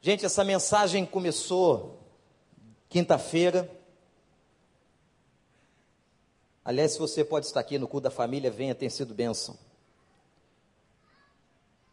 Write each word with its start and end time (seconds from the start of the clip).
Gente, 0.00 0.24
essa 0.24 0.44
mensagem 0.44 1.04
começou 1.04 1.98
quinta-feira. 2.88 3.68
Aliás, 6.64 6.92
se 6.92 6.98
você 7.00 7.24
pode 7.24 7.46
estar 7.46 7.58
aqui 7.58 7.78
no 7.78 7.88
culto 7.88 8.04
da 8.04 8.10
família, 8.10 8.48
venha, 8.48 8.76
tem 8.76 8.88
sido 8.88 9.12
bênção. 9.12 9.58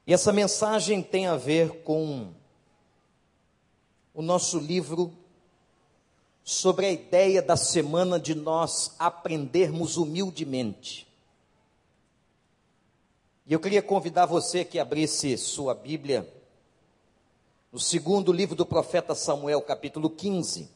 E 0.06 0.14
essa 0.14 0.32
mensagem 0.32 1.02
tem 1.02 1.26
a 1.26 1.36
ver 1.36 1.82
com 1.82 2.32
o 4.14 4.22
nosso 4.22 4.60
livro 4.60 5.12
sobre 6.44 6.86
a 6.86 6.92
ideia 6.92 7.42
da 7.42 7.58
semana 7.58 8.20
de 8.20 8.36
nós 8.36 8.96
aprendermos 9.00 9.98
humildemente. 9.98 11.08
E 13.48 13.54
eu 13.54 13.60
queria 13.60 13.82
convidar 13.82 14.28
você 14.28 14.64
que 14.64 14.78
abrisse 14.78 15.36
sua 15.40 15.74
Bíblia 15.74 16.32
no 17.76 17.82
segundo 17.82 18.32
livro 18.32 18.56
do 18.56 18.66
profeta 18.66 19.14
Samuel, 19.14 19.62
capítulo 19.62 20.10
15. 20.10 20.72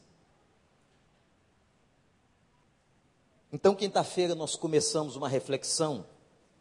Então, 3.50 3.74
quinta-feira, 3.74 4.34
nós 4.34 4.54
começamos 4.54 5.16
uma 5.16 5.26
reflexão 5.26 6.04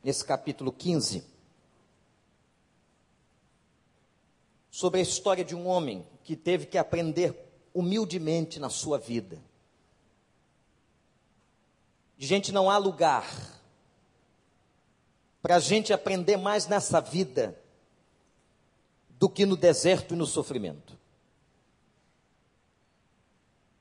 nesse 0.01 0.23
capítulo 0.23 0.71
15 0.71 1.25
sobre 4.71 5.01
a 5.01 5.03
história 5.03 5.43
de 5.43 5.53
um 5.53 5.67
homem 5.67 6.07
que 6.23 6.37
teve 6.37 6.67
que 6.67 6.77
aprender 6.77 7.35
humildemente 7.73 8.61
na 8.61 8.69
sua 8.69 8.97
vida. 8.97 9.37
Gente, 12.17 12.53
não 12.53 12.69
há 12.69 12.77
lugar 12.77 13.29
para 15.41 15.57
a 15.57 15.59
gente 15.59 15.91
aprender 15.91 16.37
mais 16.37 16.65
nessa 16.65 17.01
vida 17.01 17.58
do 19.19 19.29
que 19.29 19.45
no 19.45 19.57
deserto 19.57 20.13
e 20.13 20.17
no 20.17 20.25
sofrimento. 20.25 20.97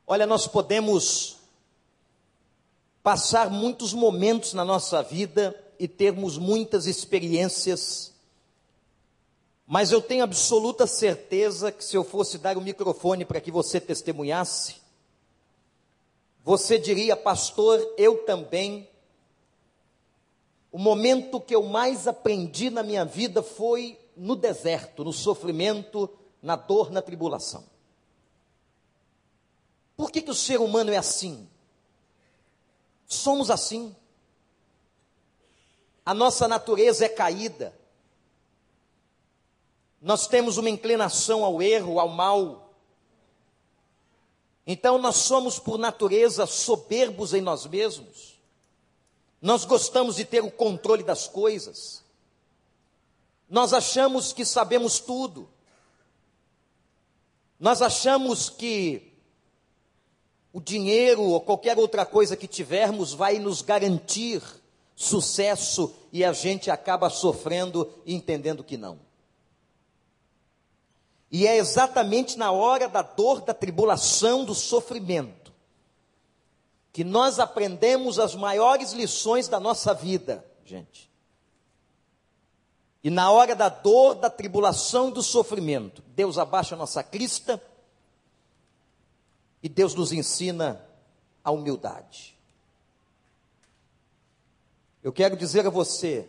Olha, 0.04 0.26
nós 0.26 0.48
podemos 0.48 1.36
passar 3.02 3.48
muitos 3.48 3.92
momentos 3.92 4.52
na 4.52 4.64
nossa 4.64 5.00
vida 5.02 5.54
e 5.78 5.86
termos 5.86 6.36
muitas 6.36 6.86
experiências, 6.86 8.12
mas 9.64 9.92
eu 9.92 10.02
tenho 10.02 10.24
absoluta 10.24 10.86
certeza 10.86 11.70
que 11.70 11.84
se 11.84 11.96
eu 11.96 12.02
fosse 12.02 12.38
dar 12.38 12.58
o 12.58 12.60
microfone 12.60 13.24
para 13.24 13.40
que 13.40 13.50
você 13.50 13.80
testemunhasse, 13.80 14.76
você 16.42 16.78
diria, 16.78 17.14
pastor, 17.14 17.78
eu 17.98 18.24
também. 18.24 18.88
O 20.72 20.78
momento 20.78 21.40
que 21.40 21.54
eu 21.54 21.62
mais 21.62 22.08
aprendi 22.08 22.70
na 22.70 22.82
minha 22.82 23.04
vida 23.04 23.42
foi 23.42 23.97
no 24.18 24.36
deserto, 24.36 25.04
no 25.04 25.12
sofrimento, 25.12 26.10
na 26.42 26.56
dor, 26.56 26.90
na 26.90 27.00
tribulação. 27.00 27.64
Por 29.96 30.10
que, 30.10 30.22
que 30.22 30.30
o 30.30 30.34
ser 30.34 30.60
humano 30.60 30.92
é 30.92 30.96
assim? 30.96 31.48
Somos 33.06 33.50
assim. 33.50 33.94
A 36.04 36.14
nossa 36.14 36.46
natureza 36.46 37.04
é 37.04 37.08
caída. 37.08 37.74
Nós 40.00 40.26
temos 40.26 40.56
uma 40.56 40.70
inclinação 40.70 41.44
ao 41.44 41.60
erro, 41.60 41.98
ao 41.98 42.08
mal. 42.08 42.72
Então 44.66 44.98
nós 44.98 45.16
somos 45.16 45.58
por 45.58 45.78
natureza 45.78 46.46
soberbos 46.46 47.34
em 47.34 47.40
nós 47.40 47.66
mesmos. 47.66 48.38
Nós 49.40 49.64
gostamos 49.64 50.16
de 50.16 50.24
ter 50.24 50.42
o 50.42 50.50
controle 50.50 51.02
das 51.02 51.26
coisas. 51.26 52.04
Nós 53.48 53.72
achamos 53.72 54.32
que 54.32 54.44
sabemos 54.44 55.00
tudo. 55.00 55.48
Nós 57.58 57.82
achamos 57.82 58.50
que 58.50 59.12
o 60.52 60.60
dinheiro 60.60 61.22
ou 61.22 61.40
qualquer 61.40 61.78
outra 61.78 62.04
coisa 62.04 62.36
que 62.36 62.46
tivermos 62.46 63.12
vai 63.12 63.38
nos 63.38 63.62
garantir 63.62 64.42
sucesso 64.94 65.94
e 66.12 66.24
a 66.24 66.32
gente 66.32 66.70
acaba 66.70 67.08
sofrendo 67.08 67.88
e 68.04 68.14
entendendo 68.14 68.64
que 68.64 68.76
não. 68.76 68.98
E 71.30 71.46
é 71.46 71.56
exatamente 71.56 72.38
na 72.38 72.50
hora 72.50 72.88
da 72.88 73.02
dor, 73.02 73.42
da 73.42 73.52
tribulação, 73.52 74.44
do 74.44 74.54
sofrimento, 74.54 75.52
que 76.92 77.04
nós 77.04 77.38
aprendemos 77.38 78.18
as 78.18 78.34
maiores 78.34 78.92
lições 78.92 79.46
da 79.46 79.60
nossa 79.60 79.92
vida, 79.92 80.44
gente. 80.64 81.07
E 83.08 83.10
na 83.10 83.30
hora 83.30 83.56
da 83.56 83.70
dor, 83.70 84.16
da 84.16 84.28
tribulação 84.28 85.08
e 85.08 85.12
do 85.12 85.22
sofrimento, 85.22 86.02
Deus 86.08 86.36
abaixa 86.36 86.74
a 86.74 86.78
nossa 86.78 87.02
crista 87.02 87.58
e 89.62 89.68
Deus 89.70 89.94
nos 89.94 90.12
ensina 90.12 90.86
a 91.42 91.50
humildade. 91.50 92.36
Eu 95.02 95.10
quero 95.10 95.38
dizer 95.38 95.66
a 95.66 95.70
você, 95.70 96.28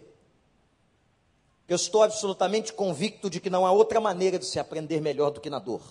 eu 1.67 1.75
estou 1.75 2.01
absolutamente 2.01 2.71
convicto 2.71 3.29
de 3.29 3.41
que 3.41 3.49
não 3.49 3.65
há 3.65 3.73
outra 3.73 3.99
maneira 3.99 4.39
de 4.39 4.45
se 4.45 4.57
aprender 4.57 5.01
melhor 5.01 5.31
do 5.31 5.41
que 5.41 5.49
na 5.49 5.59
dor. 5.59 5.83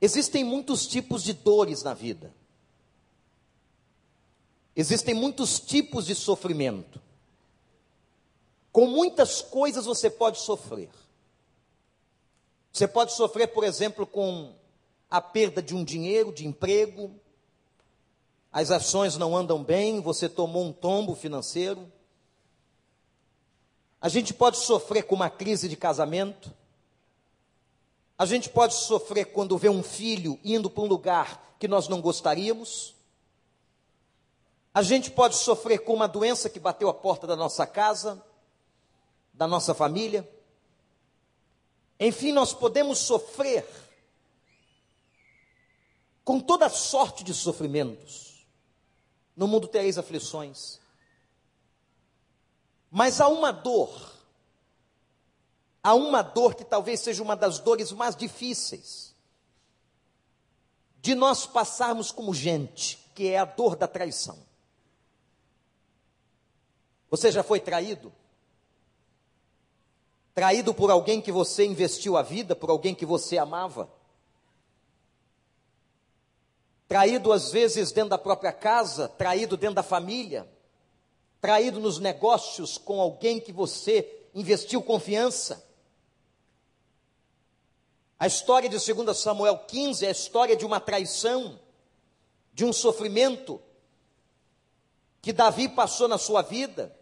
Existem 0.00 0.42
muitos 0.42 0.84
tipos 0.84 1.22
de 1.22 1.32
dores 1.32 1.84
na 1.84 1.94
vida. 1.94 2.34
Existem 4.74 5.14
muitos 5.14 5.60
tipos 5.60 6.06
de 6.06 6.16
sofrimento. 6.16 7.00
Com 8.72 8.86
muitas 8.86 9.42
coisas 9.42 9.84
você 9.84 10.08
pode 10.08 10.40
sofrer. 10.40 10.88
Você 12.72 12.88
pode 12.88 13.12
sofrer, 13.12 13.48
por 13.48 13.64
exemplo, 13.64 14.06
com 14.06 14.54
a 15.10 15.20
perda 15.20 15.60
de 15.62 15.74
um 15.76 15.84
dinheiro, 15.84 16.32
de 16.32 16.46
emprego, 16.46 17.14
as 18.50 18.70
ações 18.70 19.16
não 19.16 19.36
andam 19.36 19.62
bem, 19.62 20.00
você 20.00 20.28
tomou 20.28 20.64
um 20.64 20.72
tombo 20.72 21.14
financeiro. 21.14 21.90
A 24.00 24.08
gente 24.08 24.34
pode 24.34 24.58
sofrer 24.58 25.04
com 25.04 25.14
uma 25.14 25.30
crise 25.30 25.68
de 25.68 25.76
casamento. 25.76 26.52
A 28.18 28.26
gente 28.26 28.50
pode 28.50 28.74
sofrer 28.74 29.26
quando 29.26 29.56
vê 29.56 29.70
um 29.70 29.82
filho 29.82 30.38
indo 30.44 30.68
para 30.68 30.82
um 30.82 30.86
lugar 30.86 31.56
que 31.58 31.66
nós 31.66 31.88
não 31.88 32.00
gostaríamos. 32.00 32.94
A 34.74 34.82
gente 34.82 35.10
pode 35.10 35.36
sofrer 35.36 35.78
com 35.78 35.94
uma 35.94 36.06
doença 36.06 36.50
que 36.50 36.60
bateu 36.60 36.90
a 36.90 36.94
porta 36.94 37.26
da 37.26 37.36
nossa 37.36 37.66
casa 37.66 38.22
da 39.32 39.46
nossa 39.46 39.74
família. 39.74 40.28
Enfim, 41.98 42.32
nós 42.32 42.52
podemos 42.52 42.98
sofrer 42.98 43.66
com 46.24 46.40
toda 46.40 46.68
sorte 46.68 47.24
de 47.24 47.34
sofrimentos. 47.34 48.46
No 49.36 49.48
mundo 49.48 49.66
tereis 49.66 49.98
aflições. 49.98 50.80
Mas 52.90 53.20
há 53.20 53.28
uma 53.28 53.50
dor, 53.50 54.12
há 55.82 55.94
uma 55.94 56.20
dor 56.20 56.54
que 56.54 56.64
talvez 56.64 57.00
seja 57.00 57.22
uma 57.22 57.34
das 57.34 57.58
dores 57.58 57.90
mais 57.90 58.14
difíceis 58.14 59.12
de 61.00 61.14
nós 61.16 61.44
passarmos 61.44 62.12
como 62.12 62.32
gente, 62.32 62.98
que 63.14 63.28
é 63.28 63.38
a 63.38 63.44
dor 63.44 63.74
da 63.74 63.88
traição. 63.88 64.38
Você 67.10 67.32
já 67.32 67.42
foi 67.42 67.58
traído? 67.58 68.12
Traído 70.34 70.72
por 70.72 70.90
alguém 70.90 71.20
que 71.20 71.30
você 71.30 71.64
investiu 71.64 72.16
a 72.16 72.22
vida, 72.22 72.56
por 72.56 72.70
alguém 72.70 72.94
que 72.94 73.04
você 73.04 73.36
amava. 73.36 73.90
Traído 76.88 77.32
às 77.32 77.50
vezes 77.52 77.92
dentro 77.92 78.10
da 78.10 78.18
própria 78.18 78.52
casa, 78.52 79.08
traído 79.08 79.56
dentro 79.56 79.76
da 79.76 79.82
família, 79.82 80.48
traído 81.40 81.80
nos 81.80 81.98
negócios 81.98 82.78
com 82.78 83.00
alguém 83.00 83.40
que 83.40 83.52
você 83.52 84.28
investiu 84.34 84.82
confiança. 84.82 85.66
A 88.18 88.26
história 88.26 88.68
de 88.68 88.78
2 88.78 89.16
Samuel 89.18 89.58
15 89.58 90.04
é 90.04 90.08
a 90.08 90.12
história 90.12 90.56
de 90.56 90.64
uma 90.64 90.78
traição, 90.78 91.58
de 92.54 92.64
um 92.64 92.72
sofrimento 92.72 93.60
que 95.20 95.32
Davi 95.32 95.68
passou 95.68 96.06
na 96.08 96.18
sua 96.18 96.42
vida. 96.42 96.96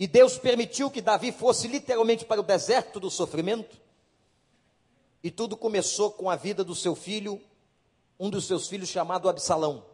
E 0.00 0.06
Deus 0.06 0.38
permitiu 0.38 0.90
que 0.90 1.02
Davi 1.02 1.30
fosse 1.30 1.68
literalmente 1.68 2.24
para 2.24 2.40
o 2.40 2.42
deserto 2.42 2.98
do 2.98 3.10
sofrimento. 3.10 3.76
E 5.22 5.30
tudo 5.30 5.58
começou 5.58 6.10
com 6.10 6.30
a 6.30 6.36
vida 6.36 6.64
do 6.64 6.74
seu 6.74 6.94
filho, 6.94 7.38
um 8.18 8.30
dos 8.30 8.46
seus 8.46 8.66
filhos 8.66 8.88
chamado 8.88 9.28
Absalão. 9.28 9.84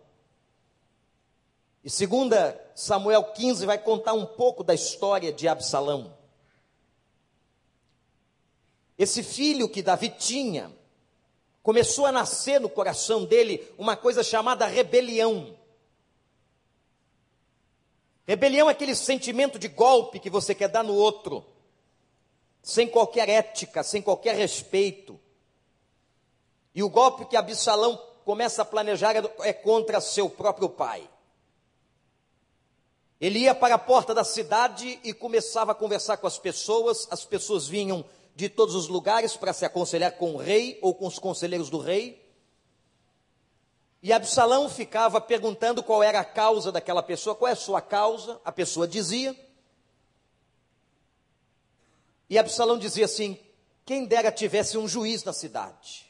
E 1.82 1.90
segunda 1.90 2.56
Samuel 2.72 3.24
15 3.32 3.66
vai 3.66 3.78
contar 3.78 4.12
um 4.12 4.24
pouco 4.24 4.62
da 4.62 4.72
história 4.72 5.32
de 5.32 5.48
Absalão. 5.48 6.16
Esse 8.96 9.24
filho 9.24 9.68
que 9.68 9.82
Davi 9.82 10.08
tinha, 10.08 10.72
começou 11.64 12.06
a 12.06 12.12
nascer 12.12 12.60
no 12.60 12.68
coração 12.68 13.24
dele 13.24 13.68
uma 13.76 13.96
coisa 13.96 14.22
chamada 14.22 14.66
rebelião. 14.66 15.58
Rebelião 18.26 18.68
é 18.68 18.72
aquele 18.72 18.94
sentimento 18.94 19.58
de 19.58 19.68
golpe 19.68 20.18
que 20.18 20.28
você 20.28 20.54
quer 20.54 20.68
dar 20.68 20.82
no 20.82 20.94
outro. 20.94 21.44
sem 22.62 22.88
qualquer 22.88 23.28
ética, 23.28 23.84
sem 23.84 24.02
qualquer 24.02 24.34
respeito. 24.34 25.20
E 26.74 26.82
o 26.82 26.90
golpe 26.90 27.24
que 27.24 27.36
Absalão 27.36 27.96
começa 28.24 28.62
a 28.62 28.64
planejar 28.64 29.14
é 29.44 29.52
contra 29.52 30.00
seu 30.00 30.28
próprio 30.28 30.68
pai. 30.68 31.08
Ele 33.20 33.38
ia 33.38 33.54
para 33.54 33.76
a 33.76 33.78
porta 33.78 34.12
da 34.12 34.24
cidade 34.24 34.98
e 35.04 35.14
começava 35.14 35.70
a 35.70 35.76
conversar 35.76 36.16
com 36.16 36.26
as 36.26 36.40
pessoas, 36.40 37.06
as 37.08 37.24
pessoas 37.24 37.68
vinham 37.68 38.04
de 38.34 38.48
todos 38.48 38.74
os 38.74 38.88
lugares 38.88 39.36
para 39.36 39.52
se 39.52 39.64
aconselhar 39.64 40.18
com 40.18 40.34
o 40.34 40.36
rei 40.36 40.76
ou 40.82 40.92
com 40.92 41.06
os 41.06 41.20
conselheiros 41.20 41.70
do 41.70 41.78
rei. 41.78 42.25
E 44.02 44.12
Absalão 44.12 44.68
ficava 44.68 45.20
perguntando 45.20 45.82
qual 45.82 46.02
era 46.02 46.20
a 46.20 46.24
causa 46.24 46.70
daquela 46.70 47.02
pessoa, 47.02 47.34
qual 47.34 47.48
é 47.48 47.52
a 47.52 47.56
sua 47.56 47.80
causa, 47.80 48.40
a 48.44 48.52
pessoa 48.52 48.86
dizia. 48.86 49.34
E 52.28 52.38
Absalão 52.38 52.78
dizia 52.78 53.04
assim: 53.04 53.38
quem 53.84 54.04
dera 54.04 54.30
tivesse 54.30 54.76
um 54.76 54.86
juiz 54.86 55.24
na 55.24 55.32
cidade. 55.32 56.06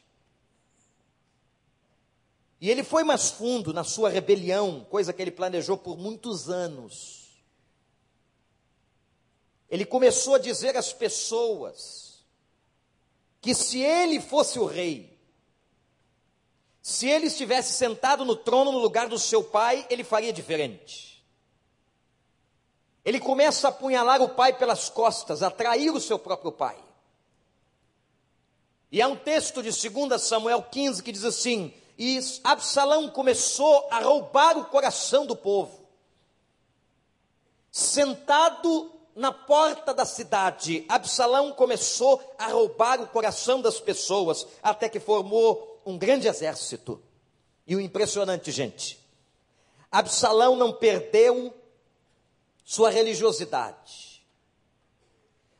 E 2.60 2.70
ele 2.70 2.82
foi 2.82 3.04
mais 3.04 3.30
fundo 3.30 3.72
na 3.72 3.84
sua 3.84 4.08
rebelião, 4.08 4.84
coisa 4.90 5.12
que 5.12 5.20
ele 5.20 5.30
planejou 5.30 5.76
por 5.76 5.98
muitos 5.98 6.48
anos. 6.48 7.44
Ele 9.68 9.84
começou 9.84 10.36
a 10.36 10.38
dizer 10.38 10.76
às 10.76 10.92
pessoas 10.92 12.24
que 13.40 13.54
se 13.54 13.80
ele 13.80 14.20
fosse 14.20 14.58
o 14.58 14.64
rei, 14.64 15.15
se 16.86 17.08
ele 17.08 17.26
estivesse 17.26 17.72
sentado 17.72 18.24
no 18.24 18.36
trono 18.36 18.70
no 18.70 18.78
lugar 18.78 19.08
do 19.08 19.18
seu 19.18 19.42
pai, 19.42 19.84
ele 19.90 20.04
faria 20.04 20.32
diferente. 20.32 21.20
Ele 23.04 23.18
começa 23.18 23.66
a 23.66 23.70
apunhalar 23.70 24.22
o 24.22 24.28
pai 24.28 24.52
pelas 24.52 24.88
costas, 24.88 25.42
a 25.42 25.50
trair 25.50 25.90
o 25.90 26.00
seu 26.00 26.16
próprio 26.16 26.52
pai. 26.52 26.78
E 28.92 29.02
há 29.02 29.08
um 29.08 29.16
texto 29.16 29.64
de 29.64 29.70
2 29.90 30.22
Samuel 30.22 30.62
15 30.62 31.02
que 31.02 31.10
diz 31.10 31.24
assim: 31.24 31.74
e 31.98 32.20
Absalão 32.44 33.10
começou 33.10 33.88
a 33.90 33.98
roubar 33.98 34.56
o 34.56 34.66
coração 34.66 35.26
do 35.26 35.34
povo. 35.34 35.88
Sentado 37.68 38.92
na 39.12 39.32
porta 39.32 39.92
da 39.92 40.04
cidade, 40.04 40.86
Absalão 40.88 41.50
começou 41.50 42.22
a 42.38 42.46
roubar 42.46 43.02
o 43.02 43.08
coração 43.08 43.60
das 43.60 43.80
pessoas, 43.80 44.46
até 44.62 44.88
que 44.88 45.00
formou 45.00 45.75
um 45.86 45.96
grande 45.96 46.26
exército. 46.26 47.00
E 47.66 47.76
o 47.76 47.80
impressionante, 47.80 48.50
gente, 48.50 48.98
Absalão 49.90 50.56
não 50.56 50.72
perdeu 50.72 51.54
sua 52.64 52.90
religiosidade. 52.90 54.22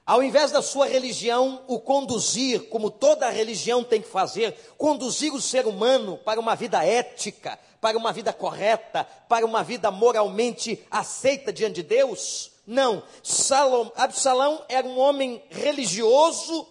Ao 0.05 0.23
invés 0.23 0.53
da 0.53 0.63
sua 0.63 0.87
religião 0.87 1.65
o 1.67 1.81
conduzir, 1.81 2.69
como 2.69 2.91
toda 2.91 3.29
religião 3.29 3.83
tem 3.83 4.01
que 4.01 4.09
fazer, 4.09 4.57
conduzir 4.77 5.33
o 5.33 5.41
ser 5.41 5.67
humano 5.67 6.19
para 6.19 6.39
uma 6.39 6.55
vida 6.55 6.85
ética, 6.85 7.59
para 7.81 7.99
uma 7.99 8.13
vida 8.13 8.33
correta, 8.33 9.05
para 9.29 9.45
uma 9.45 9.65
vida 9.65 9.91
moralmente 9.91 10.85
aceita 10.91 11.53
diante 11.53 11.77
de 11.77 11.83
Deus, 11.83 12.53
não. 12.67 13.03
Salom, 13.23 13.91
Absalão 13.97 14.65
era 14.69 14.87
um 14.87 14.99
homem 14.99 15.43
religioso 15.51 16.67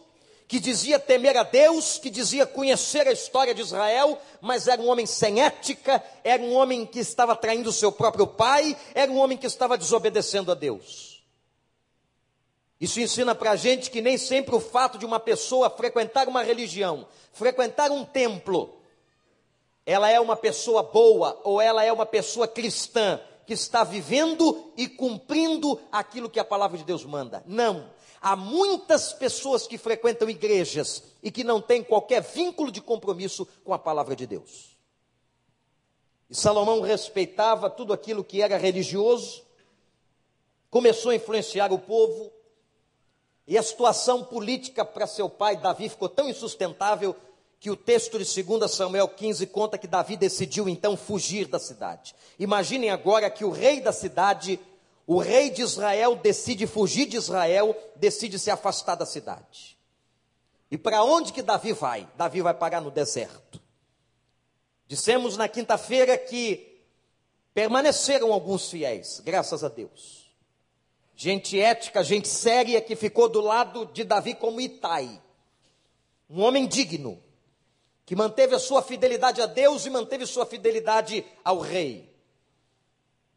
que 0.47 0.59
dizia 0.59 0.99
temer 0.99 1.35
a 1.37 1.43
Deus, 1.43 1.97
que 1.97 2.09
dizia 2.09 2.45
conhecer 2.45 3.07
a 3.07 3.11
história 3.11 3.53
de 3.53 3.61
Israel, 3.61 4.19
mas 4.39 4.67
era 4.67 4.81
um 4.81 4.87
homem 4.87 5.05
sem 5.05 5.41
ética, 5.41 6.03
era 6.23 6.41
um 6.41 6.53
homem 6.53 6.85
que 6.85 6.99
estava 6.99 7.35
traindo 7.35 7.71
seu 7.71 7.91
próprio 7.91 8.27
pai, 8.27 8.77
era 8.93 9.11
um 9.11 9.17
homem 9.17 9.37
que 9.37 9.47
estava 9.47 9.77
desobedecendo 9.77 10.51
a 10.51 10.55
Deus. 10.55 11.23
Isso 12.79 12.99
ensina 12.99 13.33
para 13.33 13.51
a 13.51 13.55
gente 13.55 13.89
que 13.89 14.01
nem 14.01 14.17
sempre 14.17 14.53
o 14.53 14.59
fato 14.59 14.97
de 14.97 15.05
uma 15.05 15.19
pessoa 15.19 15.69
frequentar 15.69 16.27
uma 16.27 16.43
religião, 16.43 17.07
frequentar 17.31 17.89
um 17.89 18.05
templo, 18.05 18.77
ela 19.85 20.09
é 20.09 20.19
uma 20.19 20.35
pessoa 20.35 20.83
boa 20.83 21.39
ou 21.43 21.61
ela 21.61 21.83
é 21.83 21.91
uma 21.91 22.05
pessoa 22.05 22.47
cristã 22.47 23.19
que 23.45 23.53
está 23.53 23.83
vivendo 23.83 24.71
e 24.75 24.87
cumprindo 24.87 25.79
aquilo 25.91 26.29
que 26.29 26.39
a 26.39 26.45
palavra 26.45 26.77
de 26.77 26.83
Deus 26.83 27.05
manda. 27.05 27.43
Não. 27.45 27.89
Há 28.27 28.35
muitas 28.35 29.13
pessoas 29.13 29.67
que 29.67 29.77
frequentam 29.77 30.27
igrejas 30.27 31.03
e 31.21 31.29
que 31.29 31.43
não 31.43 31.61
têm 31.61 31.83
qualquer 31.83 32.23
vínculo 32.23 32.71
de 32.71 32.81
compromisso 32.81 33.47
com 33.63 33.71
a 33.71 33.77
palavra 33.77 34.15
de 34.15 34.25
Deus. 34.25 34.75
E 36.27 36.33
Salomão 36.33 36.81
respeitava 36.81 37.69
tudo 37.69 37.93
aquilo 37.93 38.23
que 38.23 38.41
era 38.41 38.57
religioso, 38.57 39.43
começou 40.71 41.11
a 41.11 41.15
influenciar 41.15 41.71
o 41.71 41.77
povo, 41.77 42.31
e 43.45 43.59
a 43.59 43.61
situação 43.61 44.23
política 44.23 44.83
para 44.83 45.05
seu 45.05 45.29
pai, 45.29 45.55
Davi, 45.55 45.87
ficou 45.87 46.09
tão 46.09 46.27
insustentável 46.27 47.15
que 47.59 47.69
o 47.69 47.75
texto 47.75 48.17
de 48.17 48.41
2 48.41 48.71
Samuel 48.71 49.07
15 49.07 49.45
conta 49.45 49.77
que 49.77 49.85
Davi 49.85 50.17
decidiu 50.17 50.67
então 50.67 50.97
fugir 50.97 51.47
da 51.47 51.59
cidade. 51.59 52.15
Imaginem 52.39 52.89
agora 52.89 53.29
que 53.29 53.45
o 53.45 53.51
rei 53.51 53.81
da 53.81 53.91
cidade, 53.91 54.59
o 55.07 55.19
rei 55.19 55.49
de 55.49 55.61
Israel, 55.61 56.15
decide 56.15 56.65
fugir 56.65 57.05
de 57.05 57.17
Israel, 57.17 57.75
decide 57.95 58.39
se 58.39 58.49
afastar 58.49 58.95
da 58.95 59.05
cidade. 59.05 59.77
E 60.69 60.77
para 60.77 61.03
onde 61.03 61.31
que 61.31 61.41
Davi 61.41 61.73
vai? 61.73 62.07
Davi 62.17 62.41
vai 62.41 62.53
parar 62.53 62.81
no 62.81 62.91
deserto. 62.91 63.61
Dissemos 64.87 65.37
na 65.37 65.47
quinta-feira 65.47 66.17
que 66.17 66.81
permaneceram 67.53 68.33
alguns 68.33 68.69
fiéis, 68.69 69.19
graças 69.23 69.63
a 69.63 69.69
Deus 69.69 70.25
gente 71.15 71.59
ética, 71.59 72.03
gente 72.03 72.27
séria 72.27 72.81
que 72.81 72.95
ficou 72.95 73.29
do 73.29 73.39
lado 73.39 73.85
de 73.87 74.03
Davi 74.03 74.35
como 74.35 74.59
Itai. 74.59 75.21
Um 76.29 76.41
homem 76.41 76.67
digno, 76.67 77.21
que 78.05 78.15
manteve 78.15 78.55
a 78.55 78.59
sua 78.59 78.81
fidelidade 78.81 79.41
a 79.41 79.45
Deus 79.45 79.85
e 79.85 79.89
manteve 79.89 80.25
sua 80.25 80.45
fidelidade 80.45 81.25
ao 81.43 81.59
rei. 81.59 82.13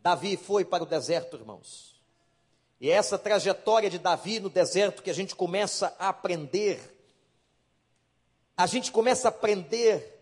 Davi 0.00 0.36
foi 0.36 0.64
para 0.64 0.82
o 0.82 0.86
deserto, 0.86 1.36
irmãos. 1.36 2.00
E 2.80 2.90
é 2.90 2.94
essa 2.94 3.18
trajetória 3.18 3.90
de 3.90 3.98
Davi 3.98 4.38
no 4.38 4.48
deserto 4.48 5.02
que 5.02 5.10
a 5.10 5.14
gente 5.14 5.34
começa 5.34 5.94
a 5.98 6.08
aprender. 6.08 6.80
A 8.56 8.66
gente 8.66 8.92
começa 8.92 9.28
a 9.28 9.30
aprender 9.30 10.16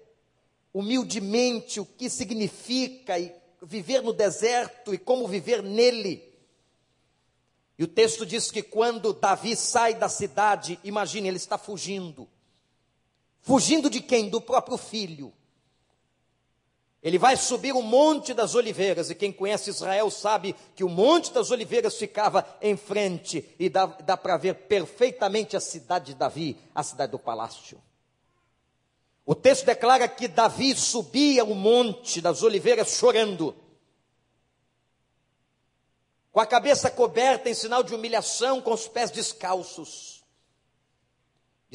humildemente 0.73 1.81
o 1.81 1.87
que 1.87 2.09
significa 2.09 3.15
viver 3.63 4.03
no 4.03 4.13
deserto 4.13 4.95
e 4.95 4.99
como 4.99 5.27
viver 5.27 5.63
nele. 5.63 6.23
E 7.79 7.85
o 7.85 7.89
texto 7.89 8.25
diz 8.25 8.51
que 8.51 8.63
quando 8.63 9.13
Davi 9.13 9.55
sai 9.55 9.95
da 9.95 10.09
cidade, 10.09 10.79
imagine, 10.83 11.29
ele 11.29 11.37
está 11.37 11.59
fugindo. 11.59 12.29
Fugindo 13.43 13.91
de 13.91 14.01
quem? 14.01 14.31
Do 14.31 14.41
próprio 14.41 14.79
filho. 14.79 15.33
Ele 17.07 17.19
vai 17.19 17.37
subir 17.37 17.73
o 17.73 17.83
Monte 17.83 18.35
das 18.35 18.57
Oliveiras, 18.57 19.11
e 19.11 19.15
quem 19.15 19.33
conhece 19.33 19.71
Israel 19.71 20.11
sabe 20.11 20.57
que 20.75 20.83
o 20.83 20.89
Monte 20.89 21.33
das 21.33 21.53
Oliveiras 21.53 21.95
ficava 21.95 22.45
em 22.61 22.77
frente, 22.77 23.49
e 23.61 23.69
dá, 23.69 23.87
dá 23.87 24.17
para 24.17 24.37
ver 24.37 24.55
perfeitamente 24.67 25.57
a 25.57 25.61
cidade 25.61 26.07
de 26.07 26.15
Davi, 26.15 26.59
a 26.75 26.83
cidade 26.83 27.13
do 27.13 27.19
palácio. 27.21 27.81
O 29.25 29.37
texto 29.37 29.67
declara 29.67 30.09
que 30.09 30.27
Davi 30.27 30.75
subia 30.75 31.45
o 31.45 31.55
Monte 31.55 32.21
das 32.21 32.43
Oliveiras 32.43 32.97
chorando 32.97 33.55
com 36.33 36.41
a 36.41 36.47
cabeça 36.47 36.91
coberta 36.91 37.49
em 37.49 37.55
sinal 37.55 37.85
de 37.85 37.95
humilhação, 37.95 38.61
com 38.61 38.73
os 38.73 38.89
pés 38.89 39.13
descalços. 39.13 40.16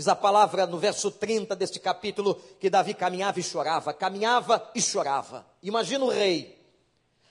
Diz 0.02 0.08
a 0.08 0.16
palavra 0.16 0.66
no 0.66 0.80
verso 0.80 1.12
30 1.12 1.56
deste 1.56 1.80
capítulo 1.80 2.34
que 2.60 2.72
Davi 2.72 2.96
caminhava 2.96 3.40
e 3.40 3.44
chorava, 3.44 3.94
caminhava 3.94 4.72
e 4.74 4.82
chorava. 4.82 5.46
Imagina 5.62 6.04
o 6.04 6.10
rei, 6.10 6.60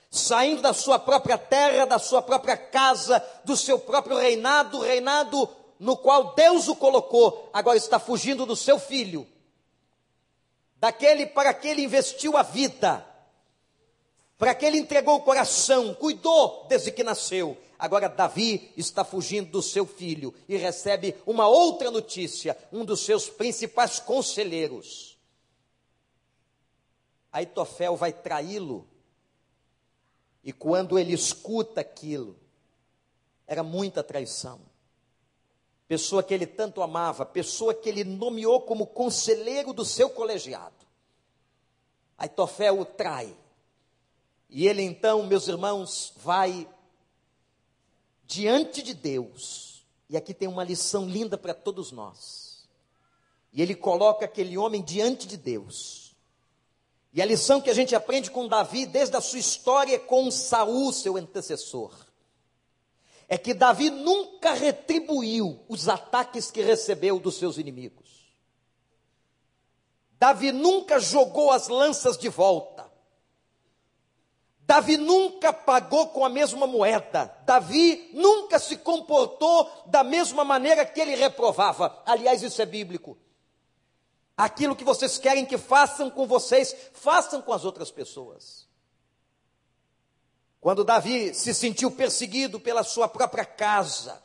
saindo 0.08 0.62
da 0.62 0.72
sua 0.72 0.96
própria 0.96 1.36
terra, 1.36 1.84
da 1.84 1.98
sua 1.98 2.22
própria 2.22 2.56
casa, 2.56 3.20
do 3.44 3.56
seu 3.56 3.76
próprio 3.76 4.16
reinado, 4.16 4.78
reinado 4.78 5.48
no 5.80 5.96
qual 5.96 6.32
Deus 6.36 6.68
o 6.68 6.76
colocou, 6.76 7.50
agora 7.52 7.76
está 7.76 7.98
fugindo 7.98 8.46
do 8.46 8.54
seu 8.54 8.78
filho, 8.78 9.26
daquele 10.76 11.26
para 11.26 11.52
que 11.52 11.66
ele 11.66 11.82
investiu 11.82 12.36
a 12.36 12.44
vida 12.44 13.04
para 14.40 14.54
que 14.54 14.64
ele 14.64 14.78
entregou 14.78 15.16
o 15.16 15.20
coração, 15.20 15.92
cuidou 15.92 16.64
desde 16.66 16.90
que 16.90 17.04
nasceu. 17.04 17.58
Agora 17.78 18.08
Davi 18.08 18.72
está 18.74 19.04
fugindo 19.04 19.50
do 19.50 19.60
seu 19.60 19.84
filho 19.84 20.32
e 20.48 20.56
recebe 20.56 21.14
uma 21.26 21.46
outra 21.46 21.90
notícia, 21.90 22.56
um 22.72 22.82
dos 22.82 23.00
seus 23.00 23.28
principais 23.28 24.00
conselheiros. 24.00 25.18
Aitofel 27.30 27.96
vai 27.96 28.14
traí-lo. 28.14 28.88
E 30.42 30.54
quando 30.54 30.98
ele 30.98 31.12
escuta 31.12 31.82
aquilo, 31.82 32.34
era 33.46 33.62
muita 33.62 34.02
traição. 34.02 34.58
Pessoa 35.86 36.22
que 36.22 36.32
ele 36.32 36.46
tanto 36.46 36.80
amava, 36.80 37.26
pessoa 37.26 37.74
que 37.74 37.90
ele 37.90 38.04
nomeou 38.04 38.62
como 38.62 38.86
conselheiro 38.86 39.74
do 39.74 39.84
seu 39.84 40.08
colegiado. 40.08 40.86
Aitofel 42.16 42.80
o 42.80 42.86
trai. 42.86 43.36
E 44.50 44.66
ele 44.66 44.82
então, 44.82 45.22
meus 45.26 45.46
irmãos, 45.46 46.12
vai 46.16 46.68
diante 48.26 48.82
de 48.82 48.94
Deus 48.94 49.84
E 50.08 50.16
aqui 50.16 50.34
tem 50.34 50.48
uma 50.48 50.64
lição 50.64 51.06
linda 51.06 51.38
para 51.38 51.54
todos 51.54 51.92
nós. 51.92 52.68
E 53.52 53.62
ele 53.62 53.76
coloca 53.76 54.24
aquele 54.24 54.58
homem 54.58 54.82
diante 54.82 55.26
de 55.26 55.36
Deus. 55.36 56.16
E 57.12 57.22
a 57.22 57.24
lição 57.24 57.60
que 57.60 57.70
a 57.70 57.74
gente 57.74 57.94
aprende 57.94 58.30
com 58.30 58.48
Davi, 58.48 58.86
desde 58.86 59.16
a 59.16 59.20
sua 59.20 59.38
história 59.38 59.98
com 59.98 60.30
Saul, 60.30 60.92
seu 60.92 61.16
antecessor, 61.16 61.94
é 63.28 63.38
que 63.38 63.54
Davi 63.54 63.90
nunca 63.90 64.52
retribuiu 64.52 65.60
os 65.68 65.88
ataques 65.88 66.50
que 66.50 66.60
recebeu 66.60 67.20
dos 67.20 67.36
seus 67.36 67.58
inimigos. 67.58 68.34
Davi 70.18 70.50
nunca 70.50 70.98
jogou 70.98 71.52
as 71.52 71.68
lanças 71.68 72.18
de 72.18 72.28
volta. 72.28 72.89
Davi 74.70 74.96
nunca 74.96 75.52
pagou 75.52 76.10
com 76.10 76.24
a 76.24 76.28
mesma 76.28 76.64
moeda. 76.64 77.36
Davi 77.44 78.08
nunca 78.12 78.56
se 78.56 78.76
comportou 78.76 79.68
da 79.86 80.04
mesma 80.04 80.44
maneira 80.44 80.86
que 80.86 81.00
ele 81.00 81.16
reprovava. 81.16 82.00
Aliás, 82.06 82.40
isso 82.40 82.62
é 82.62 82.66
bíblico. 82.66 83.18
Aquilo 84.36 84.76
que 84.76 84.84
vocês 84.84 85.18
querem 85.18 85.44
que 85.44 85.58
façam 85.58 86.08
com 86.08 86.24
vocês, 86.24 86.72
façam 86.92 87.42
com 87.42 87.52
as 87.52 87.64
outras 87.64 87.90
pessoas. 87.90 88.68
Quando 90.60 90.84
Davi 90.84 91.34
se 91.34 91.52
sentiu 91.52 91.90
perseguido 91.90 92.60
pela 92.60 92.84
sua 92.84 93.08
própria 93.08 93.44
casa, 93.44 94.22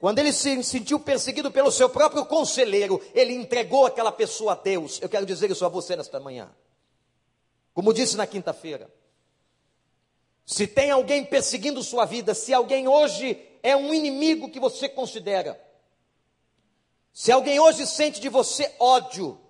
quando 0.00 0.18
ele 0.18 0.32
se 0.32 0.60
sentiu 0.64 0.98
perseguido 0.98 1.52
pelo 1.52 1.70
seu 1.70 1.88
próprio 1.88 2.26
conselheiro, 2.26 3.00
ele 3.14 3.32
entregou 3.32 3.86
aquela 3.86 4.10
pessoa 4.10 4.54
a 4.54 4.56
Deus. 4.56 5.00
Eu 5.00 5.08
quero 5.08 5.24
dizer 5.24 5.52
isso 5.52 5.64
a 5.64 5.68
você 5.68 5.94
nesta 5.94 6.18
manhã. 6.18 6.52
Como 7.72 7.94
disse 7.94 8.16
na 8.16 8.26
quinta-feira. 8.26 8.90
Se 10.44 10.66
tem 10.66 10.90
alguém 10.90 11.24
perseguindo 11.24 11.82
sua 11.82 12.04
vida, 12.04 12.34
se 12.34 12.52
alguém 12.52 12.86
hoje 12.86 13.40
é 13.62 13.74
um 13.74 13.94
inimigo 13.94 14.50
que 14.50 14.60
você 14.60 14.88
considera, 14.88 15.60
se 17.12 17.32
alguém 17.32 17.58
hoje 17.58 17.86
sente 17.86 18.20
de 18.20 18.28
você 18.28 18.74
ódio, 18.78 19.40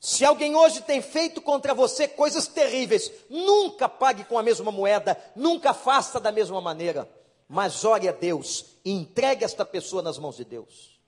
se 0.00 0.24
alguém 0.24 0.56
hoje 0.56 0.82
tem 0.82 1.00
feito 1.00 1.40
contra 1.40 1.72
você 1.72 2.08
coisas 2.08 2.48
terríveis, 2.48 3.12
nunca 3.30 3.88
pague 3.88 4.24
com 4.24 4.36
a 4.38 4.42
mesma 4.42 4.72
moeda, 4.72 5.16
nunca 5.36 5.72
faça 5.72 6.18
da 6.18 6.32
mesma 6.32 6.60
maneira 6.60 7.08
mas 7.52 7.84
ore 7.84 8.08
a 8.08 8.12
Deus 8.12 8.64
e 8.82 8.90
entregue 8.90 9.44
esta 9.44 9.62
pessoa 9.62 10.00
nas 10.00 10.16
mãos 10.16 10.36
de 10.36 10.44
Deus. 10.44 10.98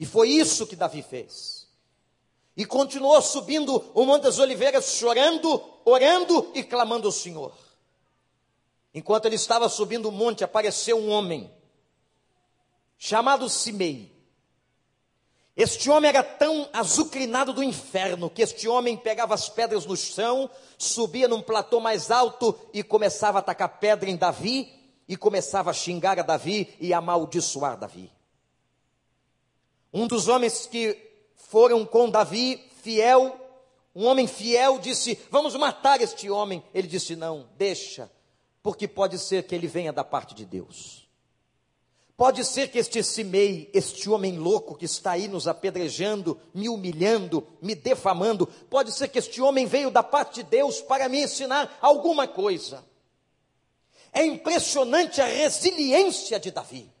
E 0.00 0.06
foi 0.06 0.30
isso 0.30 0.66
que 0.66 0.74
Davi 0.74 1.02
fez. 1.02 1.68
E 2.56 2.64
continuou 2.64 3.20
subindo 3.20 3.76
o 3.92 4.06
Monte 4.06 4.22
das 4.22 4.38
Oliveiras, 4.38 4.96
chorando, 4.96 5.62
orando 5.84 6.50
e 6.54 6.64
clamando 6.64 7.08
ao 7.08 7.12
Senhor. 7.12 7.52
Enquanto 8.94 9.26
ele 9.26 9.36
estava 9.36 9.68
subindo 9.68 10.08
o 10.08 10.12
monte, 10.12 10.44
apareceu 10.44 10.98
um 10.98 11.10
homem, 11.10 11.50
chamado 12.96 13.48
Simei. 13.48 14.16
Este 15.56 15.90
homem 15.90 16.08
era 16.08 16.22
tão 16.22 16.68
azucrinado 16.72 17.52
do 17.52 17.64
inferno 17.64 18.30
que 18.30 18.42
este 18.42 18.68
homem 18.68 18.96
pegava 18.96 19.34
as 19.34 19.48
pedras 19.48 19.84
no 19.84 19.96
chão, 19.96 20.48
subia 20.78 21.26
num 21.26 21.42
platô 21.42 21.80
mais 21.80 22.12
alto 22.12 22.56
e 22.72 22.82
começava 22.82 23.38
a 23.38 23.40
atacar 23.40 23.80
pedra 23.80 24.08
em 24.08 24.16
Davi 24.16 24.72
e 25.08 25.16
começava 25.16 25.70
a 25.70 25.74
xingar 25.74 26.18
a 26.18 26.22
Davi 26.22 26.76
e 26.78 26.94
a 26.94 26.98
amaldiçoar 26.98 27.76
Davi. 27.76 28.12
Um 29.92 30.06
dos 30.06 30.28
homens 30.28 30.66
que 30.66 30.96
foram 31.34 31.84
com 31.84 32.08
Davi, 32.08 32.70
fiel, 32.82 33.36
um 33.94 34.06
homem 34.06 34.28
fiel, 34.28 34.78
disse: 34.78 35.18
Vamos 35.28 35.56
matar 35.56 36.00
este 36.00 36.30
homem. 36.30 36.62
Ele 36.72 36.86
disse: 36.86 37.16
Não, 37.16 37.48
deixa, 37.56 38.08
porque 38.68 38.86
pode 38.86 39.18
ser 39.18 39.44
que 39.44 39.54
ele 39.54 39.66
venha 39.66 39.94
da 39.94 40.04
parte 40.04 40.34
de 40.34 40.44
Deus. 40.44 41.08
Pode 42.14 42.44
ser 42.44 42.70
que 42.70 42.78
este 42.78 43.02
Simei, 43.02 43.70
este 43.72 44.10
homem 44.10 44.36
louco 44.36 44.74
que 44.74 44.84
está 44.84 45.12
aí 45.12 45.26
nos 45.26 45.48
apedrejando, 45.48 46.38
me 46.52 46.68
humilhando, 46.68 47.48
me 47.62 47.74
defamando, 47.74 48.46
pode 48.68 48.92
ser 48.92 49.08
que 49.08 49.20
este 49.20 49.40
homem 49.40 49.64
veio 49.64 49.90
da 49.90 50.02
parte 50.02 50.42
de 50.42 50.50
Deus 50.50 50.82
para 50.82 51.08
me 51.08 51.22
ensinar 51.22 51.78
alguma 51.80 52.28
coisa. 52.28 52.84
É 54.12 54.22
impressionante 54.22 55.22
a 55.22 55.24
resiliência 55.24 56.38
de 56.38 56.50
Davi. 56.50 56.92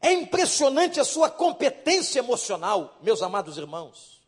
É 0.00 0.10
impressionante 0.10 0.98
a 1.00 1.04
sua 1.04 1.28
competência 1.28 2.20
emocional, 2.20 2.96
meus 3.02 3.20
amados 3.20 3.58
irmãos. 3.58 4.22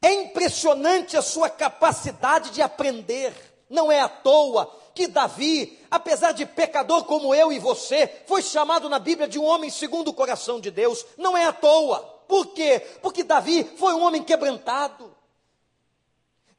É 0.00 0.12
impressionante 0.22 1.16
a 1.16 1.22
sua 1.22 1.50
capacidade 1.50 2.50
de 2.50 2.62
aprender. 2.62 3.34
Não 3.68 3.90
é 3.90 3.98
à 3.98 4.08
toa 4.08 4.81
que 4.94 5.06
Davi, 5.06 5.78
apesar 5.90 6.32
de 6.32 6.46
pecador 6.46 7.04
como 7.04 7.34
eu 7.34 7.52
e 7.52 7.58
você, 7.58 8.06
foi 8.26 8.42
chamado 8.42 8.88
na 8.88 8.98
Bíblia 8.98 9.28
de 9.28 9.38
um 9.38 9.44
homem 9.44 9.70
segundo 9.70 10.08
o 10.08 10.14
coração 10.14 10.60
de 10.60 10.70
Deus. 10.70 11.04
Não 11.16 11.36
é 11.36 11.44
à 11.44 11.52
toa. 11.52 12.00
Por 12.28 12.48
quê? 12.48 12.80
Porque 13.00 13.22
Davi 13.22 13.64
foi 13.76 13.94
um 13.94 14.02
homem 14.02 14.22
quebrantado. 14.22 15.14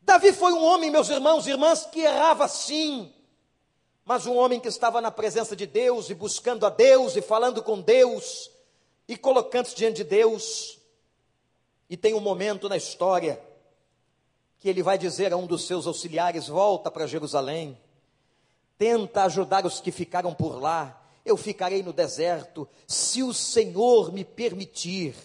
Davi 0.01 0.33
foi 0.33 0.51
um 0.53 0.63
homem, 0.63 0.91
meus 0.91 1.09
irmãos 1.09 1.47
e 1.47 1.51
irmãs, 1.51 1.85
que 1.85 2.01
errava 2.01 2.47
sim, 2.47 3.13
mas 4.05 4.25
um 4.25 4.35
homem 4.35 4.59
que 4.59 4.67
estava 4.67 4.99
na 4.99 5.09
presença 5.09 5.55
de 5.55 5.65
Deus 5.65 6.09
e 6.09 6.13
buscando 6.13 6.65
a 6.65 6.69
Deus 6.69 7.15
e 7.15 7.21
falando 7.21 7.63
com 7.63 7.79
Deus 7.79 8.51
e 9.07 9.15
colocando-se 9.15 9.75
diante 9.75 9.97
de 9.97 10.03
Deus. 10.03 10.77
E 11.89 11.95
tem 11.95 12.13
um 12.13 12.19
momento 12.19 12.67
na 12.67 12.75
história 12.75 13.41
que 14.59 14.67
ele 14.67 14.83
vai 14.83 14.97
dizer 14.97 15.31
a 15.31 15.37
um 15.37 15.45
dos 15.45 15.65
seus 15.65 15.87
auxiliares: 15.87 16.47
Volta 16.47 16.91
para 16.91 17.07
Jerusalém, 17.07 17.77
tenta 18.83 19.23
ajudar 19.23 19.65
os 19.65 19.79
que 19.79 19.93
ficaram 19.93 20.33
por 20.33 20.61
lá. 20.61 21.01
Eu 21.23 21.37
ficarei 21.37 21.81
no 21.81 21.93
deserto, 21.93 22.67
se 22.85 23.23
o 23.23 23.33
Senhor 23.33 24.11
me 24.11 24.25
permitir 24.25 25.15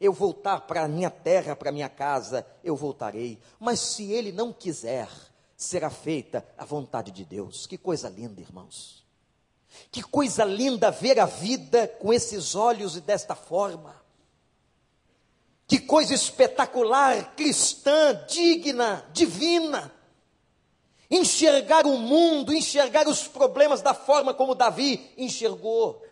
eu 0.00 0.12
voltar 0.12 0.60
para 0.60 0.84
a 0.84 0.88
minha 0.88 1.10
terra, 1.10 1.56
para 1.56 1.70
a 1.70 1.72
minha 1.72 1.88
casa, 1.88 2.46
eu 2.62 2.76
voltarei. 2.76 3.40
Mas 3.58 3.80
se 3.80 4.12
ele 4.12 4.30
não 4.30 4.52
quiser, 4.52 5.08
será 5.56 5.90
feita 5.90 6.46
a 6.56 6.64
vontade 6.64 7.10
de 7.10 7.24
Deus. 7.24 7.66
Que 7.66 7.76
coisa 7.76 8.08
linda, 8.08 8.40
irmãos. 8.40 9.04
Que 9.90 10.00
coisa 10.00 10.44
linda 10.44 10.92
ver 10.92 11.18
a 11.18 11.26
vida 11.26 11.88
com 11.88 12.12
esses 12.12 12.54
olhos 12.54 12.94
e 12.94 13.00
desta 13.00 13.34
forma. 13.34 13.96
Que 15.66 15.80
coisa 15.80 16.14
espetacular, 16.14 17.34
cristã, 17.34 18.24
digna, 18.28 19.04
divina. 19.12 19.97
Enxergar 21.10 21.86
o 21.86 21.96
mundo, 21.96 22.52
enxergar 22.52 23.08
os 23.08 23.26
problemas 23.26 23.80
da 23.80 23.94
forma 23.94 24.34
como 24.34 24.54
Davi 24.54 25.12
enxergou. 25.16 26.02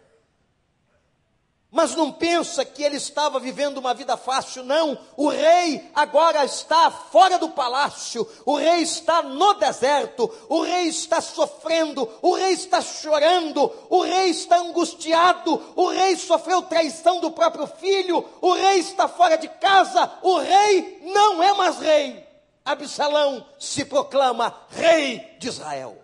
Mas 1.70 1.94
não 1.94 2.10
pensa 2.10 2.64
que 2.64 2.82
ele 2.82 2.96
estava 2.96 3.38
vivendo 3.38 3.76
uma 3.76 3.92
vida 3.92 4.16
fácil, 4.16 4.64
não. 4.64 4.96
O 5.16 5.28
rei 5.28 5.90
agora 5.94 6.42
está 6.44 6.90
fora 6.90 7.38
do 7.38 7.50
palácio, 7.50 8.26
o 8.46 8.56
rei 8.56 8.80
está 8.80 9.22
no 9.22 9.52
deserto, 9.54 10.32
o 10.48 10.62
rei 10.62 10.86
está 10.86 11.20
sofrendo, 11.20 12.08
o 12.22 12.34
rei 12.34 12.52
está 12.52 12.80
chorando, 12.80 13.70
o 13.90 14.00
rei 14.02 14.30
está 14.30 14.58
angustiado, 14.58 15.74
o 15.76 15.88
rei 15.88 16.16
sofreu 16.16 16.62
traição 16.62 17.20
do 17.20 17.32
próprio 17.32 17.66
filho, 17.66 18.24
o 18.40 18.54
rei 18.54 18.78
está 18.78 19.06
fora 19.06 19.36
de 19.36 19.48
casa, 19.48 20.10
o 20.22 20.38
rei 20.38 21.02
não 21.02 21.42
é 21.42 21.52
mais 21.52 21.78
rei. 21.78 22.25
Absalão 22.66 23.48
se 23.60 23.84
proclama 23.84 24.66
rei 24.70 25.38
de 25.38 25.46
Israel. 25.46 26.02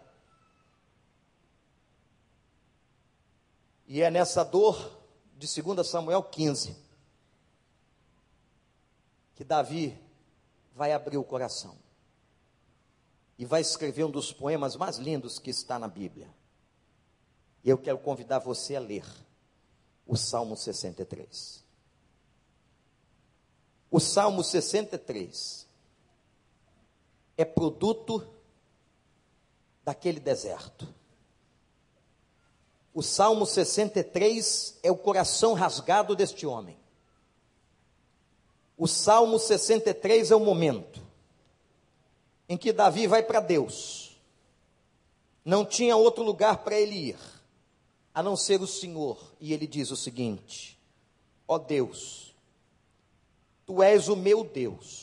E 3.85 4.01
é 4.01 4.09
nessa 4.13 4.45
dor 4.45 5.03
de 5.37 5.61
2 5.61 5.85
Samuel 5.85 6.23
15, 6.23 6.77
que 9.35 9.43
Davi 9.43 9.99
vai 10.73 10.93
abrir 10.93 11.19
o 11.19 11.25
coração 11.25 11.77
e 13.37 13.45
vai 13.45 13.61
escrever 13.61 14.05
um 14.05 14.11
dos 14.11 14.33
poemas 14.33 14.77
mais 14.77 14.99
lindos 14.99 15.41
que 15.41 15.51
está 15.51 15.81
na 15.81 15.89
Bíblia. 15.89 16.33
E 17.65 17.71
eu 17.71 17.77
quero 17.77 17.99
convidar 17.99 18.39
você 18.39 18.77
a 18.77 18.81
ler 18.81 19.05
o 20.07 20.17
Salmo 20.17 20.57
63. 20.57 21.65
O 23.91 23.99
Salmo 23.99 24.45
63 24.45 25.72
é 27.37 27.45
produto 27.45 28.27
daquele 29.85 30.21
deserto. 30.21 30.87
O 32.95 33.03
Salmo 33.03 33.47
63 33.47 34.79
é 34.83 34.91
o 34.91 34.97
coração 34.97 35.55
rasgado 35.55 36.15
deste 36.15 36.47
homem. 36.47 36.79
O 38.77 38.87
Salmo 38.87 39.39
63 39.39 40.31
é 40.31 40.37
o 40.37 40.41
momento 40.41 41.01
em 42.49 42.57
que 42.57 42.73
Davi 42.73 43.07
vai 43.07 43.23
para 43.23 43.41
Deus. 43.41 44.15
Não 45.45 45.65
tinha 45.65 45.97
outro 45.97 46.23
lugar 46.23 46.59
para 46.59 46.79
ele 46.79 47.11
ir, 47.11 47.19
a 48.15 48.23
não 48.23 48.37
ser 48.37 48.61
o 48.61 48.67
Senhor. 48.67 49.19
E 49.41 49.53
ele 49.53 49.67
diz 49.67 49.91
o 49.91 49.97
seguinte: 49.97 50.79
Ó 51.49 51.55
oh 51.55 51.59
Deus, 51.59 52.35
tu 53.65 53.83
és 53.83 54.09
o 54.09 54.17
meu 54.17 54.45
Deus. 54.45 55.02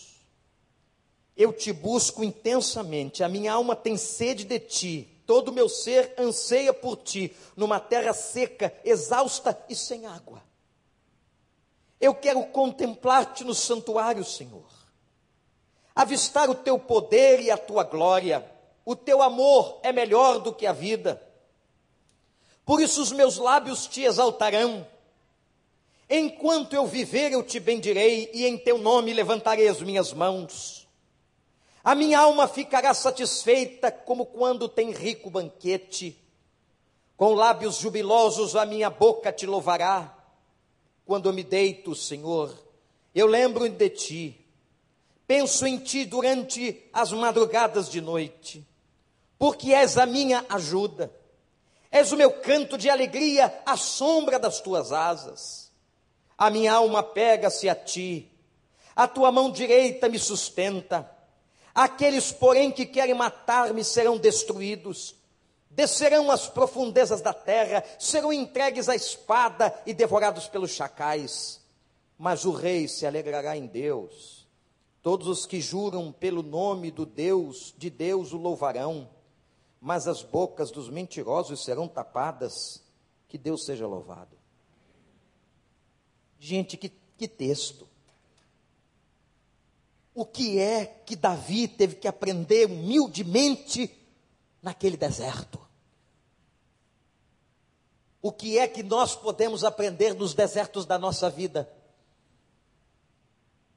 Eu 1.39 1.51
te 1.51 1.73
busco 1.73 2.23
intensamente, 2.23 3.23
a 3.23 3.27
minha 3.27 3.53
alma 3.53 3.75
tem 3.75 3.97
sede 3.97 4.43
de 4.43 4.59
ti 4.59 5.19
todo 5.29 5.49
o 5.49 5.53
meu 5.53 5.69
ser 5.69 6.15
anseia 6.17 6.73
por 6.73 6.97
ti, 6.97 7.31
numa 7.55 7.79
terra 7.79 8.13
seca, 8.13 8.73
exausta 8.83 9.55
e 9.69 9.75
sem 9.75 10.07
água. 10.07 10.41
Eu 12.01 12.15
quero 12.15 12.43
contemplar-te 12.47 13.43
no 13.43 13.53
santuário, 13.53 14.25
Senhor, 14.25 14.65
avistar 15.93 16.49
o 16.49 16.55
teu 16.55 16.79
poder 16.79 17.41
e 17.41 17.51
a 17.51 17.59
tua 17.59 17.83
glória. 17.83 18.43
O 18.83 18.95
teu 18.95 19.21
amor 19.21 19.79
é 19.83 19.91
melhor 19.91 20.39
do 20.39 20.51
que 20.51 20.65
a 20.65 20.73
vida. 20.73 21.21
Por 22.65 22.81
isso 22.81 22.99
os 22.99 23.11
meus 23.11 23.37
lábios 23.37 23.85
te 23.85 24.01
exaltarão. 24.01 24.83
Enquanto 26.09 26.73
eu 26.73 26.87
viver, 26.87 27.33
eu 27.33 27.43
te 27.43 27.59
bendirei 27.59 28.31
e 28.33 28.47
em 28.47 28.57
teu 28.57 28.79
nome 28.79 29.13
levantarei 29.13 29.67
as 29.67 29.79
minhas 29.79 30.11
mãos. 30.11 30.78
A 31.83 31.95
minha 31.95 32.19
alma 32.19 32.47
ficará 32.47 32.93
satisfeita 32.93 33.91
como 33.91 34.25
quando 34.25 34.67
tem 34.67 34.91
rico 34.91 35.29
banquete. 35.29 36.19
Com 37.15 37.33
lábios 37.33 37.77
jubilosos 37.77 38.55
a 38.55 38.65
minha 38.65 38.89
boca 38.89 39.31
te 39.31 39.45
louvará. 39.45 40.15
Quando 41.05 41.33
me 41.33 41.43
deito, 41.43 41.95
Senhor, 41.95 42.53
eu 43.15 43.27
lembro 43.27 43.67
de 43.67 43.89
ti. 43.89 44.45
Penso 45.25 45.65
em 45.67 45.77
ti 45.77 46.05
durante 46.05 46.89
as 46.91 47.11
madrugadas 47.11 47.89
de 47.89 48.01
noite, 48.01 48.65
porque 49.37 49.73
és 49.73 49.97
a 49.97 50.05
minha 50.05 50.43
ajuda. 50.49 51.13
És 51.91 52.11
o 52.11 52.17
meu 52.17 52.31
canto 52.31 52.77
de 52.77 52.89
alegria 52.89 53.61
à 53.65 53.75
sombra 53.77 54.39
das 54.39 54.59
tuas 54.59 54.91
asas. 54.91 55.71
A 56.37 56.49
minha 56.49 56.73
alma 56.73 57.03
pega-se 57.03 57.67
a 57.67 57.75
ti, 57.75 58.31
a 58.95 59.07
tua 59.07 59.31
mão 59.31 59.51
direita 59.51 60.07
me 60.09 60.17
sustenta. 60.17 61.18
Aqueles, 61.73 62.31
porém, 62.31 62.71
que 62.71 62.85
querem 62.85 63.13
matar-me 63.13 63.83
serão 63.83 64.17
destruídos, 64.17 65.15
descerão 65.69 66.31
às 66.31 66.47
profundezas 66.47 67.21
da 67.21 67.33
terra, 67.33 67.83
serão 67.97 68.33
entregues 68.33 68.89
à 68.89 68.95
espada 68.95 69.73
e 69.85 69.93
devorados 69.93 70.47
pelos 70.47 70.71
chacais. 70.71 71.61
Mas 72.17 72.43
o 72.43 72.51
rei 72.51 72.87
se 72.87 73.05
alegrará 73.05 73.55
em 73.55 73.65
Deus. 73.65 74.47
Todos 75.01 75.27
os 75.27 75.45
que 75.45 75.61
juram 75.61 76.11
pelo 76.11 76.43
nome 76.43 76.91
do 76.91 77.05
Deus, 77.05 77.73
de 77.77 77.89
Deus 77.89 78.33
o 78.33 78.37
louvarão, 78.37 79.09
mas 79.79 80.07
as 80.07 80.21
bocas 80.21 80.71
dos 80.71 80.89
mentirosos 80.89 81.63
serão 81.63 81.87
tapadas. 81.87 82.83
Que 83.29 83.37
Deus 83.37 83.63
seja 83.63 83.87
louvado. 83.87 84.35
Gente, 86.39 86.75
que, 86.75 86.91
que 87.17 87.27
texto. 87.27 87.88
O 90.19 90.25
que 90.25 90.59
é 90.59 90.85
que 91.05 91.15
Davi 91.15 91.65
teve 91.65 91.95
que 91.95 92.05
aprender 92.05 92.65
humildemente 92.65 93.89
naquele 94.61 94.97
deserto? 94.97 95.57
O 98.21 98.29
que 98.29 98.59
é 98.59 98.67
que 98.67 98.83
nós 98.83 99.15
podemos 99.15 99.63
aprender 99.63 100.13
nos 100.13 100.33
desertos 100.33 100.85
da 100.85 100.99
nossa 100.99 101.29
vida? 101.29 101.71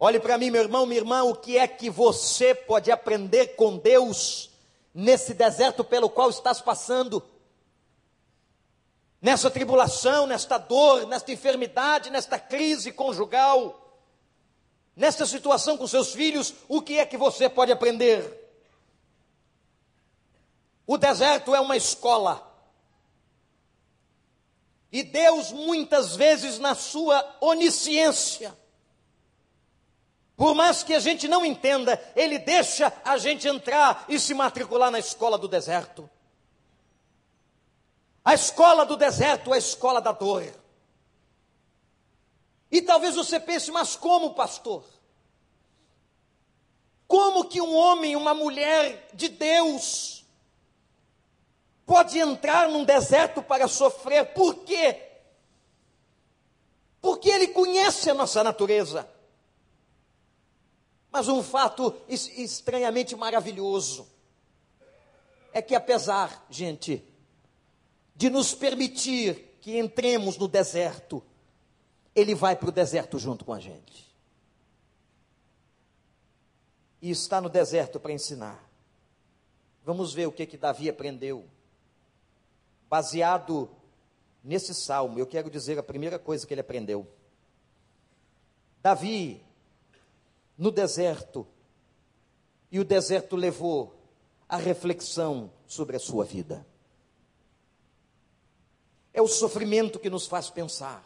Olhe 0.01 0.19
para 0.19 0.37
mim, 0.37 0.51
meu 0.51 0.63
irmão, 0.63 0.85
minha 0.85 0.99
irmã, 1.01 1.23
o 1.23 1.37
que 1.37 1.57
é 1.57 1.69
que 1.69 1.89
você 1.89 2.53
pode 2.53 2.91
aprender 2.91 3.55
com 3.55 3.79
Deus 3.79 4.51
nesse 4.93 5.35
deserto 5.35 5.85
pelo 5.85 6.11
qual 6.11 6.29
estás 6.29 6.61
passando? 6.61 7.23
nessa 9.23 9.49
tribulação, 9.49 10.27
nesta 10.27 10.59
dor, 10.59 11.07
nesta 11.07 11.31
enfermidade, 11.31 12.11
nesta 12.11 12.41
crise 12.41 12.91
conjugal, 12.91 13.82
nesta 14.95 15.27
situação 15.27 15.77
com 15.77 15.87
seus 15.87 16.13
filhos, 16.13 16.55
o 16.69 16.83
que 16.83 16.99
é 16.99 17.07
que 17.07 17.17
você 17.17 17.49
pode 17.49 17.73
aprender? 17.73 18.41
O 20.87 20.99
deserto 20.99 21.55
é 21.55 21.61
uma 21.61 21.77
escola. 21.77 22.51
E 24.91 25.03
Deus, 25.03 25.51
muitas 25.53 26.15
vezes, 26.15 26.59
na 26.59 26.75
sua 26.75 27.37
onisciência, 27.41 28.55
por 30.37 30.55
mais 30.55 30.83
que 30.83 30.95
a 30.95 31.01
gente 31.01 31.27
não 31.29 31.47
entenda, 31.47 31.99
Ele 32.14 32.38
deixa 32.38 32.93
a 33.05 33.16
gente 33.16 33.49
entrar 33.49 34.05
e 34.09 34.19
se 34.19 34.35
matricular 34.35 34.90
na 34.90 34.99
escola 34.99 35.38
do 35.38 35.49
deserto. 35.49 36.11
A 38.25 38.35
escola 38.35 38.85
do 38.85 38.97
deserto 38.97 39.53
é 39.53 39.55
a 39.55 39.59
escola 39.59 40.01
da 40.01 40.12
dor. 40.12 40.62
E 42.73 42.81
talvez 42.81 43.15
você 43.15 43.39
pense, 43.39 43.71
mas 43.71 43.95
como, 43.95 44.33
pastor? 44.33 44.83
Como 47.07 47.45
que 47.45 47.61
um 47.61 47.77
homem, 47.77 48.17
uma 48.17 48.33
mulher 48.33 49.11
de 49.13 49.29
Deus, 49.29 50.25
pode 51.85 52.19
entrar 52.19 52.71
num 52.71 52.83
deserto 52.83 53.43
para 53.43 53.69
sofrer? 53.69 54.33
Por 54.33 54.65
quê? 54.65 55.03
Porque 56.99 57.29
ele 57.29 57.49
conhece 57.49 58.09
a 58.09 58.15
nossa 58.15 58.43
natureza. 58.43 59.07
Mas 61.11 61.29
um 61.29 61.43
fato 61.43 61.95
estranhamente 62.09 63.15
maravilhoso 63.15 64.09
é 65.53 65.61
que, 65.61 65.75
apesar, 65.75 66.47
gente, 66.49 67.07
de 68.17 68.31
nos 68.31 68.55
permitir 68.55 69.59
que 69.61 69.77
entremos 69.77 70.39
no 70.39 70.49
deserto, 70.49 71.23
ele 72.14 72.35
vai 72.35 72.55
para 72.57 72.68
o 72.68 72.72
deserto 72.72 73.18
junto 73.18 73.44
com 73.44 73.53
a 73.53 73.61
gente. 73.61 74.11
E 77.01 77.11
está 77.11 77.40
no 77.40 77.48
deserto 77.48 77.98
para 77.98 78.12
ensinar. 78.12 78.70
Vamos 79.85 80.14
ver 80.14 80.27
o 80.27 80.33
que 80.33 80.46
que 80.46 80.57
Davi 80.57 80.88
aprendeu. 80.88 81.44
Baseado 82.88 83.68
nesse 84.44 84.75
salmo, 84.75 85.18
eu 85.18 85.27
quero 85.27 85.51
dizer 85.51 85.79
a 85.79 85.83
primeira 85.83 86.18
coisa 86.18 86.46
que 86.46 86.55
ele 86.55 86.61
aprendeu. 86.61 87.07
Davi, 88.81 89.42
no 90.57 90.70
deserto, 90.70 91.46
e 92.70 92.79
o 92.79 92.85
deserto 92.85 93.37
levou 93.37 93.94
a 94.48 94.57
reflexão 94.57 95.51
sobre 95.66 95.96
a 95.96 96.01
sua 96.01 96.25
vida. 96.25 96.66
É 99.12 99.20
o 99.20 99.29
sofrimento 99.29 99.98
que 99.98 100.11
nos 100.11 100.27
faz 100.27 100.51
pensar. 100.51 101.05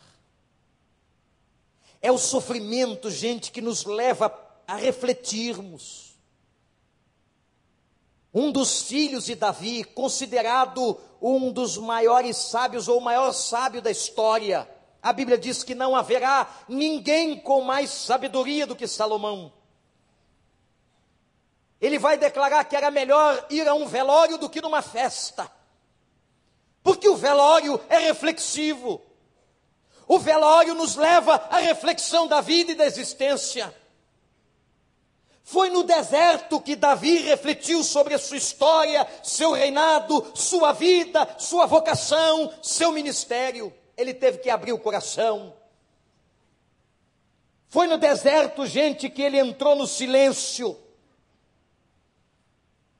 É 2.06 2.12
o 2.12 2.18
sofrimento, 2.18 3.10
gente, 3.10 3.50
que 3.50 3.60
nos 3.60 3.84
leva 3.84 4.32
a 4.64 4.76
refletirmos. 4.76 6.16
Um 8.32 8.52
dos 8.52 8.82
filhos 8.82 9.24
de 9.24 9.34
Davi, 9.34 9.82
considerado 9.82 11.00
um 11.20 11.50
dos 11.50 11.76
maiores 11.76 12.36
sábios 12.36 12.86
ou 12.86 12.98
o 12.98 13.02
maior 13.02 13.32
sábio 13.32 13.82
da 13.82 13.90
história, 13.90 14.70
a 15.02 15.12
Bíblia 15.12 15.36
diz 15.36 15.64
que 15.64 15.74
não 15.74 15.96
haverá 15.96 16.48
ninguém 16.68 17.40
com 17.40 17.62
mais 17.62 17.90
sabedoria 17.90 18.68
do 18.68 18.76
que 18.76 18.86
Salomão. 18.86 19.52
Ele 21.80 21.98
vai 21.98 22.16
declarar 22.16 22.62
que 22.66 22.76
era 22.76 22.88
melhor 22.88 23.44
ir 23.50 23.66
a 23.66 23.74
um 23.74 23.88
velório 23.88 24.38
do 24.38 24.48
que 24.48 24.62
numa 24.62 24.80
festa. 24.80 25.50
Porque 26.84 27.08
o 27.08 27.16
velório 27.16 27.80
é 27.88 27.98
reflexivo. 27.98 29.02
O 30.08 30.18
velório 30.18 30.74
nos 30.74 30.94
leva 30.94 31.34
à 31.50 31.58
reflexão 31.58 32.26
da 32.26 32.40
vida 32.40 32.72
e 32.72 32.74
da 32.74 32.86
existência. 32.86 33.74
Foi 35.42 35.70
no 35.70 35.84
deserto 35.84 36.60
que 36.60 36.74
Davi 36.74 37.18
refletiu 37.18 37.84
sobre 37.84 38.14
a 38.14 38.18
sua 38.18 38.36
história, 38.36 39.06
seu 39.22 39.52
reinado, 39.52 40.32
sua 40.34 40.72
vida, 40.72 41.36
sua 41.38 41.66
vocação, 41.66 42.52
seu 42.62 42.90
ministério. 42.90 43.72
Ele 43.96 44.12
teve 44.12 44.38
que 44.38 44.50
abrir 44.50 44.72
o 44.72 44.78
coração. 44.78 45.54
Foi 47.68 47.86
no 47.86 47.96
deserto, 47.96 48.66
gente, 48.66 49.08
que 49.08 49.22
ele 49.22 49.38
entrou 49.38 49.76
no 49.76 49.86
silêncio. 49.86 50.76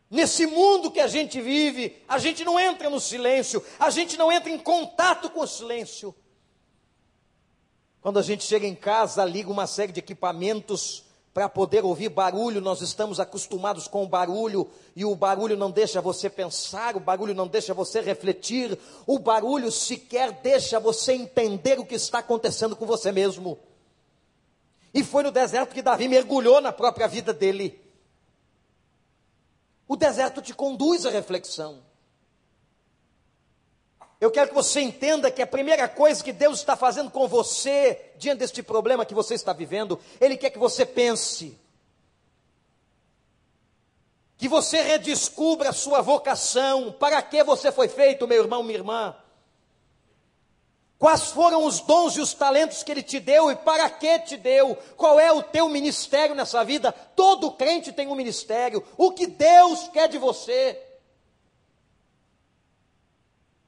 Nesse 0.09 0.47
mundo 0.47 0.91
que 0.91 1.01
a 1.01 1.09
gente 1.09 1.41
vive, 1.41 2.01
a 2.07 2.19
gente 2.19 2.45
não 2.45 2.61
entra 2.61 2.89
no 2.89 3.01
silêncio, 3.01 3.65
a 3.79 3.91
gente 3.91 4.17
não 4.17 4.31
entra 4.31 4.51
em 4.51 4.59
contato 4.59 5.31
com 5.31 5.41
o 5.41 5.47
silêncio. 5.47 6.15
Quando 8.07 8.21
a 8.21 8.23
gente 8.23 8.45
chega 8.45 8.65
em 8.65 8.75
casa, 8.77 9.25
liga 9.25 9.51
uma 9.51 9.67
série 9.67 9.91
de 9.91 9.99
equipamentos 9.99 11.03
para 11.35 11.49
poder 11.49 11.85
ouvir 11.85 12.09
barulho, 12.09 12.61
nós 12.61 12.81
estamos 12.81 13.19
acostumados 13.19 13.89
com 13.89 14.05
o 14.05 14.09
barulho, 14.09 14.71
e 14.95 15.05
o 15.05 15.17
barulho 15.17 15.57
não 15.57 15.73
deixa 15.73 16.01
você 16.01 16.31
pensar, 16.31 16.95
o 16.95 17.01
barulho 17.01 17.35
não 17.35 17.49
deixa 17.49 17.75
você 17.75 18.01
refletir, 18.01 18.79
o 19.09 19.19
barulho 19.19 19.73
sequer 19.73 20.31
deixa 20.41 20.79
você 20.79 21.15
entender 21.15 21.81
o 21.81 21.85
que 21.85 21.97
está 21.97 22.21
acontecendo 22.21 22.77
com 22.77 22.87
você 22.87 23.11
mesmo. 23.11 23.59
E 24.95 25.03
foi 25.03 25.25
no 25.25 25.33
deserto 25.33 25.75
que 25.75 25.83
Davi 25.83 26.07
mergulhou 26.07 26.61
na 26.61 26.71
própria 26.71 27.09
vida 27.09 27.35
dele. 27.35 27.77
O 29.89 29.97
deserto 29.97 30.41
te 30.41 30.55
conduz 30.55 31.05
à 31.07 31.11
reflexão. 31.11 31.83
Eu 34.21 34.31
quero 34.31 34.49
que 34.49 34.55
você 34.55 34.81
entenda 34.81 35.31
que 35.31 35.43
a 35.43 35.47
primeira 35.47 35.87
coisa 35.89 36.25
que 36.25 36.33
Deus 36.33 36.59
está 36.59 36.75
fazendo 36.75 37.11
com 37.11 37.29
você, 37.29 38.13
diante 38.17 38.39
deste 38.39 38.63
problema 38.63 39.05
que 39.05 39.15
você 39.15 39.35
está 39.35 39.53
vivendo, 39.53 40.01
Ele 40.21 40.37
quer 40.37 40.51
que 40.51 40.59
você 40.59 40.87
pense. 40.87 41.59
Que 44.39 44.49
você 44.49 44.81
redescubra 44.81 45.69
a 45.69 45.75
sua 45.75 46.01
vocação. 46.01 46.93
Para 46.93 47.21
que 47.21 47.45
você 47.45 47.71
foi 47.71 47.89
feito, 47.89 48.27
meu 48.27 48.43
irmão, 48.43 48.63
minha 48.63 48.79
irmã? 48.79 49.15
Quais 50.99 51.25
foram 51.25 51.67
os 51.67 51.81
dons 51.81 52.17
e 52.17 52.21
os 52.23 52.33
talentos 52.33 52.83
que 52.83 52.91
Ele 52.91 53.03
te 53.03 53.21
deu 53.21 53.51
e 53.51 53.57
para 53.57 53.89
que 53.91 54.19
te 54.21 54.39
deu? 54.39 54.79
Qual 54.97 55.21
é 55.21 55.31
o 55.31 55.43
teu 55.43 55.69
ministério 55.69 56.35
nessa 56.35 56.65
vida? 56.65 56.91
Todo 56.91 57.53
crente 57.53 57.93
tem 57.93 58.09
um 58.09 58.15
ministério. 58.15 58.83
O 58.97 59.13
que 59.13 59.27
Deus 59.27 59.89
quer 59.89 60.09
de 60.09 60.17
você? 60.17 60.86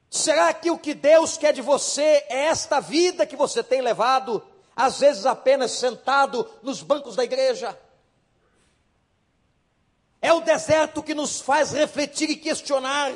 Será 0.09 0.53
que 0.53 0.71
o 0.71 0.77
que 0.77 0.93
Deus 0.93 1.37
quer 1.37 1.53
de 1.53 1.61
você 1.61 2.25
é 2.29 2.45
esta 2.45 2.79
vida 2.79 3.25
que 3.25 3.35
você 3.35 3.61
tem 3.63 3.81
levado, 3.81 4.43
às 4.75 4.99
vezes 4.99 5.25
apenas 5.25 5.71
sentado 5.71 6.49
nos 6.63 6.81
bancos 6.81 7.15
da 7.15 7.23
igreja? 7.23 7.77
É 10.21 10.33
o 10.33 10.41
deserto 10.41 11.03
que 11.03 11.13
nos 11.13 11.39
faz 11.39 11.71
refletir 11.71 12.29
e 12.29 12.35
questionar. 12.35 13.13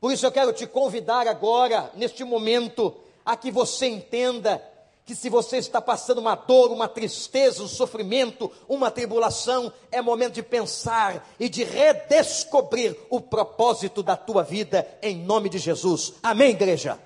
Por 0.00 0.12
isso 0.12 0.24
eu 0.24 0.32
quero 0.32 0.52
te 0.52 0.66
convidar 0.66 1.26
agora, 1.26 1.90
neste 1.94 2.24
momento, 2.24 2.96
a 3.24 3.36
que 3.36 3.50
você 3.50 3.86
entenda 3.86 4.62
que 5.10 5.16
se 5.16 5.28
você 5.28 5.56
está 5.56 5.82
passando 5.82 6.18
uma 6.18 6.36
dor, 6.36 6.70
uma 6.70 6.86
tristeza, 6.86 7.64
um 7.64 7.66
sofrimento, 7.66 8.48
uma 8.68 8.92
tribulação, 8.92 9.72
é 9.90 10.00
momento 10.00 10.34
de 10.34 10.42
pensar 10.44 11.28
e 11.36 11.48
de 11.48 11.64
redescobrir 11.64 12.96
o 13.10 13.20
propósito 13.20 14.04
da 14.04 14.16
tua 14.16 14.44
vida 14.44 14.86
em 15.02 15.16
nome 15.16 15.48
de 15.48 15.58
Jesus. 15.58 16.14
Amém, 16.22 16.50
igreja? 16.50 16.96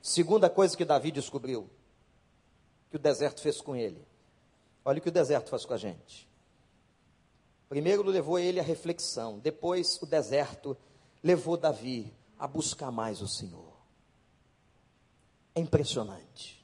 Segunda 0.00 0.48
coisa 0.48 0.74
que 0.74 0.86
Davi 0.86 1.10
descobriu, 1.10 1.68
que 2.88 2.96
o 2.96 2.98
deserto 2.98 3.42
fez 3.42 3.60
com 3.60 3.76
ele. 3.76 4.02
Olha 4.82 4.98
o 4.98 5.02
que 5.02 5.10
o 5.10 5.12
deserto 5.12 5.50
faz 5.50 5.66
com 5.66 5.74
a 5.74 5.76
gente. 5.76 6.26
Primeiro 7.68 8.02
levou 8.04 8.38
ele 8.38 8.58
à 8.58 8.62
reflexão, 8.62 9.38
depois 9.38 10.00
o 10.00 10.06
deserto 10.06 10.74
levou 11.22 11.58
Davi 11.58 12.10
a 12.38 12.48
buscar 12.48 12.90
mais 12.90 13.20
o 13.20 13.28
Senhor. 13.28 13.76
É 15.54 15.60
impressionante. 15.60 16.57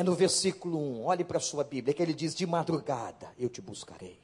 É 0.00 0.02
no 0.02 0.14
versículo 0.14 0.78
1, 0.78 1.04
olhe 1.04 1.22
para 1.22 1.36
a 1.36 1.42
sua 1.42 1.62
Bíblia, 1.62 1.92
que 1.92 2.02
ele 2.02 2.14
diz: 2.14 2.34
De 2.34 2.46
madrugada 2.46 3.30
eu 3.38 3.50
te 3.50 3.60
buscarei. 3.60 4.18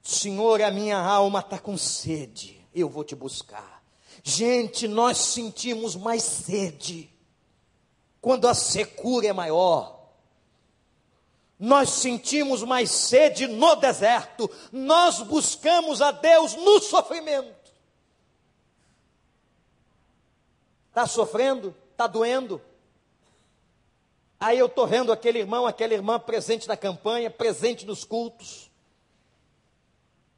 Senhor, 0.00 0.62
a 0.62 0.70
minha 0.70 0.96
alma 0.96 1.40
está 1.40 1.58
com 1.58 1.76
sede, 1.76 2.64
eu 2.72 2.88
vou 2.88 3.02
te 3.02 3.16
buscar. 3.16 3.82
Gente, 4.22 4.86
nós 4.86 5.18
sentimos 5.18 5.96
mais 5.96 6.22
sede 6.22 7.12
quando 8.20 8.46
a 8.46 8.54
secura 8.54 9.26
é 9.26 9.32
maior 9.32 9.92
nós 11.58 11.88
sentimos 11.90 12.62
mais 12.62 12.90
sede 12.90 13.46
no 13.46 13.76
deserto, 13.76 14.50
nós 14.70 15.22
buscamos 15.22 16.02
a 16.02 16.10
Deus 16.10 16.54
no 16.56 16.80
sofrimento. 16.80 17.72
Está 20.90 21.06
sofrendo? 21.06 21.74
Está 21.92 22.06
doendo? 22.06 22.60
Aí 24.38 24.58
eu 24.58 24.66
estou 24.66 24.86
vendo 24.86 25.12
aquele 25.12 25.38
irmão, 25.38 25.66
aquela 25.66 25.94
irmã 25.94 26.18
presente 26.18 26.68
na 26.68 26.76
campanha, 26.76 27.30
presente 27.30 27.86
nos 27.86 28.04
cultos. 28.04 28.70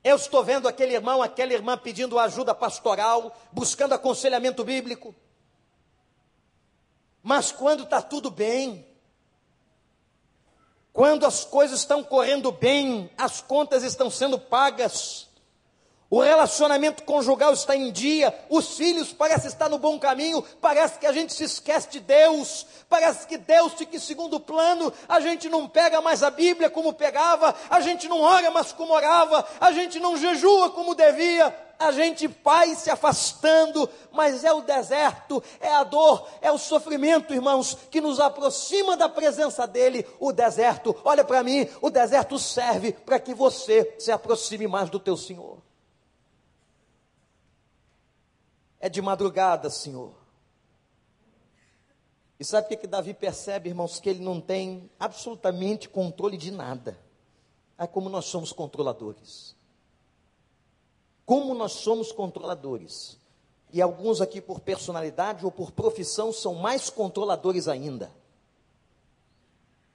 Eu 0.05 0.17
estou 0.17 0.45
vendo 0.45 0.69
aquele 0.69 0.95
irmão, 0.95 1.21
aquela 1.21 1.53
irmã 1.53 1.77
pedindo 1.77 2.19
ajuda 2.19 2.55
pastoral, 2.55 3.37
buscando 3.51 3.95
aconselhamento 3.95 4.63
bíblico. 4.63 5.15
Mas 7.23 7.51
quando 7.51 7.83
está 7.83 8.01
tudo 8.01 8.31
bem, 8.31 8.87
quando 10.93 11.27
as 11.27 11.45
coisas 11.45 11.81
estão 11.81 12.05
correndo 12.05 12.53
bem, 12.53 13.11
as 13.19 13.41
contas 13.41 13.83
estão 13.83 14.09
sendo 14.09 14.39
pagas, 14.39 15.29
o 16.09 16.21
relacionamento 16.21 17.03
conjugal 17.03 17.53
está 17.53 17.75
em 17.75 17.91
dia, 17.91 18.33
os 18.49 18.77
filhos 18.77 19.13
parecem 19.13 19.49
estar 19.49 19.69
no 19.69 19.79
bom 19.79 19.99
caminho, 19.99 20.43
parece 20.61 20.99
que 20.99 21.07
a 21.07 21.13
gente 21.13 21.35
se 21.35 21.45
esquece 21.45 21.91
de 21.91 22.01
Deus, 22.01 22.67
parece 22.89 23.27
que 23.27 23.37
Deus 23.37 23.73
fica 23.75 23.97
em 23.97 24.01
segundo 24.01 24.39
plano, 24.39 24.93
a 25.09 25.19
gente 25.21 25.49
não 25.49 25.69
pega 25.69 26.01
mais 26.01 26.23
a 26.23 26.31
Bíblia 26.31 26.71
como 26.71 26.93
pegava, 26.93 27.55
a 27.69 27.81
gente 27.81 28.09
não 28.09 28.21
ora 28.21 28.51
mais 28.51 28.73
como 28.73 28.93
orava, 28.93 29.47
a 29.61 29.73
gente 29.73 29.99
não 29.99 30.17
jejua 30.17 30.71
como 30.71 30.95
devia, 30.95 31.53
a 31.79 31.91
gente 31.91 32.27
vai 32.27 32.75
se 32.75 32.91
afastando, 32.91 33.89
mas 34.13 34.45
é 34.45 34.53
o 34.53 34.63
deserto, 34.63 35.43
é 35.61 35.71
a 35.71 35.85
dor, 35.85 36.27
é 36.41 36.51
o 36.51 36.59
sofrimento, 36.59 37.35
irmãos, 37.35 37.77
que 37.91 38.01
nos 38.01 38.19
aproxima 38.19 38.97
da 38.97 39.09
presença 39.09 39.67
dEle. 39.67 40.07
O 40.19 40.33
deserto, 40.33 40.97
olha 41.05 41.23
para 41.23 41.43
mim, 41.43 41.69
o 41.83 41.91
deserto 41.91 42.39
serve 42.39 42.93
para 42.93 43.21
que 43.21 43.35
você 43.35 43.95
se 43.99 44.11
aproxime 44.11 44.67
mais 44.67 44.89
do 44.89 44.99
teu 44.99 45.17
Senhor. 45.17 45.59
É 48.87 48.89
de 48.89 49.03
madrugada, 49.03 49.69
Senhor. 49.69 50.15
E 52.39 52.45
sabe 52.45 52.73
o 52.73 52.79
que, 52.79 52.87
Davi 52.87 53.15
percebe, 53.15 53.69
irmãos? 53.69 53.99
Que 53.99 54.11
ele 54.11 54.21
não 54.21 54.41
tem 54.41 54.91
absolutamente 55.01 55.89
controle 55.89 56.37
de 56.37 56.51
nada. 56.51 56.99
É 57.77 57.87
como 57.87 58.09
nós 58.09 58.27
somos 58.27 58.53
controladores 58.53 59.57
como 61.27 61.53
nós 61.55 61.73
somos 61.73 62.13
controladores. 62.13 63.19
E 63.73 63.83
alguns 63.83 64.21
aqui, 64.21 64.41
por 64.41 64.61
personalidade 64.61 65.45
ou 65.45 65.51
por 65.51 65.73
profissão, 65.73 66.33
são 66.33 66.55
mais 66.55 66.89
controladores 66.89 67.67
ainda. 67.67 68.13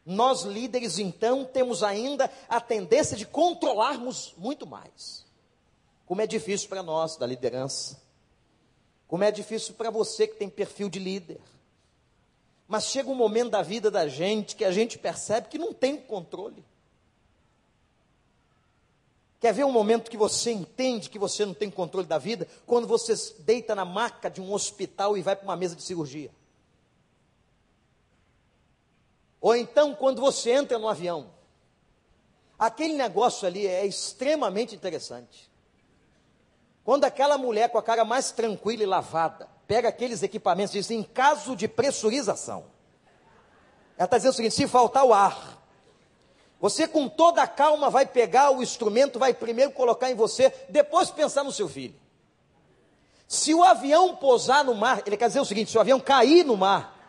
Nós, 0.06 0.42
líderes, 0.42 1.00
então, 1.00 1.46
temos 1.46 1.82
ainda 1.82 2.30
a 2.50 2.60
tendência 2.60 3.16
de 3.16 3.26
controlarmos 3.26 4.34
muito 4.38 4.68
mais. 4.68 5.26
Como 6.06 6.22
é 6.22 6.28
difícil 6.28 6.68
para 6.68 6.84
nós, 6.84 7.16
da 7.16 7.26
liderança. 7.26 8.01
Como 9.12 9.26
é 9.26 9.30
difícil 9.30 9.74
para 9.74 9.89
você 9.89 10.26
que 10.26 10.38
tem 10.38 10.50
perfil 10.50 10.88
de 10.88 10.97
líder. 10.97 11.41
Mas 12.65 12.86
chega 12.86 13.10
um 13.10 13.13
momento 13.13 13.50
da 13.50 13.62
vida 13.62 13.91
da 13.91 14.08
gente 14.08 14.56
que 14.56 14.63
a 14.63 14.71
gente 14.71 14.97
percebe 14.97 15.50
que 15.50 15.58
não 15.58 15.74
tem 15.74 15.97
controle. 15.97 16.63
Quer 19.41 19.54
ver 19.54 19.65
um 19.65 19.71
momento 19.71 20.10
que 20.10 20.15
você 20.15 20.54
entende 20.54 21.10
que 21.10 21.19
você 21.19 21.45
não 21.45 21.54
tem 21.54 21.69
controle 21.69 22.08
da 22.08 22.17
vida? 22.17 22.47
Quando 22.65 22.88
você 22.88 23.13
deita 23.39 23.76
na 23.76 23.84
maca 23.84 24.30
de 24.30 24.39
um 24.39 24.54
hospital 24.54 25.17
e 25.17 25.21
vai 25.21 25.36
para 25.36 25.43
uma 25.43 25.58
mesa 25.58 25.76
de 25.76 25.84
cirurgia. 25.84 26.32
Ou 29.41 29.54
então 29.58 29.93
quando 29.93 30.21
você 30.21 30.52
entra 30.52 30.80
no 30.80 30.88
avião. 30.88 31.34
Aquele 32.58 32.93
negócio 32.93 33.45
ali 33.45 33.67
é 33.67 33.86
extremamente 33.86 34.74
interessante. 34.74 35.51
Quando 36.84 37.06
aquela 37.06 37.38
mulher 37.38 37.70
com 37.70 37.78
a 37.78 37.84
cara 37.84 38.04
mais 38.04 38.32
tranquila 38.32 38.84
e 38.84 38.86
lavada 38.86 39.48
pega 39.67 39.89
aqueles 39.89 40.24
equipamentos 40.24 40.74
e 40.74 40.80
diz: 40.80 40.91
em 40.91 41.04
caso 41.04 41.56
de 41.56 41.67
pressurização. 41.67 42.65
Ela 43.98 44.06
está 44.06 44.17
dizendo 44.17 44.34
o 44.34 44.36
seguinte: 44.36 44.56
se 44.56 44.67
faltar 44.67 45.06
o 45.06 45.13
ar, 45.13 45.62
você, 46.60 46.88
com 46.88 47.10
toda 47.10 47.41
a 47.41 47.48
calma, 47.48 47.89
vai 47.89 48.06
pegar 48.06 48.52
o 48.52 48.62
instrumento, 48.62 49.17
vai 49.17 49.34
primeiro 49.34 49.72
colocar 49.72 50.12
em 50.12 50.15
você, 50.15 50.54
depois 50.70 51.10
pensar 51.10 51.44
no 51.44 51.52
seu 51.52 51.67
filho. 51.67 51.96
Se 53.28 53.54
o 53.54 53.63
avião 53.63 54.15
pousar 54.15 54.63
no 54.63 54.76
mar, 54.76 55.02
ele 55.06 55.17
quer 55.17 55.28
dizer 55.28 55.39
o 55.39 55.46
seguinte: 55.46 55.72
se 55.72 55.78
o 55.78 55.82
avião 55.82 56.00
cair 56.00 56.44
no 56.44 56.58
mar, 56.58 57.01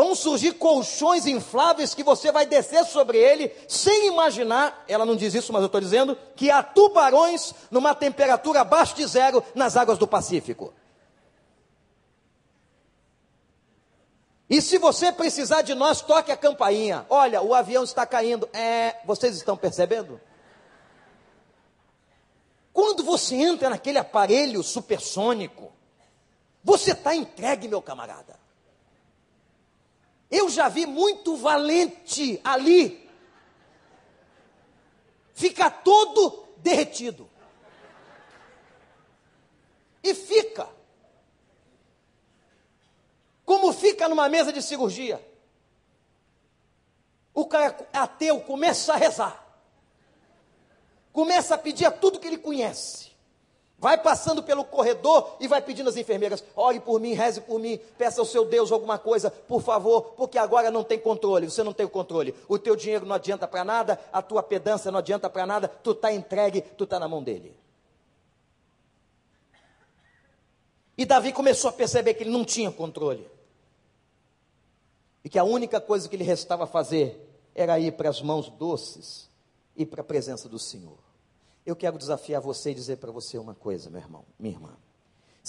vão 0.00 0.14
surgir 0.14 0.52
colchões 0.52 1.26
infláveis 1.26 1.94
que 1.94 2.02
você 2.02 2.32
vai 2.32 2.46
descer 2.46 2.86
sobre 2.86 3.18
ele, 3.18 3.52
sem 3.68 4.06
imaginar, 4.06 4.82
ela 4.88 5.04
não 5.04 5.14
diz 5.14 5.34
isso, 5.34 5.52
mas 5.52 5.60
eu 5.60 5.66
estou 5.66 5.78
dizendo, 5.78 6.16
que 6.34 6.50
há 6.50 6.62
tubarões 6.62 7.52
numa 7.70 7.94
temperatura 7.94 8.62
abaixo 8.62 8.96
de 8.96 9.06
zero 9.06 9.44
nas 9.54 9.76
águas 9.76 9.98
do 9.98 10.06
Pacífico. 10.06 10.72
E 14.48 14.62
se 14.62 14.78
você 14.78 15.12
precisar 15.12 15.60
de 15.60 15.74
nós, 15.74 16.00
toque 16.00 16.32
a 16.32 16.36
campainha. 16.36 17.04
Olha, 17.10 17.42
o 17.42 17.54
avião 17.54 17.84
está 17.84 18.06
caindo. 18.06 18.48
É, 18.54 18.96
vocês 19.04 19.36
estão 19.36 19.54
percebendo? 19.54 20.18
Quando 22.72 23.04
você 23.04 23.36
entra 23.36 23.68
naquele 23.68 23.98
aparelho 23.98 24.62
supersônico, 24.62 25.70
você 26.64 26.92
está 26.92 27.14
entregue, 27.14 27.68
meu 27.68 27.82
camarada. 27.82 28.39
Eu 30.30 30.48
já 30.48 30.68
vi 30.68 30.86
muito 30.86 31.36
valente 31.36 32.40
ali 32.44 33.10
ficar 35.34 35.70
todo 35.82 36.46
derretido. 36.58 37.28
E 40.02 40.14
fica 40.14 40.68
como 43.50 43.72
fica 43.72 44.08
numa 44.08 44.28
mesa 44.28 44.52
de 44.52 44.62
cirurgia. 44.62 45.20
O 47.34 47.46
cara 47.46 47.76
ateu 47.92 48.40
começa 48.42 48.92
a 48.92 48.96
rezar. 48.96 49.44
Começa 51.12 51.56
a 51.56 51.58
pedir 51.58 51.84
a 51.84 51.90
tudo 51.90 52.20
que 52.20 52.28
ele 52.28 52.38
conhece. 52.38 53.09
Vai 53.80 53.96
passando 53.96 54.42
pelo 54.42 54.62
corredor 54.62 55.38
e 55.40 55.48
vai 55.48 55.62
pedindo 55.62 55.88
às 55.88 55.96
enfermeiras: 55.96 56.44
ore 56.54 56.78
por 56.78 57.00
mim, 57.00 57.14
reze 57.14 57.40
por 57.40 57.58
mim, 57.58 57.78
peça 57.96 58.20
ao 58.20 58.26
seu 58.26 58.44
Deus 58.44 58.70
alguma 58.70 58.98
coisa, 58.98 59.30
por 59.30 59.62
favor, 59.62 60.12
porque 60.18 60.36
agora 60.36 60.70
não 60.70 60.84
tem 60.84 60.98
controle, 60.98 61.48
você 61.50 61.62
não 61.62 61.72
tem 61.72 61.86
o 61.86 61.88
controle. 61.88 62.34
O 62.46 62.58
teu 62.58 62.76
dinheiro 62.76 63.06
não 63.06 63.14
adianta 63.14 63.48
para 63.48 63.64
nada, 63.64 63.98
a 64.12 64.20
tua 64.20 64.42
pedância 64.42 64.90
não 64.90 64.98
adianta 64.98 65.30
para 65.30 65.46
nada, 65.46 65.66
tu 65.66 65.92
está 65.92 66.12
entregue, 66.12 66.60
tu 66.60 66.84
está 66.84 67.00
na 67.00 67.08
mão 67.08 67.22
dele. 67.22 67.56
E 70.98 71.06
Davi 71.06 71.32
começou 71.32 71.70
a 71.70 71.72
perceber 71.72 72.12
que 72.12 72.22
ele 72.22 72.30
não 72.30 72.44
tinha 72.44 72.70
controle. 72.70 73.26
E 75.24 75.30
que 75.30 75.38
a 75.38 75.44
única 75.44 75.80
coisa 75.80 76.06
que 76.06 76.18
lhe 76.18 76.24
restava 76.24 76.66
fazer 76.66 77.18
era 77.54 77.80
ir 77.80 77.92
para 77.92 78.10
as 78.10 78.20
mãos 78.20 78.50
doces 78.50 79.30
e 79.74 79.86
para 79.86 80.02
a 80.02 80.04
presença 80.04 80.50
do 80.50 80.58
Senhor. 80.58 81.09
Eu 81.64 81.76
quero 81.76 81.98
desafiar 81.98 82.40
você 82.40 82.70
e 82.70 82.74
dizer 82.74 82.96
para 82.96 83.12
você 83.12 83.38
uma 83.38 83.54
coisa, 83.54 83.90
meu 83.90 84.00
irmão, 84.00 84.24
minha 84.38 84.54
irmã. 84.54 84.76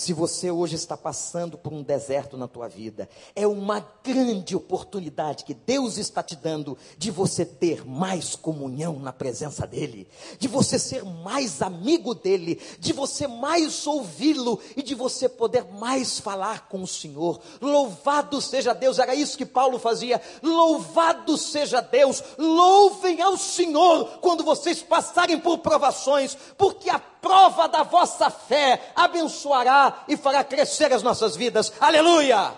Se 0.01 0.13
você 0.13 0.49
hoje 0.49 0.73
está 0.73 0.97
passando 0.97 1.59
por 1.59 1.71
um 1.71 1.83
deserto 1.83 2.35
na 2.35 2.47
tua 2.47 2.67
vida, 2.67 3.07
é 3.35 3.45
uma 3.45 3.87
grande 4.03 4.55
oportunidade 4.55 5.43
que 5.43 5.53
Deus 5.53 5.99
está 5.99 6.23
te 6.23 6.35
dando 6.35 6.75
de 6.97 7.11
você 7.11 7.45
ter 7.45 7.85
mais 7.85 8.35
comunhão 8.35 8.97
na 8.97 9.13
presença 9.13 9.67
dEle, 9.67 10.07
de 10.39 10.47
você 10.47 10.79
ser 10.79 11.05
mais 11.05 11.61
amigo 11.61 12.15
dEle, 12.15 12.59
de 12.79 12.91
você 12.91 13.27
mais 13.27 13.85
ouvi-lo 13.85 14.59
e 14.75 14.81
de 14.81 14.95
você 14.95 15.29
poder 15.29 15.65
mais 15.65 16.19
falar 16.19 16.67
com 16.67 16.81
o 16.81 16.87
Senhor. 16.87 17.39
Louvado 17.61 18.41
seja 18.41 18.73
Deus, 18.73 18.97
era 18.97 19.13
isso 19.13 19.37
que 19.37 19.45
Paulo 19.45 19.77
fazia. 19.77 20.19
Louvado 20.41 21.37
seja 21.37 21.79
Deus, 21.79 22.23
louvem 22.39 23.21
ao 23.21 23.37
Senhor 23.37 24.17
quando 24.19 24.43
vocês 24.43 24.81
passarem 24.81 25.39
por 25.39 25.59
provações, 25.59 26.35
porque 26.57 26.89
a 26.89 26.97
prova 27.21 27.67
da 27.67 27.83
vossa 27.83 28.29
fé 28.29 28.91
abençoará 28.95 30.03
e 30.07 30.17
fará 30.17 30.43
crescer 30.43 30.91
as 30.91 31.03
nossas 31.03 31.35
vidas. 31.35 31.71
Aleluia! 31.79 32.53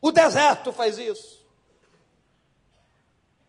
O 0.00 0.12
deserto 0.12 0.72
faz 0.72 0.98
isso. 0.98 1.44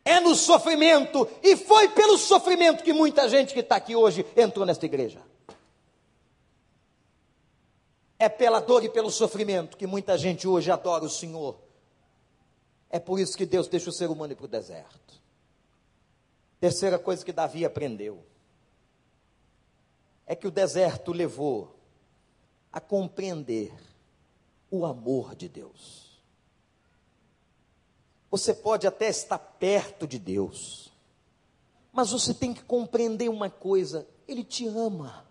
É 0.03 0.21
no 0.21 0.35
sofrimento, 0.35 1.29
e 1.43 1.57
foi 1.57 1.89
pelo 1.89 2.17
sofrimento 2.17 2.81
que 2.81 2.93
muita 2.93 3.27
gente 3.27 3.53
que 3.53 3.59
está 3.59 3.75
aqui 3.75 3.93
hoje 3.93 4.25
entrou 4.37 4.65
nesta 4.65 4.85
igreja. 4.85 5.21
É 8.17 8.29
pela 8.29 8.61
dor 8.61 8.83
e 8.83 8.89
pelo 8.89 9.11
sofrimento 9.11 9.77
que 9.77 9.85
muita 9.85 10.17
gente 10.17 10.47
hoje 10.47 10.71
adora 10.71 11.03
o 11.03 11.09
Senhor. 11.09 11.59
É 12.89 12.99
por 12.99 13.19
isso 13.19 13.37
que 13.37 13.45
Deus 13.45 13.67
deixa 13.67 13.89
o 13.89 13.93
ser 13.93 14.09
humano 14.09 14.31
ir 14.31 14.37
para 14.37 14.45
o 14.45 14.47
deserto. 14.47 15.21
Terceira 16.59 16.97
coisa 16.97 17.23
que 17.23 17.33
Davi 17.33 17.65
aprendeu 17.65 18.23
é 20.27 20.35
que 20.35 20.45
o 20.45 20.51
deserto 20.51 21.13
levou 21.13 21.73
a 22.71 22.81
compreender 22.81 23.73
o 24.69 24.85
amor 24.85 25.33
de 25.33 25.47
Deus. 25.47 26.21
Você 28.29 28.53
pode 28.53 28.85
até 28.85 29.07
estar 29.07 29.39
perto 29.39 30.05
de 30.05 30.19
Deus, 30.19 30.91
mas 31.93 32.11
você 32.11 32.33
tem 32.33 32.53
que 32.53 32.61
compreender 32.61 33.29
uma 33.29 33.49
coisa: 33.49 34.05
Ele 34.27 34.43
te 34.43 34.67
ama. 34.67 35.25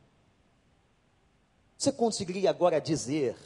Você 1.76 1.92
conseguiria 1.92 2.48
agora 2.48 2.80
dizer 2.80 3.36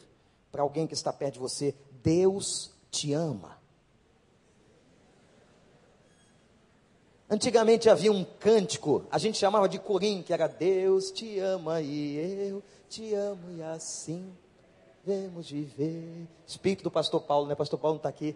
para 0.52 0.62
alguém 0.62 0.86
que 0.86 0.94
está 0.94 1.12
perto 1.12 1.34
de 1.34 1.40
você: 1.40 1.74
Deus 2.00 2.70
te 2.92 3.12
ama? 3.12 3.59
Antigamente 7.30 7.88
havia 7.88 8.10
um 8.10 8.24
cântico, 8.24 9.06
a 9.08 9.16
gente 9.16 9.38
chamava 9.38 9.68
de 9.68 9.78
corim, 9.78 10.20
que 10.20 10.32
era 10.32 10.48
Deus 10.48 11.12
te 11.12 11.38
ama 11.38 11.80
e 11.80 12.48
eu 12.48 12.60
te 12.88 13.14
amo 13.14 13.56
e 13.56 13.62
assim 13.62 14.36
vemos 15.04 15.48
viver. 15.48 16.26
Espírito 16.44 16.82
do 16.82 16.90
pastor 16.90 17.22
Paulo, 17.22 17.46
né? 17.46 17.54
Pastor 17.54 17.78
Paulo 17.78 17.94
não 17.94 17.98
está 17.98 18.08
aqui. 18.08 18.34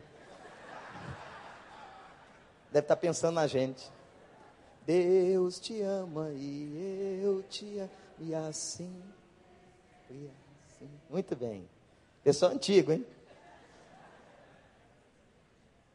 Deve 2.71 2.85
estar 2.85 2.95
tá 2.95 3.01
pensando 3.01 3.35
na 3.35 3.49
gente. 3.49 3.91
Deus 4.87 5.59
te 5.59 5.81
ama 5.81 6.31
e 6.33 7.21
eu 7.21 7.43
te 7.43 7.79
amo 7.79 7.91
e 8.21 8.33
assim, 8.33 9.03
e 10.09 10.31
assim. 10.69 10.89
Muito 11.11 11.35
bem. 11.35 11.69
Pessoal 12.23 12.53
antigo, 12.53 12.93
hein? 12.93 13.05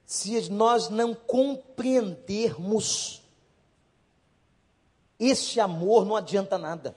Se 0.10 0.50
nós 0.50 0.90
não 0.90 1.14
compreendermos 1.14 3.22
esse 5.20 5.60
amor, 5.60 6.04
não 6.04 6.16
adianta 6.16 6.58
nada. 6.58 6.96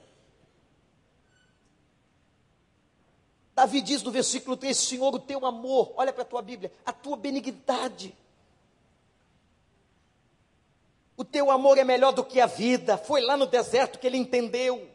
Davi 3.55 3.83
diz 3.83 4.03
no 4.03 4.11
versículo 4.11 4.57
3: 4.57 4.75
Senhor, 4.75 5.14
o 5.14 5.18
teu 5.18 5.44
amor, 5.44 5.92
olha 5.94 6.11
para 6.11 6.22
a 6.22 6.25
tua 6.25 6.40
Bíblia, 6.40 6.72
a 6.87 6.92
tua 6.92 7.18
benignidade. 7.18 8.16
O 11.14 11.22
teu 11.22 11.51
amor 11.51 11.77
é 11.77 11.85
melhor 11.85 12.12
do 12.12 12.25
que 12.25 12.40
a 12.40 12.46
vida. 12.46 12.96
Foi 12.96 13.20
lá 13.20 13.37
no 13.37 13.44
deserto 13.44 13.98
que 13.98 14.07
ele 14.07 14.16
entendeu. 14.16 14.88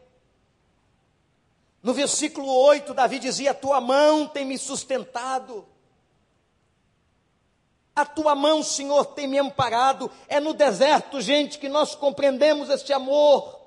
No 1.80 1.94
versículo 1.94 2.48
8, 2.48 2.92
Davi 2.94 3.20
dizia: 3.20 3.52
A 3.52 3.54
tua 3.54 3.80
mão 3.80 4.26
tem 4.26 4.44
me 4.44 4.58
sustentado. 4.58 5.77
A 7.98 8.04
tua 8.04 8.32
mão, 8.36 8.62
Senhor, 8.62 9.06
tem 9.06 9.26
me 9.26 9.38
amparado. 9.38 10.08
É 10.28 10.38
no 10.38 10.54
deserto, 10.54 11.20
gente, 11.20 11.58
que 11.58 11.68
nós 11.68 11.96
compreendemos 11.96 12.70
este 12.70 12.92
amor. 12.92 13.58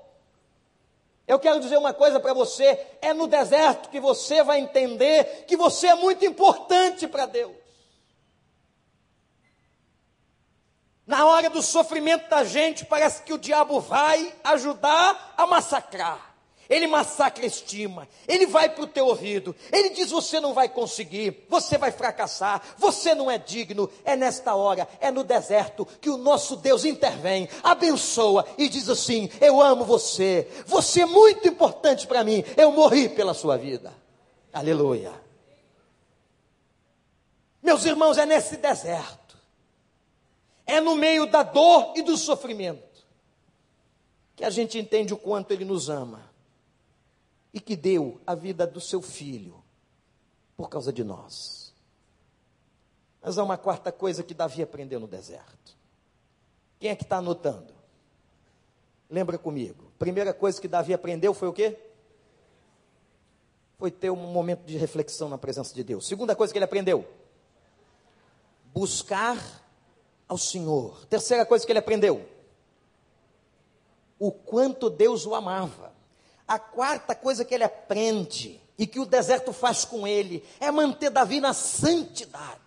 Eu 1.28 1.38
quero 1.38 1.60
dizer 1.60 1.76
uma 1.76 1.92
coisa 1.92 2.18
para 2.18 2.32
você: 2.32 2.80
é 3.02 3.12
no 3.12 3.26
deserto 3.26 3.90
que 3.90 4.00
você 4.00 4.42
vai 4.42 4.58
entender 4.58 5.44
que 5.46 5.54
você 5.54 5.88
é 5.88 5.94
muito 5.94 6.24
importante 6.24 7.06
para 7.06 7.26
Deus. 7.26 7.52
Na 11.06 11.26
hora 11.26 11.50
do 11.50 11.60
sofrimento 11.60 12.26
da 12.30 12.42
gente, 12.42 12.86
parece 12.86 13.22
que 13.24 13.34
o 13.34 13.38
diabo 13.38 13.80
vai 13.80 14.34
ajudar 14.44 15.34
a 15.36 15.46
massacrar 15.46 16.31
ele 16.68 16.86
massacra 16.86 17.44
a 17.44 17.46
estima, 17.46 18.08
ele 18.26 18.46
vai 18.46 18.68
para 18.68 18.84
o 18.84 18.86
teu 18.86 19.06
ouvido, 19.06 19.54
ele 19.72 19.90
diz: 19.90 20.10
você 20.10 20.40
não 20.40 20.54
vai 20.54 20.68
conseguir, 20.68 21.44
você 21.48 21.76
vai 21.76 21.90
fracassar, 21.90 22.62
você 22.78 23.14
não 23.14 23.30
é 23.30 23.38
digno. 23.38 23.90
É 24.04 24.16
nesta 24.16 24.54
hora, 24.54 24.88
é 25.00 25.10
no 25.10 25.24
deserto, 25.24 25.84
que 26.00 26.08
o 26.08 26.16
nosso 26.16 26.56
Deus 26.56 26.84
intervém, 26.84 27.48
abençoa 27.62 28.46
e 28.56 28.68
diz 28.68 28.88
assim: 28.88 29.28
Eu 29.40 29.60
amo 29.60 29.84
você, 29.84 30.48
você 30.66 31.02
é 31.02 31.06
muito 31.06 31.48
importante 31.48 32.06
para 32.06 32.24
mim, 32.24 32.44
eu 32.56 32.70
morri 32.72 33.08
pela 33.08 33.34
sua 33.34 33.56
vida. 33.56 33.92
Aleluia. 34.52 35.12
Meus 37.62 37.84
irmãos, 37.84 38.18
é 38.18 38.26
nesse 38.26 38.56
deserto, 38.56 39.36
é 40.66 40.80
no 40.80 40.96
meio 40.96 41.26
da 41.26 41.42
dor 41.42 41.92
e 41.96 42.02
do 42.02 42.16
sofrimento, 42.16 43.06
que 44.34 44.44
a 44.44 44.50
gente 44.50 44.78
entende 44.78 45.14
o 45.14 45.16
quanto 45.16 45.52
Ele 45.52 45.64
nos 45.64 45.88
ama 45.88 46.31
e 47.52 47.60
que 47.60 47.76
deu 47.76 48.20
a 48.26 48.34
vida 48.34 48.66
do 48.66 48.80
seu 48.80 49.02
filho 49.02 49.62
por 50.56 50.68
causa 50.68 50.92
de 50.92 51.04
nós. 51.04 51.72
Mas 53.20 53.38
há 53.38 53.42
uma 53.44 53.56
quarta 53.56 53.92
coisa 53.92 54.22
que 54.22 54.34
Davi 54.34 54.62
aprendeu 54.62 54.98
no 54.98 55.06
deserto. 55.06 55.76
Quem 56.80 56.90
é 56.90 56.96
que 56.96 57.04
está 57.04 57.18
anotando? 57.18 57.72
Lembra 59.08 59.38
comigo. 59.38 59.92
Primeira 59.98 60.34
coisa 60.34 60.60
que 60.60 60.66
Davi 60.66 60.92
aprendeu 60.92 61.32
foi 61.34 61.46
o 61.46 61.52
quê? 61.52 61.78
Foi 63.78 63.90
ter 63.90 64.10
um 64.10 64.16
momento 64.16 64.64
de 64.64 64.76
reflexão 64.76 65.28
na 65.28 65.38
presença 65.38 65.74
de 65.74 65.84
Deus. 65.84 66.06
Segunda 66.06 66.34
coisa 66.34 66.52
que 66.52 66.58
ele 66.58 66.64
aprendeu: 66.64 67.06
buscar 68.72 69.38
ao 70.26 70.38
Senhor. 70.38 71.04
Terceira 71.06 71.44
coisa 71.44 71.64
que 71.64 71.70
ele 71.70 71.78
aprendeu: 71.78 72.26
o 74.18 74.32
quanto 74.32 74.88
Deus 74.88 75.26
o 75.26 75.34
amava. 75.34 75.91
A 76.52 76.58
quarta 76.58 77.14
coisa 77.14 77.46
que 77.46 77.54
ele 77.54 77.64
aprende 77.64 78.60
e 78.76 78.86
que 78.86 79.00
o 79.00 79.06
deserto 79.06 79.54
faz 79.54 79.86
com 79.86 80.06
ele 80.06 80.46
é 80.60 80.70
manter 80.70 81.08
Davi 81.08 81.40
na 81.40 81.54
santidade. 81.54 82.60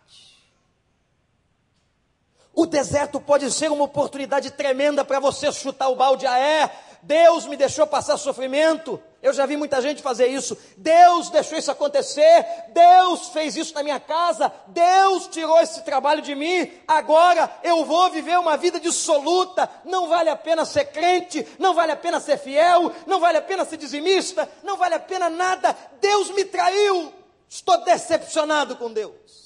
O 2.51 2.65
deserto 2.65 3.21
pode 3.21 3.51
ser 3.51 3.69
uma 3.69 3.83
oportunidade 3.83 4.49
tremenda 4.49 5.05
para 5.05 5.19
você 5.19 5.51
chutar 5.51 5.89
o 5.89 5.95
balde. 5.95 6.25
Ah, 6.25 6.39
é? 6.39 6.71
Deus 7.05 7.45
me 7.45 7.55
deixou 7.55 7.85
passar 7.85 8.17
sofrimento. 8.17 8.99
Eu 9.21 9.31
já 9.31 9.45
vi 9.45 9.55
muita 9.55 9.79
gente 9.81 10.01
fazer 10.01 10.27
isso. 10.27 10.57
Deus 10.75 11.29
deixou 11.29 11.57
isso 11.57 11.71
acontecer. 11.71 12.45
Deus 12.69 13.29
fez 13.29 13.55
isso 13.55 13.75
na 13.75 13.83
minha 13.83 13.99
casa. 13.99 14.51
Deus 14.67 15.27
tirou 15.27 15.59
esse 15.59 15.83
trabalho 15.83 16.21
de 16.21 16.33
mim. 16.33 16.71
Agora 16.87 17.59
eu 17.63 17.85
vou 17.85 18.09
viver 18.09 18.39
uma 18.39 18.57
vida 18.57 18.79
dissoluta. 18.79 19.69
Não 19.83 20.07
vale 20.07 20.29
a 20.29 20.35
pena 20.35 20.65
ser 20.65 20.85
crente. 20.85 21.45
Não 21.59 21.75
vale 21.75 21.91
a 21.91 21.95
pena 21.95 22.19
ser 22.19 22.37
fiel. 22.37 22.91
Não 23.05 23.19
vale 23.19 23.37
a 23.37 23.41
pena 23.41 23.65
ser 23.65 23.77
dizimista. 23.77 24.49
Não 24.63 24.75
vale 24.75 24.95
a 24.95 24.99
pena 24.99 25.29
nada. 25.29 25.77
Deus 26.01 26.31
me 26.31 26.43
traiu. 26.43 27.13
Estou 27.47 27.83
decepcionado 27.83 28.75
com 28.75 28.91
Deus. 28.91 29.44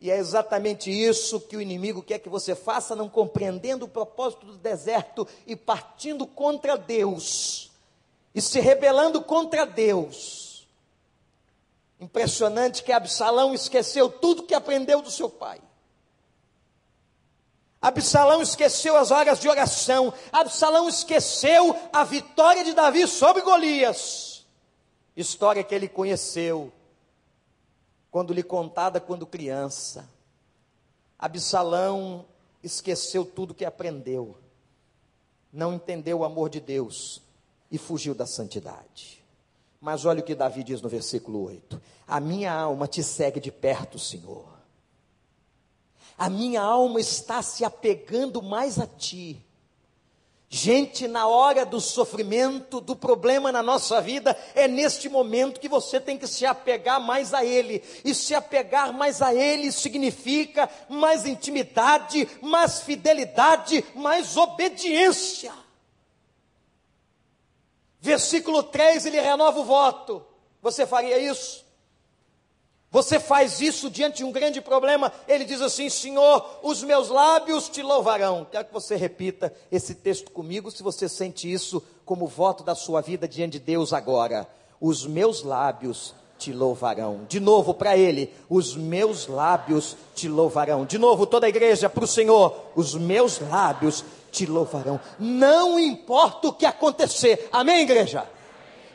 E 0.00 0.10
é 0.10 0.16
exatamente 0.16 0.90
isso 0.90 1.38
que 1.40 1.56
o 1.56 1.60
inimigo 1.60 2.02
quer 2.02 2.18
que 2.18 2.28
você 2.28 2.54
faça, 2.54 2.96
não 2.96 3.08
compreendendo 3.08 3.84
o 3.84 3.88
propósito 3.88 4.46
do 4.46 4.56
deserto 4.56 5.28
e 5.46 5.54
partindo 5.54 6.26
contra 6.26 6.78
Deus, 6.78 7.70
e 8.34 8.40
se 8.40 8.60
rebelando 8.60 9.20
contra 9.20 9.66
Deus. 9.66 10.66
Impressionante 12.00 12.82
que 12.82 12.92
Absalão 12.92 13.52
esqueceu 13.52 14.08
tudo 14.08 14.44
que 14.44 14.54
aprendeu 14.54 15.02
do 15.02 15.10
seu 15.10 15.28
pai. 15.28 15.60
Absalão 17.82 18.40
esqueceu 18.40 18.96
as 18.96 19.10
horas 19.10 19.38
de 19.38 19.48
oração. 19.50 20.12
Absalão 20.32 20.88
esqueceu 20.88 21.76
a 21.92 22.04
vitória 22.04 22.64
de 22.64 22.72
Davi 22.72 23.06
sobre 23.06 23.42
Golias. 23.42 24.46
História 25.14 25.62
que 25.62 25.74
ele 25.74 25.88
conheceu 25.88 26.72
quando 28.10 28.32
lhe 28.32 28.42
contada 28.42 29.00
quando 29.00 29.26
criança. 29.26 30.08
Absalão 31.18 32.24
esqueceu 32.62 33.24
tudo 33.24 33.54
que 33.54 33.64
aprendeu, 33.64 34.36
não 35.52 35.74
entendeu 35.74 36.18
o 36.18 36.24
amor 36.24 36.48
de 36.48 36.60
Deus 36.60 37.22
e 37.70 37.78
fugiu 37.78 38.14
da 38.14 38.26
santidade. 38.26 39.22
Mas 39.80 40.04
olha 40.04 40.20
o 40.20 40.22
que 40.22 40.34
Davi 40.34 40.62
diz 40.62 40.82
no 40.82 40.88
versículo 40.88 41.44
8: 41.44 41.80
A 42.06 42.20
minha 42.20 42.52
alma 42.52 42.86
te 42.86 43.02
segue 43.02 43.40
de 43.40 43.50
perto, 43.50 43.98
Senhor. 43.98 44.48
A 46.18 46.28
minha 46.28 46.60
alma 46.60 47.00
está 47.00 47.40
se 47.40 47.64
apegando 47.64 48.42
mais 48.42 48.78
a 48.78 48.86
ti 48.86 49.42
Gente, 50.52 51.06
na 51.06 51.28
hora 51.28 51.64
do 51.64 51.80
sofrimento, 51.80 52.80
do 52.80 52.96
problema 52.96 53.52
na 53.52 53.62
nossa 53.62 54.00
vida, 54.00 54.36
é 54.52 54.66
neste 54.66 55.08
momento 55.08 55.60
que 55.60 55.68
você 55.68 56.00
tem 56.00 56.18
que 56.18 56.26
se 56.26 56.44
apegar 56.44 57.00
mais 57.00 57.32
a 57.32 57.44
Ele. 57.44 57.80
E 58.04 58.12
se 58.12 58.34
apegar 58.34 58.92
mais 58.92 59.22
a 59.22 59.32
Ele 59.32 59.70
significa 59.70 60.68
mais 60.88 61.24
intimidade, 61.24 62.28
mais 62.42 62.80
fidelidade, 62.80 63.84
mais 63.94 64.36
obediência. 64.36 65.52
Versículo 68.00 68.64
3, 68.64 69.06
ele 69.06 69.20
renova 69.20 69.60
o 69.60 69.64
voto. 69.64 70.26
Você 70.60 70.84
faria 70.84 71.16
isso? 71.16 71.64
Você 72.90 73.20
faz 73.20 73.60
isso 73.60 73.88
diante 73.88 74.18
de 74.18 74.24
um 74.24 74.32
grande 74.32 74.60
problema. 74.60 75.12
Ele 75.28 75.44
diz 75.44 75.60
assim: 75.60 75.88
Senhor, 75.88 76.44
os 76.62 76.82
meus 76.82 77.08
lábios 77.08 77.68
te 77.68 77.82
louvarão. 77.82 78.46
Quero 78.50 78.64
que 78.64 78.72
você 78.72 78.96
repita 78.96 79.52
esse 79.70 79.94
texto 79.94 80.30
comigo, 80.32 80.70
se 80.70 80.82
você 80.82 81.08
sente 81.08 81.50
isso 81.50 81.82
como 82.04 82.26
voto 82.26 82.64
da 82.64 82.74
sua 82.74 83.00
vida 83.00 83.28
diante 83.28 83.52
de 83.52 83.60
Deus 83.60 83.92
agora. 83.92 84.48
Os 84.80 85.06
meus 85.06 85.44
lábios 85.44 86.14
te 86.36 86.52
louvarão. 86.52 87.26
De 87.28 87.38
novo 87.38 87.72
para 87.74 87.96
ele: 87.96 88.34
os 88.48 88.74
meus 88.74 89.28
lábios 89.28 89.96
te 90.12 90.28
louvarão. 90.28 90.84
De 90.84 90.98
novo, 90.98 91.26
toda 91.26 91.46
a 91.46 91.48
igreja 91.48 91.88
para 91.88 92.04
o 92.04 92.08
Senhor: 92.08 92.56
os 92.74 92.96
meus 92.96 93.38
lábios 93.38 94.04
te 94.32 94.46
louvarão. 94.46 94.98
Não 95.16 95.78
importa 95.78 96.48
o 96.48 96.52
que 96.52 96.66
acontecer. 96.66 97.48
Amém, 97.52 97.82
igreja? 97.82 98.26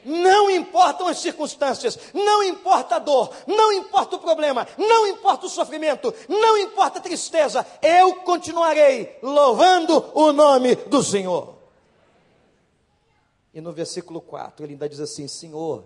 Não 0.05 0.49
importam 0.51 1.07
as 1.07 1.17
circunstâncias, 1.17 1.97
não 2.13 2.43
importa 2.43 2.95
a 2.95 2.99
dor, 2.99 3.33
não 3.47 3.73
importa 3.73 4.15
o 4.15 4.19
problema, 4.19 4.67
não 4.77 5.07
importa 5.07 5.47
o 5.47 5.49
sofrimento, 5.49 6.13
não 6.29 6.57
importa 6.57 6.99
a 6.99 7.01
tristeza, 7.01 7.65
eu 7.81 8.17
continuarei 8.17 9.17
louvando 9.21 10.11
o 10.13 10.31
nome 10.31 10.75
do 10.75 11.03
Senhor. 11.03 11.55
E 13.53 13.59
no 13.59 13.71
versículo 13.71 14.21
4 14.21 14.65
ele 14.65 14.73
ainda 14.73 14.87
diz 14.87 14.99
assim: 14.99 15.27
Senhor, 15.27 15.83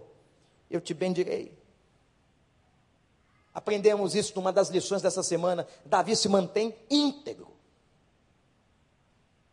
eu 0.69 0.81
te 0.81 0.93
bendirei. 0.93 1.57
Aprendemos 3.53 4.15
isso 4.15 4.33
numa 4.35 4.51
das 4.51 4.69
lições 4.69 5.01
dessa 5.01 5.23
semana. 5.23 5.67
Davi 5.85 6.15
se 6.15 6.27
mantém 6.27 6.75
íntegro. 6.89 7.58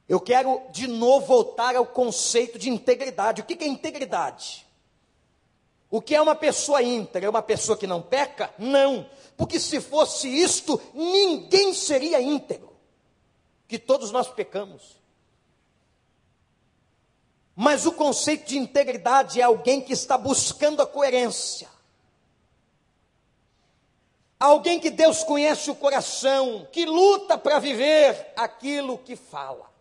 Eu 0.08 0.20
quero 0.20 0.62
de 0.70 0.86
novo 0.86 1.26
voltar 1.26 1.74
ao 1.74 1.84
conceito 1.84 2.58
de 2.58 2.70
integridade. 2.70 3.40
O 3.40 3.44
que 3.44 3.62
é 3.62 3.66
integridade? 3.66 4.64
O 5.90 6.00
que 6.00 6.14
é 6.14 6.20
uma 6.20 6.34
pessoa 6.34 6.82
íntegra? 6.82 7.26
É 7.26 7.30
uma 7.30 7.42
pessoa 7.42 7.76
que 7.76 7.86
não 7.86 8.00
peca? 8.00 8.52
Não, 8.56 9.08
porque 9.36 9.58
se 9.58 9.80
fosse 9.80 10.28
isto, 10.28 10.80
ninguém 10.94 11.74
seria 11.74 12.20
íntegro, 12.20 12.72
que 13.66 13.78
todos 13.78 14.12
nós 14.12 14.28
pecamos. 14.28 14.96
Mas 17.54 17.86
o 17.86 17.92
conceito 17.92 18.46
de 18.46 18.58
integridade 18.58 19.40
é 19.40 19.44
alguém 19.44 19.80
que 19.80 19.92
está 19.92 20.16
buscando 20.16 20.82
a 20.82 20.86
coerência. 20.86 21.68
Alguém 24.38 24.78
que 24.78 24.90
Deus 24.90 25.24
conhece 25.24 25.70
o 25.70 25.74
coração, 25.74 26.68
que 26.70 26.84
luta 26.84 27.38
para 27.38 27.58
viver 27.58 28.34
aquilo 28.36 28.98
que 28.98 29.16
fala 29.16 29.75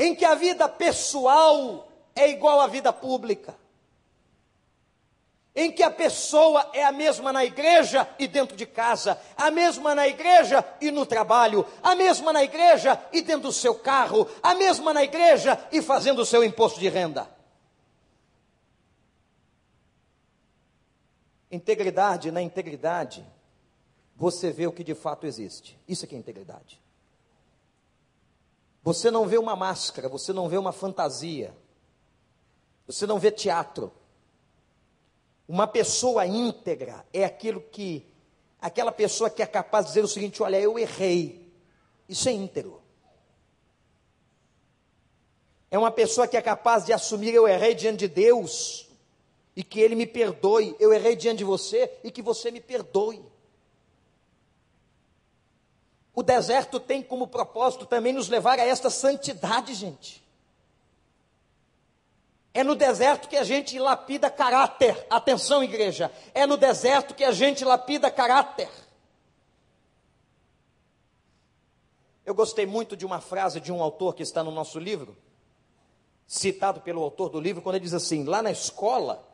em 0.00 0.14
que 0.14 0.24
a 0.24 0.34
vida 0.34 0.66
pessoal 0.66 1.86
é 2.16 2.30
igual 2.30 2.58
à 2.58 2.66
vida 2.66 2.90
pública, 2.90 3.54
em 5.54 5.70
que 5.70 5.82
a 5.82 5.90
pessoa 5.90 6.70
é 6.72 6.82
a 6.82 6.90
mesma 6.90 7.30
na 7.34 7.44
igreja 7.44 8.08
e 8.18 8.26
dentro 8.26 8.56
de 8.56 8.64
casa, 8.64 9.20
a 9.36 9.50
mesma 9.50 9.94
na 9.94 10.08
igreja 10.08 10.64
e 10.80 10.90
no 10.90 11.04
trabalho, 11.04 11.66
a 11.82 11.94
mesma 11.94 12.32
na 12.32 12.42
igreja 12.42 12.98
e 13.12 13.20
dentro 13.20 13.48
do 13.48 13.52
seu 13.52 13.74
carro, 13.74 14.26
a 14.42 14.54
mesma 14.54 14.94
na 14.94 15.04
igreja 15.04 15.62
e 15.70 15.82
fazendo 15.82 16.22
o 16.22 16.26
seu 16.26 16.42
imposto 16.42 16.80
de 16.80 16.88
renda. 16.88 17.28
Integridade, 21.50 22.30
na 22.30 22.40
integridade, 22.40 23.22
você 24.16 24.50
vê 24.50 24.66
o 24.66 24.72
que 24.72 24.82
de 24.82 24.94
fato 24.94 25.26
existe. 25.26 25.78
Isso 25.86 26.06
é 26.06 26.08
que 26.08 26.14
é 26.14 26.18
integridade. 26.18 26.79
Você 28.82 29.10
não 29.10 29.26
vê 29.26 29.36
uma 29.36 29.54
máscara, 29.54 30.08
você 30.08 30.32
não 30.32 30.48
vê 30.48 30.56
uma 30.56 30.72
fantasia, 30.72 31.54
você 32.86 33.06
não 33.06 33.18
vê 33.18 33.30
teatro. 33.30 33.92
Uma 35.46 35.66
pessoa 35.66 36.26
íntegra 36.26 37.06
é 37.12 37.24
aquilo 37.24 37.60
que, 37.60 38.06
aquela 38.60 38.92
pessoa 38.92 39.28
que 39.28 39.42
é 39.42 39.46
capaz 39.46 39.86
de 39.86 39.90
dizer 39.92 40.04
o 40.04 40.08
seguinte: 40.08 40.42
olha, 40.42 40.60
eu 40.60 40.78
errei. 40.78 41.52
Isso 42.08 42.28
é 42.28 42.32
íntegro. 42.32 42.80
É 45.70 45.78
uma 45.78 45.90
pessoa 45.90 46.26
que 46.26 46.36
é 46.36 46.42
capaz 46.42 46.84
de 46.84 46.92
assumir: 46.92 47.34
eu 47.34 47.46
errei 47.46 47.74
diante 47.74 47.98
de 47.98 48.08
Deus 48.08 48.88
e 49.54 49.62
que 49.62 49.80
Ele 49.80 49.94
me 49.94 50.06
perdoe. 50.06 50.74
Eu 50.80 50.92
errei 50.92 51.14
diante 51.14 51.38
de 51.38 51.44
você 51.44 51.98
e 52.02 52.10
que 52.10 52.22
você 52.22 52.50
me 52.50 52.60
perdoe. 52.60 53.29
O 56.20 56.22
deserto 56.22 56.78
tem 56.78 57.02
como 57.02 57.26
propósito 57.26 57.86
também 57.86 58.12
nos 58.12 58.28
levar 58.28 58.58
a 58.58 58.66
esta 58.66 58.90
santidade, 58.90 59.72
gente. 59.72 60.22
É 62.52 62.62
no 62.62 62.74
deserto 62.74 63.26
que 63.26 63.38
a 63.38 63.42
gente 63.42 63.78
lapida 63.78 64.28
caráter. 64.28 65.06
Atenção, 65.08 65.64
igreja. 65.64 66.12
É 66.34 66.46
no 66.46 66.58
deserto 66.58 67.14
que 67.14 67.24
a 67.24 67.32
gente 67.32 67.64
lapida 67.64 68.10
caráter. 68.10 68.68
Eu 72.26 72.34
gostei 72.34 72.66
muito 72.66 72.98
de 72.98 73.06
uma 73.06 73.22
frase 73.22 73.58
de 73.58 73.72
um 73.72 73.82
autor 73.82 74.14
que 74.14 74.22
está 74.22 74.44
no 74.44 74.50
nosso 74.50 74.78
livro, 74.78 75.16
citado 76.26 76.82
pelo 76.82 77.02
autor 77.02 77.30
do 77.30 77.40
livro, 77.40 77.62
quando 77.62 77.76
ele 77.76 77.84
diz 77.84 77.94
assim: 77.94 78.24
lá 78.24 78.42
na 78.42 78.50
escola, 78.50 79.26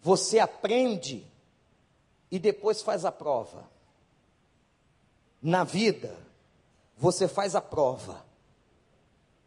você 0.00 0.38
aprende 0.38 1.30
e 2.30 2.38
depois 2.38 2.80
faz 2.80 3.04
a 3.04 3.12
prova. 3.12 3.73
Na 5.44 5.62
vida, 5.62 6.16
você 6.96 7.28
faz 7.28 7.54
a 7.54 7.60
prova 7.60 8.24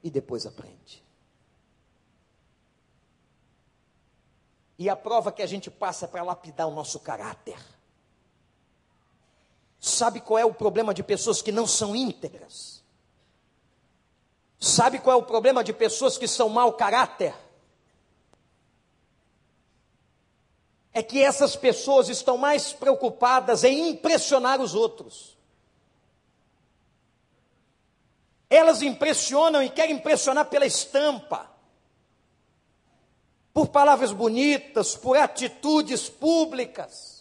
e 0.04 0.12
depois 0.12 0.46
aprende. 0.46 1.04
E 4.78 4.88
a 4.88 4.96
prova 4.96 5.32
que 5.32 5.42
a 5.42 5.48
gente 5.48 5.72
passa 5.72 6.06
é 6.06 6.08
para 6.08 6.22
lapidar 6.22 6.68
o 6.68 6.76
nosso 6.76 7.00
caráter. 7.00 7.58
Sabe 9.80 10.22
qual 10.22 10.38
é 10.38 10.46
o 10.46 10.54
problema 10.54 10.94
de 10.94 11.02
pessoas 11.02 11.42
que 11.42 11.52
não 11.52 11.66
são 11.66 11.96
íntegras? 11.96 12.84
Sabe 14.60 15.00
qual 15.00 15.18
é 15.18 15.20
o 15.20 15.26
problema 15.26 15.64
de 15.64 15.74
pessoas 15.74 16.16
que 16.16 16.28
são 16.28 16.48
mau 16.48 16.74
caráter? 16.74 17.34
É 20.94 21.02
que 21.02 21.24
essas 21.24 21.56
pessoas 21.56 22.08
estão 22.08 22.38
mais 22.38 22.72
preocupadas 22.72 23.64
em 23.64 23.90
impressionar 23.90 24.62
os 24.62 24.76
outros 24.76 25.37
Elas 28.50 28.82
impressionam 28.82 29.62
e 29.62 29.70
querem 29.70 29.96
impressionar 29.96 30.46
pela 30.46 30.66
estampa, 30.66 31.50
por 33.54 33.68
palavras 33.68 34.12
bonitas, 34.12 34.96
por 34.96 35.18
atitudes 35.18 36.08
públicas. 36.08 37.18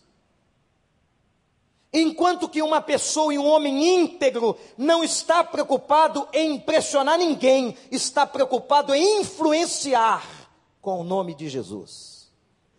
Enquanto 1.92 2.48
que 2.48 2.60
uma 2.60 2.80
pessoa 2.82 3.32
e 3.32 3.38
um 3.38 3.46
homem 3.46 4.02
íntegro 4.02 4.58
não 4.76 5.02
está 5.02 5.42
preocupado 5.42 6.28
em 6.32 6.56
impressionar 6.56 7.18
ninguém, 7.18 7.76
está 7.90 8.26
preocupado 8.26 8.94
em 8.94 9.20
influenciar 9.20 10.50
com 10.82 11.00
o 11.00 11.04
nome 11.04 11.34
de 11.34 11.48
Jesus 11.48 12.30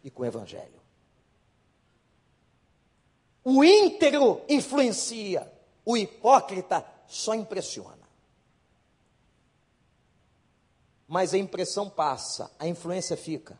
e 0.03 0.11
com 0.11 0.21
o 0.21 0.25
Evangelho. 0.25 0.79
O 3.43 3.63
íntegro 3.63 4.41
influencia, 4.47 5.51
o 5.83 5.97
hipócrita 5.97 6.85
só 7.07 7.33
impressiona. 7.33 7.96
Mas 11.07 11.33
a 11.33 11.37
impressão 11.37 11.89
passa, 11.89 12.51
a 12.59 12.67
influência 12.67 13.15
fica. 13.15 13.57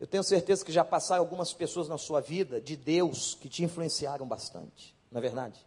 Eu 0.00 0.06
tenho 0.06 0.24
certeza 0.24 0.64
que 0.64 0.72
já 0.72 0.82
passaram 0.82 1.22
algumas 1.22 1.52
pessoas 1.52 1.86
na 1.86 1.98
sua 1.98 2.20
vida 2.20 2.60
de 2.60 2.74
Deus 2.74 3.34
que 3.34 3.50
te 3.50 3.62
influenciaram 3.62 4.26
bastante, 4.26 4.96
não 5.12 5.18
é 5.18 5.22
verdade? 5.22 5.64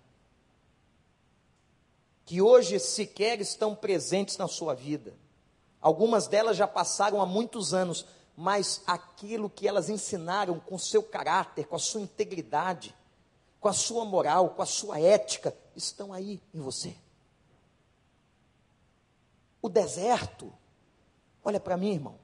Que 2.25 2.41
hoje 2.41 2.79
sequer 2.79 3.39
estão 3.39 3.75
presentes 3.75 4.37
na 4.37 4.47
sua 4.47 4.73
vida. 4.73 5.13
Algumas 5.79 6.27
delas 6.27 6.57
já 6.57 6.67
passaram 6.67 7.21
há 7.21 7.25
muitos 7.25 7.73
anos, 7.73 8.05
mas 8.35 8.81
aquilo 8.87 9.49
que 9.49 9.67
elas 9.67 9.89
ensinaram 9.89 10.59
com 10.59 10.77
seu 10.79 11.03
caráter, 11.03 11.67
com 11.67 11.75
a 11.75 11.79
sua 11.79 12.01
integridade, 12.01 12.95
com 13.59 13.67
a 13.67 13.73
sua 13.73 14.03
moral, 14.03 14.49
com 14.49 14.61
a 14.61 14.65
sua 14.65 14.99
ética, 14.99 15.55
estão 15.75 16.11
aí 16.11 16.41
em 16.53 16.59
você. 16.59 16.95
O 19.63 19.69
deserto, 19.69 20.53
olha 21.41 21.57
para 21.57 21.77
mim, 21.77 21.93
irmão. 21.93 22.19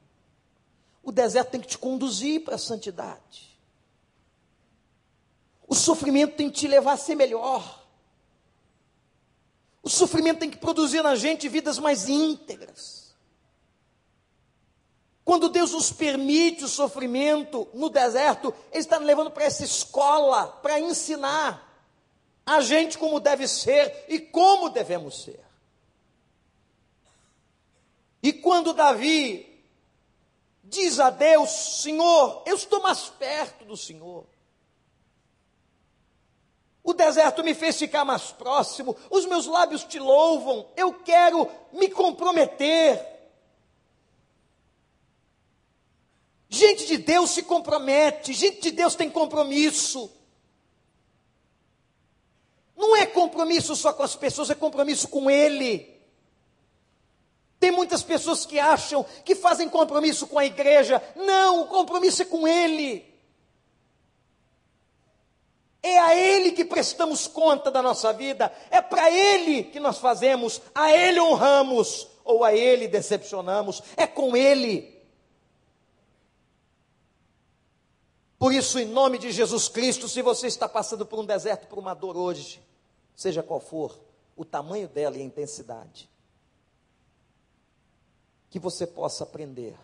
O 1.02 1.10
deserto 1.10 1.52
tem 1.52 1.62
que 1.62 1.68
te 1.68 1.78
conduzir 1.78 2.44
para 2.44 2.56
a 2.56 2.60
santidade. 2.60 3.58
O 5.66 5.74
sofrimento 5.74 6.36
tem 6.36 6.50
que 6.50 6.60
te 6.60 6.68
levar 6.68 6.92
a 6.92 6.98
ser 6.98 7.16
melhor. 7.16 7.88
O 9.82 9.90
sofrimento 9.90 10.40
tem 10.40 10.52
que 10.52 10.58
produzir 10.58 11.02
na 11.02 11.16
gente 11.16 11.48
vidas 11.48 11.80
mais 11.80 12.10
íntegras. 12.10 13.16
Quando 15.24 15.48
Deus 15.48 15.72
nos 15.72 15.94
permite 15.94 16.66
o 16.66 16.68
sofrimento 16.68 17.70
no 17.74 17.90
deserto, 17.90 18.54
Ele 18.70 18.82
está 18.82 18.98
nos 18.98 19.08
levando 19.08 19.32
para 19.32 19.46
essa 19.46 19.64
escola, 19.64 20.46
para 20.62 20.78
ensinar 20.78 21.66
a 22.46 22.60
gente 22.60 22.98
como 22.98 23.18
deve 23.18 23.48
ser 23.48 24.06
e 24.10 24.20
como 24.20 24.70
devemos 24.70 25.24
ser. 25.24 25.49
E 28.22 28.34
quando 28.34 28.74
Davi 28.74 29.64
diz 30.64 31.00
a 31.00 31.10
Deus: 31.10 31.50
Senhor, 31.82 32.44
eu 32.46 32.56
estou 32.56 32.82
mais 32.82 33.10
perto 33.10 33.66
do 33.66 33.78
Senhor. 33.78 34.26
O 36.84 36.94
deserto 36.94 37.44
me 37.44 37.54
fez 37.54 37.78
ficar 37.78 38.04
mais 38.04 38.32
próximo, 38.32 38.96
os 39.10 39.26
meus 39.26 39.46
lábios 39.46 39.84
te 39.84 40.00
louvam, 40.00 40.68
eu 40.76 40.94
quero 40.94 41.50
me 41.72 41.90
comprometer. 41.90 43.06
Gente 46.50 46.88
de 46.88 46.98
Deus 46.98 47.30
se 47.30 47.44
compromete, 47.44 48.34
gente 48.34 48.62
de 48.62 48.72
Deus 48.72 48.96
tem 48.96 49.10
compromisso. 49.10 50.12
Não 52.76 52.96
é 52.96 53.06
compromisso 53.06 53.76
só 53.76 53.94
com 53.94 54.02
as 54.02 54.16
pessoas, 54.16 54.50
é 54.50 54.56
compromisso 54.56 55.08
com 55.10 55.30
Ele. 55.30 55.99
Tem 57.60 57.72
muitas 57.72 58.02
pessoas 58.02 58.46
que 58.46 58.58
acham 58.58 59.06
que 59.26 59.36
fazem 59.36 59.68
compromisso 59.68 60.26
com 60.28 60.40
a 60.40 60.46
igreja. 60.46 61.02
Não, 61.16 61.62
o 61.62 61.68
compromisso 61.68 62.22
é 62.22 62.26
com 62.26 62.48
Ele. 62.48 63.06
É 65.82 66.00
a 66.00 66.16
Ele 66.16 66.52
que 66.52 66.66
prestamos 66.66 67.28
conta 67.28 67.72
da 67.72 67.82
nossa 67.82 68.12
vida, 68.12 68.54
é 68.70 68.82
para 68.82 69.10
Ele 69.10 69.64
que 69.64 69.80
nós 69.80 69.98
fazemos, 69.98 70.62
a 70.76 70.92
Ele 70.92 71.22
honramos 71.22 72.08
ou 72.24 72.44
a 72.44 72.54
Ele 72.54 72.88
decepcionamos, 72.88 73.82
é 73.96 74.06
com 74.06 74.36
Ele. 74.36 75.00
Por 78.38 78.54
isso, 78.54 78.80
em 78.80 78.86
nome 78.86 79.18
de 79.18 79.32
Jesus 79.32 79.68
Cristo, 79.68 80.08
se 80.08 80.22
você 80.22 80.48
está 80.48 80.68
passando 80.68 81.06
por 81.06 81.20
um 81.20 81.26
deserto, 81.26 81.68
por 81.68 81.78
uma 81.78 81.94
dor 81.94 82.16
hoje, 82.16 82.62
seja 83.14 83.44
qual 83.44 83.60
for 83.60 84.00
o 84.36 84.46
tamanho 84.46 84.88
dela 84.88 85.18
e 85.18 85.22
a 85.22 85.26
intensidade, 85.26 86.09
que 88.50 88.60
você 88.60 88.88
possa 88.88 89.24
aprender 89.24 89.78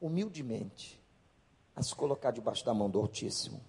humildemente 0.00 1.00
a 1.74 1.82
se 1.82 1.94
colocar 1.94 2.30
debaixo 2.30 2.64
da 2.64 2.72
mão 2.72 2.88
do 2.88 2.98
Altíssimo. 2.98 3.60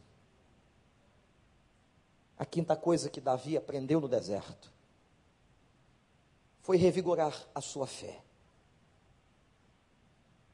A 2.37 2.45
quinta 2.45 2.75
coisa 2.75 3.09
que 3.09 3.19
Davi 3.19 3.57
aprendeu 3.57 3.99
no 3.99 4.07
deserto 4.07 4.71
foi 6.61 6.77
revigorar 6.77 7.47
a 7.55 7.61
sua 7.61 7.87
fé. 7.87 8.21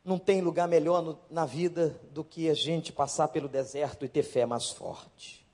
Não 0.05 0.17
tem 0.19 0.41
lugar 0.41 0.67
melhor 0.67 1.01
no, 1.01 1.19
na 1.29 1.45
vida 1.45 1.99
do 2.11 2.23
que 2.23 2.49
a 2.49 2.53
gente 2.53 2.91
passar 2.91 3.29
pelo 3.29 3.47
deserto 3.47 4.05
e 4.05 4.09
ter 4.09 4.23
fé 4.23 4.45
mais 4.45 4.69
forte. 4.69 5.45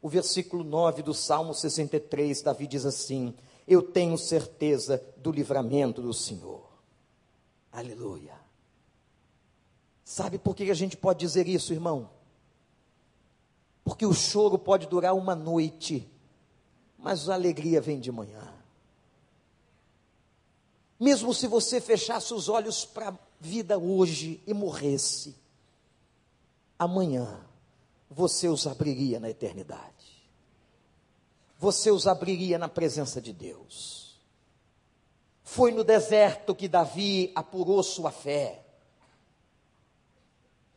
O 0.00 0.08
versículo 0.08 0.62
9 0.62 1.02
do 1.02 1.14
Salmo 1.14 1.52
63, 1.54 2.42
Davi 2.42 2.66
diz 2.66 2.84
assim: 2.86 3.34
Eu 3.66 3.82
tenho 3.82 4.16
certeza 4.16 5.02
do 5.16 5.32
livramento 5.32 6.00
do 6.02 6.12
Senhor. 6.12 6.65
Aleluia. 7.76 8.34
Sabe 10.02 10.38
por 10.38 10.56
que 10.56 10.70
a 10.70 10.74
gente 10.74 10.96
pode 10.96 11.18
dizer 11.18 11.46
isso, 11.46 11.74
irmão? 11.74 12.08
Porque 13.84 14.06
o 14.06 14.14
choro 14.14 14.58
pode 14.58 14.86
durar 14.86 15.14
uma 15.14 15.34
noite, 15.34 16.10
mas 16.96 17.28
a 17.28 17.34
alegria 17.34 17.78
vem 17.78 18.00
de 18.00 18.10
manhã. 18.10 18.50
Mesmo 20.98 21.34
se 21.34 21.46
você 21.46 21.78
fechasse 21.78 22.32
os 22.32 22.48
olhos 22.48 22.86
para 22.86 23.10
a 23.10 23.18
vida 23.38 23.78
hoje 23.78 24.42
e 24.46 24.54
morresse, 24.54 25.36
amanhã 26.78 27.44
você 28.08 28.48
os 28.48 28.66
abriria 28.66 29.20
na 29.20 29.28
eternidade. 29.28 30.24
Você 31.58 31.90
os 31.90 32.06
abriria 32.06 32.56
na 32.56 32.70
presença 32.70 33.20
de 33.20 33.34
Deus. 33.34 34.05
Foi 35.48 35.70
no 35.70 35.84
deserto 35.84 36.56
que 36.56 36.66
Davi 36.66 37.30
apurou 37.32 37.80
sua 37.80 38.10
fé. 38.10 38.64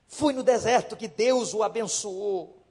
Foi 0.08 0.32
no 0.32 0.44
deserto 0.44 0.96
que 0.96 1.08
Deus 1.08 1.56
o 1.56 1.64
abençoou. 1.64 2.64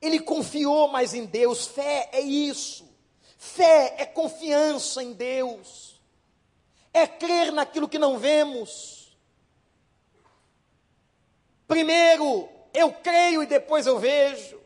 Ele 0.00 0.20
confiou 0.20 0.86
mais 0.86 1.14
em 1.14 1.26
Deus. 1.26 1.66
Fé 1.66 2.08
é 2.12 2.20
isso. 2.20 2.88
Fé 3.36 3.96
é 3.98 4.06
confiança 4.06 5.02
em 5.02 5.12
Deus. 5.12 6.00
É 6.94 7.04
crer 7.04 7.50
naquilo 7.50 7.88
que 7.88 7.98
não 7.98 8.20
vemos. 8.20 9.18
Primeiro 11.66 12.48
eu 12.72 12.92
creio 12.92 13.42
e 13.42 13.46
depois 13.46 13.88
eu 13.88 13.98
vejo 13.98 14.61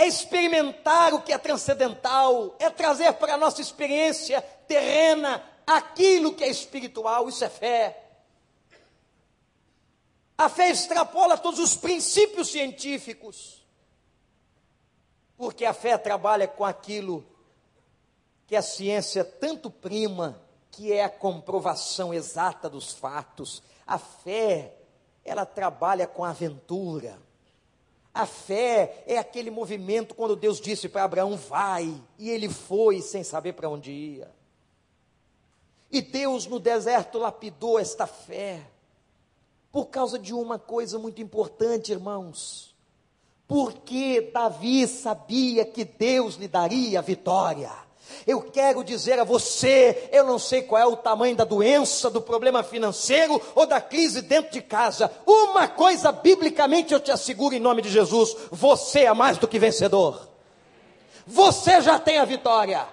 é 0.00 0.06
experimentar 0.06 1.12
o 1.12 1.20
que 1.20 1.30
é 1.30 1.36
transcendental, 1.36 2.56
é 2.58 2.70
trazer 2.70 3.12
para 3.12 3.34
a 3.34 3.36
nossa 3.36 3.60
experiência 3.60 4.40
terrena 4.66 5.44
aquilo 5.66 6.34
que 6.34 6.42
é 6.42 6.48
espiritual, 6.48 7.28
isso 7.28 7.44
é 7.44 7.50
fé. 7.50 8.02
A 10.38 10.48
fé 10.48 10.70
extrapola 10.70 11.36
todos 11.36 11.60
os 11.60 11.74
princípios 11.74 12.48
científicos, 12.48 13.62
porque 15.36 15.66
a 15.66 15.74
fé 15.74 15.98
trabalha 15.98 16.48
com 16.48 16.64
aquilo 16.64 17.22
que 18.46 18.56
a 18.56 18.62
ciência 18.62 19.22
tanto 19.22 19.70
prima, 19.70 20.40
que 20.70 20.94
é 20.94 21.04
a 21.04 21.10
comprovação 21.10 22.14
exata 22.14 22.70
dos 22.70 22.94
fatos. 22.94 23.62
A 23.86 23.98
fé, 23.98 24.78
ela 25.22 25.44
trabalha 25.44 26.06
com 26.06 26.24
a 26.24 26.30
aventura 26.30 27.18
a 28.12 28.26
fé 28.26 29.04
é 29.06 29.18
aquele 29.18 29.50
movimento 29.50 30.14
quando 30.14 30.34
Deus 30.34 30.60
disse 30.60 30.88
para 30.88 31.04
Abraão: 31.04 31.36
vai, 31.36 31.94
e 32.18 32.28
ele 32.28 32.48
foi 32.48 33.00
sem 33.00 33.22
saber 33.22 33.52
para 33.52 33.68
onde 33.68 33.90
ia. 33.90 34.30
E 35.90 36.00
Deus 36.00 36.46
no 36.46 36.58
deserto 36.58 37.18
lapidou 37.18 37.78
esta 37.78 38.06
fé, 38.06 38.62
por 39.72 39.86
causa 39.86 40.18
de 40.18 40.32
uma 40.32 40.58
coisa 40.58 40.98
muito 40.98 41.20
importante, 41.20 41.92
irmãos. 41.92 42.74
Porque 43.46 44.30
Davi 44.32 44.86
sabia 44.86 45.64
que 45.64 45.84
Deus 45.84 46.36
lhe 46.36 46.46
daria 46.46 47.00
a 47.00 47.02
vitória. 47.02 47.72
Eu 48.26 48.42
quero 48.42 48.84
dizer 48.84 49.18
a 49.18 49.24
você, 49.24 50.08
eu 50.12 50.24
não 50.24 50.38
sei 50.38 50.62
qual 50.62 50.80
é 50.80 50.86
o 50.86 50.96
tamanho 50.96 51.36
da 51.36 51.44
doença, 51.44 52.10
do 52.10 52.20
problema 52.20 52.62
financeiro 52.62 53.40
ou 53.54 53.66
da 53.66 53.80
crise 53.80 54.22
dentro 54.22 54.52
de 54.52 54.60
casa. 54.60 55.10
Uma 55.26 55.68
coisa 55.68 56.12
biblicamente 56.12 56.92
eu 56.92 57.00
te 57.00 57.10
asseguro 57.10 57.54
em 57.54 57.60
nome 57.60 57.82
de 57.82 57.90
Jesus: 57.90 58.36
você 58.50 59.00
é 59.00 59.14
mais 59.14 59.38
do 59.38 59.48
que 59.48 59.58
vencedor. 59.58 60.28
Você 61.26 61.80
já 61.80 61.98
tem 61.98 62.18
a 62.18 62.24
vitória. 62.24 62.86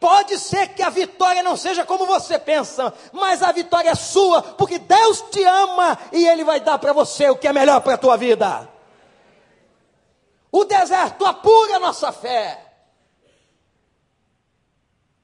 Pode 0.00 0.38
ser 0.38 0.68
que 0.68 0.82
a 0.82 0.90
vitória 0.90 1.42
não 1.42 1.56
seja 1.56 1.84
como 1.84 2.06
você 2.06 2.38
pensa, 2.38 2.94
mas 3.12 3.42
a 3.42 3.50
vitória 3.50 3.90
é 3.90 3.94
sua, 3.96 4.40
porque 4.42 4.78
Deus 4.78 5.22
te 5.30 5.42
ama 5.42 5.98
e 6.12 6.26
Ele 6.26 6.44
vai 6.44 6.60
dar 6.60 6.78
para 6.78 6.92
você 6.92 7.28
o 7.28 7.36
que 7.36 7.48
é 7.48 7.52
melhor 7.52 7.80
para 7.80 7.94
a 7.94 7.98
tua 7.98 8.16
vida. 8.16 8.68
O 10.52 10.64
deserto 10.64 11.26
apura 11.26 11.76
a 11.76 11.80
nossa 11.80 12.12
fé. 12.12 12.67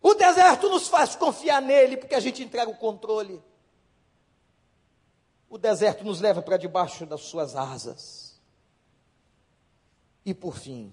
O 0.07 0.12
deserto 0.12 0.68
nos 0.68 0.86
faz 0.86 1.16
confiar 1.16 1.62
nele 1.62 1.96
porque 1.96 2.14
a 2.14 2.20
gente 2.20 2.42
entrega 2.42 2.70
o 2.70 2.76
controle. 2.76 3.42
o 5.48 5.57
deserto 5.57 6.05
nos 6.05 6.20
leva 6.20 6.42
para 6.42 6.59
debaixo 6.59 7.07
das 7.07 7.22
suas 7.22 7.57
asas. 7.57 8.38
E 10.26 10.34
por 10.34 10.59
fim, 10.59 10.92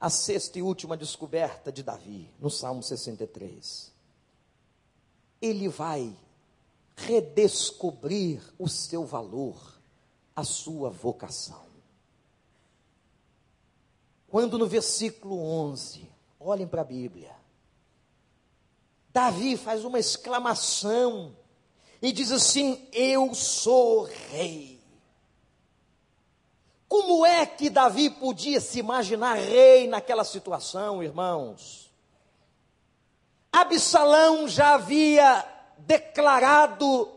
a 0.00 0.10
sexta 0.10 0.58
e 0.58 0.62
última 0.62 0.96
descoberta 0.96 1.70
de 1.70 1.84
Davi, 1.84 2.28
no 2.40 2.50
Salmo 2.50 2.82
63. 2.82 3.92
Ele 5.40 5.68
vai 5.68 6.16
redescobrir 6.96 8.42
o 8.58 8.68
seu 8.68 9.04
valor, 9.04 9.78
a 10.34 10.42
sua 10.42 10.90
vocação. 10.90 11.66
Quando 14.26 14.58
no 14.58 14.66
versículo 14.66 15.38
11, 15.38 16.10
olhem 16.40 16.66
para 16.66 16.80
a 16.80 16.84
Bíblia, 16.84 17.41
Davi 19.12 19.56
faz 19.56 19.84
uma 19.84 19.98
exclamação 19.98 21.36
e 22.00 22.12
diz 22.12 22.32
assim: 22.32 22.88
Eu 22.92 23.34
sou 23.34 24.04
rei. 24.30 24.80
Como 26.88 27.24
é 27.24 27.46
que 27.46 27.70
Davi 27.70 28.10
podia 28.10 28.60
se 28.60 28.78
imaginar 28.78 29.34
rei 29.34 29.86
naquela 29.86 30.24
situação, 30.24 31.02
irmãos? 31.02 31.90
Absalão 33.50 34.48
já 34.48 34.74
havia 34.74 35.44
declarado, 35.78 37.10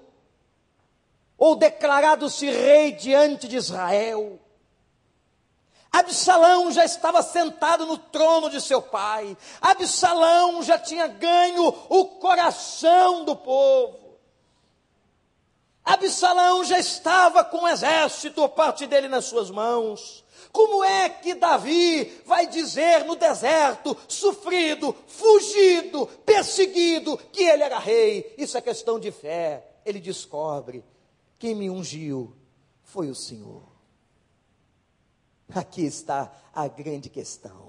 ou 1.37 1.55
declarado-se 1.55 2.49
rei 2.49 2.91
diante 2.91 3.47
de 3.47 3.57
Israel. 3.57 4.39
Absalão 5.95 6.73
já 6.73 6.83
estava 6.83 7.23
sentado 7.23 7.85
no 7.85 7.97
trono 7.97 8.49
de 8.49 8.59
seu 8.59 8.81
pai. 8.81 9.37
Absalão 9.61 10.61
já 10.61 10.77
tinha 10.77 11.07
ganho 11.07 11.73
o 11.87 12.05
coração 12.19 13.23
do 13.23 13.33
povo. 13.33 14.19
Absalão 15.85 16.65
já 16.65 16.77
estava 16.77 17.45
com 17.45 17.59
o 17.63 17.67
exército, 17.67 18.49
parte 18.49 18.85
dele 18.85 19.07
nas 19.07 19.23
suas 19.23 19.49
mãos. 19.49 20.25
Como 20.51 20.83
é 20.83 21.07
que 21.07 21.33
Davi 21.33 22.21
vai 22.25 22.45
dizer 22.45 23.05
no 23.05 23.15
deserto, 23.15 23.95
sofrido, 24.05 24.93
fugido, 25.07 26.07
perseguido, 26.25 27.17
que 27.31 27.43
ele 27.43 27.63
era 27.63 27.79
rei? 27.79 28.35
Isso 28.37 28.57
é 28.57 28.61
questão 28.61 28.99
de 28.99 29.11
fé. 29.11 29.65
Ele 29.85 30.01
descobre: 30.01 30.83
quem 31.39 31.55
me 31.55 31.69
ungiu 31.69 32.35
foi 32.83 33.09
o 33.09 33.15
Senhor. 33.15 33.74
Aqui 35.55 35.85
está 35.85 36.31
a 36.53 36.67
grande 36.67 37.09
questão 37.09 37.65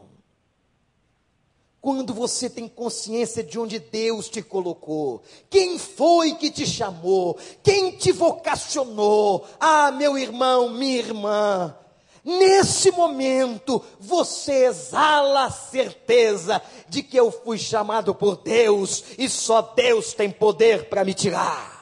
quando 1.86 2.12
você 2.12 2.50
tem 2.50 2.66
consciência 2.66 3.44
de 3.44 3.60
onde 3.60 3.78
Deus 3.78 4.28
te 4.28 4.42
colocou, 4.42 5.22
quem 5.48 5.78
foi 5.78 6.34
que 6.34 6.50
te 6.50 6.66
chamou, 6.66 7.38
quem 7.62 7.92
te 7.92 8.10
vocacionou. 8.10 9.46
Ah, 9.60 9.92
meu 9.92 10.18
irmão, 10.18 10.68
minha 10.68 10.98
irmã, 10.98 11.76
nesse 12.24 12.90
momento 12.90 13.80
você 14.00 14.66
exala 14.66 15.44
a 15.44 15.50
certeza 15.52 16.60
de 16.88 17.04
que 17.04 17.16
eu 17.16 17.30
fui 17.30 17.56
chamado 17.56 18.12
por 18.12 18.38
Deus 18.38 19.04
e 19.16 19.28
só 19.28 19.62
Deus 19.62 20.12
tem 20.12 20.28
poder 20.28 20.88
para 20.88 21.04
me 21.04 21.14
tirar. 21.14 21.75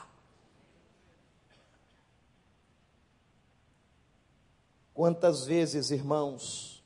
Quantas 4.95 5.45
vezes, 5.45 5.91
irmãos, 5.91 6.81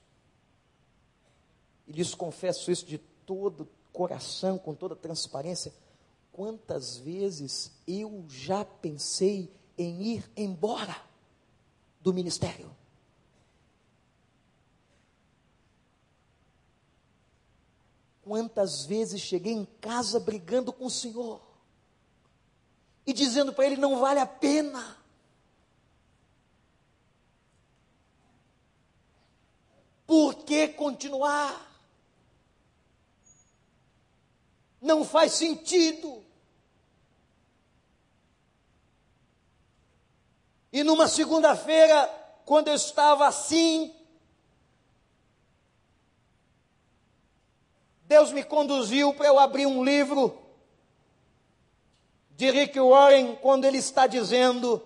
e 1.87 1.91
lhes 1.91 2.15
confesso 2.15 2.71
isso 2.71 2.83
de 2.83 2.97
todo 2.97 3.69
coração, 3.93 4.57
com 4.57 4.73
toda 4.73 4.95
transparência, 4.95 5.71
quantas 6.31 6.97
vezes 6.97 7.71
eu 7.87 8.25
já 8.27 8.65
pensei 8.65 9.53
em 9.77 10.01
ir 10.15 10.31
embora 10.35 10.99
do 12.01 12.11
ministério? 12.11 12.75
Quantas 18.23 18.85
vezes 18.85 19.21
cheguei 19.21 19.53
em 19.53 19.65
casa 19.79 20.19
brigando 20.19 20.73
com 20.73 20.87
o 20.87 20.91
Senhor 20.91 21.41
e 23.05 23.13
dizendo 23.13 23.53
para 23.53 23.67
Ele: 23.67 23.77
não 23.77 23.99
vale 23.99 24.19
a 24.19 24.25
pena. 24.25 24.98
Por 30.09 30.37
que 30.37 30.69
continuar? 30.69 31.69
Não 34.81 35.05
faz 35.05 35.33
sentido. 35.33 36.25
E 40.73 40.83
numa 40.83 41.07
segunda-feira, 41.07 42.07
quando 42.43 42.69
eu 42.69 42.73
estava 42.73 43.27
assim, 43.27 43.95
Deus 48.05 48.31
me 48.31 48.43
conduziu 48.43 49.13
para 49.13 49.27
eu 49.27 49.37
abrir 49.37 49.67
um 49.67 49.83
livro 49.83 50.35
de 52.31 52.49
Rick 52.49 52.79
Warren, 52.79 53.35
quando 53.35 53.65
ele 53.65 53.77
está 53.77 54.07
dizendo 54.07 54.83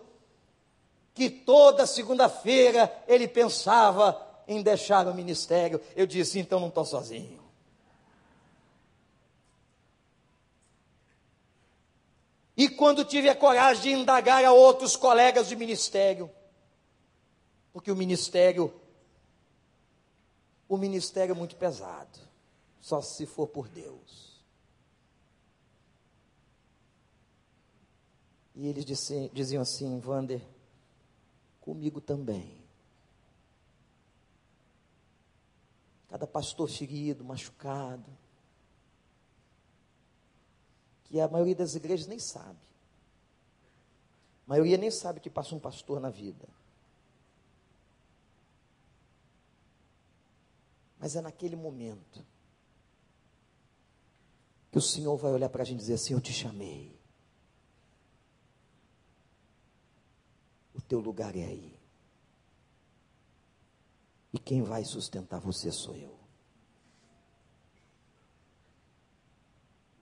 que 1.14 1.30
toda 1.30 1.88
segunda-feira 1.88 2.94
ele 3.08 3.26
pensava 3.26 4.33
em 4.48 4.62
deixar 4.62 5.08
o 5.08 5.14
ministério. 5.14 5.82
Eu 5.96 6.06
disse: 6.06 6.40
então 6.40 6.60
não 6.60 6.70
estou 6.70 6.86
sozinho. 6.86 7.44
E 12.56 12.70
quando 12.70 13.04
tive 13.04 13.30
a 13.30 13.36
coragem 13.36 13.82
de 13.82 14.02
indagar 14.02 14.46
a 14.46 14.52
outros 14.52 14.96
colegas 14.96 15.48
de 15.48 15.56
ministério, 15.56 16.30
porque 17.72 17.92
o 17.92 17.96
ministério, 17.96 18.72
o 20.70 20.78
ministério 20.78 21.34
é 21.34 21.36
muito 21.36 21.56
pesado, 21.56 22.20
só 22.80 23.02
se 23.02 23.26
for 23.26 23.48
por 23.48 23.68
Deus. 23.68 24.34
E 28.56 28.68
eles 28.68 28.86
diziam 29.34 29.64
assim, 29.64 30.00
Vander, 30.00 30.40
comigo 31.60 32.00
também. 32.00 32.63
Cada 36.14 36.28
pastor 36.28 36.70
ferido, 36.70 37.26
machucado, 37.26 38.06
que 41.06 41.20
a 41.20 41.28
maioria 41.28 41.56
das 41.56 41.74
igrejas 41.74 42.06
nem 42.06 42.20
sabe. 42.20 42.60
A 44.46 44.50
maioria 44.50 44.78
nem 44.78 44.92
sabe 44.92 45.20
que 45.20 45.28
passa 45.28 45.56
um 45.56 45.60
pastor 45.60 46.00
na 46.00 46.12
vida. 46.12 46.48
Mas 51.00 51.16
é 51.16 51.22
naquele 51.22 51.56
momento 51.56 52.24
que 54.72 54.78
o 54.78 54.82
Senhor 54.82 55.18
vai 55.18 55.32
olhar 55.32 55.50
para 55.50 55.64
a 55.64 55.66
gente 55.66 55.80
e 55.80 55.82
dizer 55.82 55.96
assim: 55.96 56.14
Eu 56.14 56.22
te 56.22 56.32
chamei. 56.32 56.96
O 60.76 60.82
teu 60.82 61.00
lugar 61.00 61.36
é 61.36 61.44
aí. 61.44 61.73
E 64.34 64.40
quem 64.40 64.64
vai 64.64 64.84
sustentar 64.84 65.40
você 65.40 65.72
sou 65.72 65.96
eu. 65.96 66.18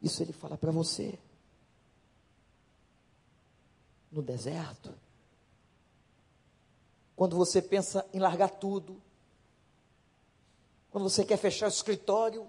Isso 0.01 0.23
ele 0.23 0.31
fala 0.31 0.57
para 0.57 0.71
você. 0.71 1.19
No 4.09 4.21
deserto. 4.21 4.93
Quando 7.15 7.35
você 7.35 7.61
pensa 7.61 8.07
em 8.13 8.19
largar 8.19 8.49
tudo. 8.49 9.01
Quando 10.89 11.03
você 11.03 11.25
quer 11.25 11.37
fechar 11.37 11.65
o 11.65 11.69
escritório. 11.69 12.47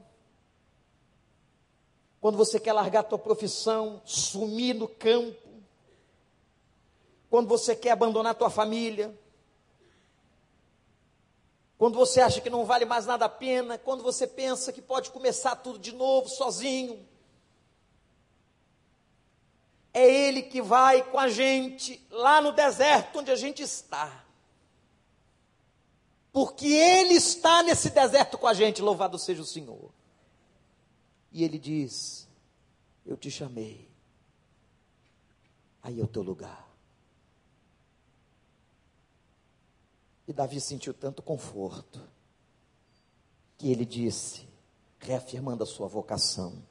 Quando 2.21 2.39
você 2.39 2.61
quer 2.61 2.73
largar 2.73 3.01
a 3.01 3.05
tua 3.05 3.19
profissão, 3.19 4.01
sumir 4.05 4.75
no 4.77 4.87
campo. 4.87 5.51
Quando 7.29 7.49
você 7.49 7.75
quer 7.75 7.91
abandonar 7.91 8.33
a 8.33 8.37
tua 8.37 8.51
família. 8.51 9.13
Quando 11.83 11.97
você 11.97 12.21
acha 12.21 12.41
que 12.41 12.49
não 12.49 12.65
vale 12.65 12.85
mais 12.85 13.07
nada 13.07 13.25
a 13.25 13.29
pena, 13.29 13.77
quando 13.77 14.05
você 14.05 14.25
pensa 14.25 14.73
que 14.73 14.81
pode 14.81 15.11
começar 15.11 15.57
tudo 15.57 15.81
de 15.81 15.91
novo 15.91 16.29
sozinho, 16.29 17.05
é 19.93 20.09
Ele 20.09 20.43
que 20.43 20.63
vai 20.63 21.03
com 21.03 21.19
a 21.19 21.29
gente 21.29 22.01
lá 22.09 22.41
no 22.41 22.53
deserto 22.53 23.19
onde 23.19 23.33
a 23.33 23.35
gente 23.35 23.65
está. 23.65 24.25
Porque 26.31 26.69
Ele 26.69 27.15
está 27.15 27.65
nesse 27.65 27.91
deserto 27.91 28.39
com 28.39 28.47
a 28.47 28.55
gente, 28.55 28.81
louvado 28.81 29.19
seja 29.19 29.43
o 29.43 29.45
Senhor. 29.45 29.91
E 31.33 31.43
Ele 31.43 31.59
diz: 31.59 32.29
Eu 33.05 33.17
te 33.17 33.29
chamei, 33.29 33.91
aí 35.83 35.99
é 35.99 36.05
o 36.05 36.07
teu 36.07 36.23
lugar. 36.23 36.72
Davi 40.33 40.61
sentiu 40.61 40.95
tanto 40.95 41.23
conforto, 41.23 42.01
que 43.59 43.71
ele 43.71 43.85
disse, 43.85 44.49
reafirmando 44.99 45.63
a 45.63 45.67
sua 45.67 45.87
vocação: 45.87 46.63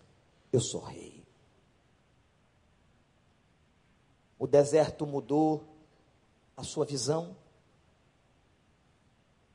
Eu 0.51 0.59
sou 0.59 0.81
rei. 0.81 1.23
O 4.39 4.47
deserto 4.47 5.05
mudou 5.05 5.63
a 6.57 6.63
sua 6.63 6.85
visão. 6.85 7.37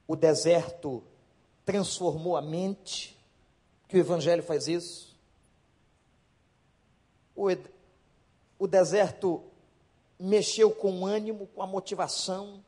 O 0.07 0.15
deserto 0.15 1.03
transformou 1.65 2.37
a 2.37 2.43
mente, 2.43 3.19
que 3.89 3.97
o 3.97 4.01
Evangelho 4.01 4.43
faz 4.43 4.69
isso. 4.69 5.17
O, 7.35 7.49
o 8.59 8.67
deserto 8.69 9.43
mexeu 10.19 10.71
com 10.71 11.01
o 11.01 11.07
ânimo, 11.07 11.49
com 11.49 11.63
a 11.63 11.67
motivação. 11.67 12.65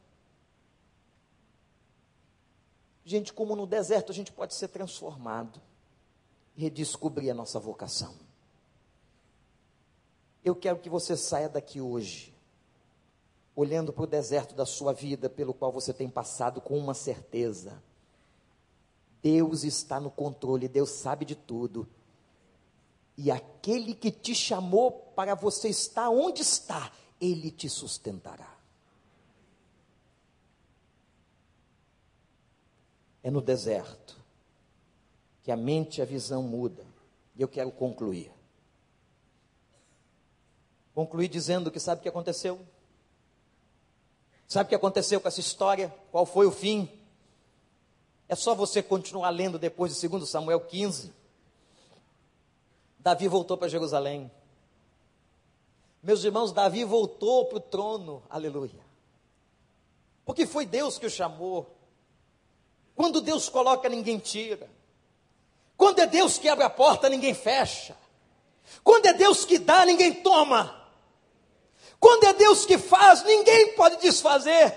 Gente, 3.09 3.33
como 3.33 3.57
no 3.57 3.67
deserto 3.67 4.13
a 4.13 4.15
gente 4.15 4.31
pode 4.31 4.53
ser 4.53 4.69
transformado, 4.69 5.59
redescobrir 6.55 7.31
a 7.31 7.35
nossa 7.35 7.59
vocação. 7.59 8.15
Eu 10.45 10.55
quero 10.55 10.79
que 10.79 10.91
você 10.91 11.17
saia 11.17 11.49
daqui 11.49 11.81
hoje, 11.81 12.35
olhando 13.57 13.95
para 13.95 14.05
o 14.05 14.07
deserto 14.07 14.55
da 14.55 14.67
sua 14.67 14.93
vida, 14.93 15.31
pelo 15.31 15.55
qual 15.55 15.73
você 15.73 15.95
tem 15.95 16.07
passado, 16.07 16.61
com 16.61 16.77
uma 16.77 16.93
certeza: 16.93 17.83
Deus 19.23 19.65
está 19.65 19.99
no 19.99 20.11
controle, 20.11 20.69
Deus 20.69 20.91
sabe 20.91 21.25
de 21.25 21.35
tudo. 21.35 21.89
E 23.17 23.31
aquele 23.31 23.95
que 23.95 24.11
te 24.11 24.35
chamou 24.35 24.93
para 25.17 25.35
você 25.35 25.71
estar 25.71 26.11
onde 26.11 26.43
está, 26.43 26.93
ele 27.19 27.51
te 27.51 27.71
sustentará. 27.71 28.58
É 33.23 33.31
no 33.31 33.41
deserto 33.41 34.17
que 35.43 35.51
a 35.51 35.57
mente 35.57 35.99
e 35.99 36.03
a 36.03 36.05
visão 36.05 36.43
muda. 36.43 36.85
E 37.35 37.43
eu 37.43 37.49
quero 37.49 37.71
concluir. 37.71 38.31
Concluir 40.95 41.29
dizendo 41.29 41.71
que 41.71 41.81
sabe 41.81 42.01
o 42.01 42.03
que 42.03 42.09
aconteceu? 42.09 42.61
Sabe 44.47 44.67
o 44.67 44.69
que 44.69 44.75
aconteceu 44.75 45.21
com 45.21 45.29
essa 45.29 45.41
história? 45.41 45.95
Qual 46.11 46.27
foi 46.27 46.47
o 46.47 46.51
fim? 46.51 46.91
É 48.29 48.35
só 48.35 48.55
você 48.55 48.83
continuar 48.83 49.31
lendo 49.31 49.59
depois 49.59 49.99
de 49.99 50.09
2 50.09 50.29
Samuel 50.29 50.61
15. 50.61 51.13
Davi 52.99 53.29
voltou 53.29 53.57
para 53.57 53.69
Jerusalém. 53.69 54.31
Meus 56.03 56.23
irmãos, 56.25 56.53
Davi 56.53 56.85
voltou 56.85 57.47
para 57.47 57.59
o 57.59 57.61
trono, 57.61 58.23
aleluia. 58.29 58.87
Porque 60.27 60.47
foi 60.47 60.67
Deus 60.67 60.99
que 60.99 61.07
o 61.07 61.11
chamou. 61.11 61.78
Quando 62.99 63.21
Deus 63.21 63.49
coloca, 63.49 63.89
ninguém 63.89 64.19
tira. 64.19 64.69
Quando 65.77 66.01
é 66.01 66.07
Deus 66.07 66.37
que 66.37 66.49
abre 66.49 66.65
a 66.65 66.69
porta, 66.69 67.09
ninguém 67.09 67.33
fecha. 67.33 67.97
Quando 68.83 69.07
é 69.07 69.13
Deus 69.13 69.45
que 69.45 69.57
dá, 69.57 69.87
ninguém 69.87 70.15
toma. 70.15 70.85
Quando 72.01 72.25
é 72.25 72.33
Deus 72.33 72.67
que 72.67 72.77
faz, 72.77 73.23
ninguém 73.23 73.75
pode 73.75 73.99
desfazer. 73.99 74.77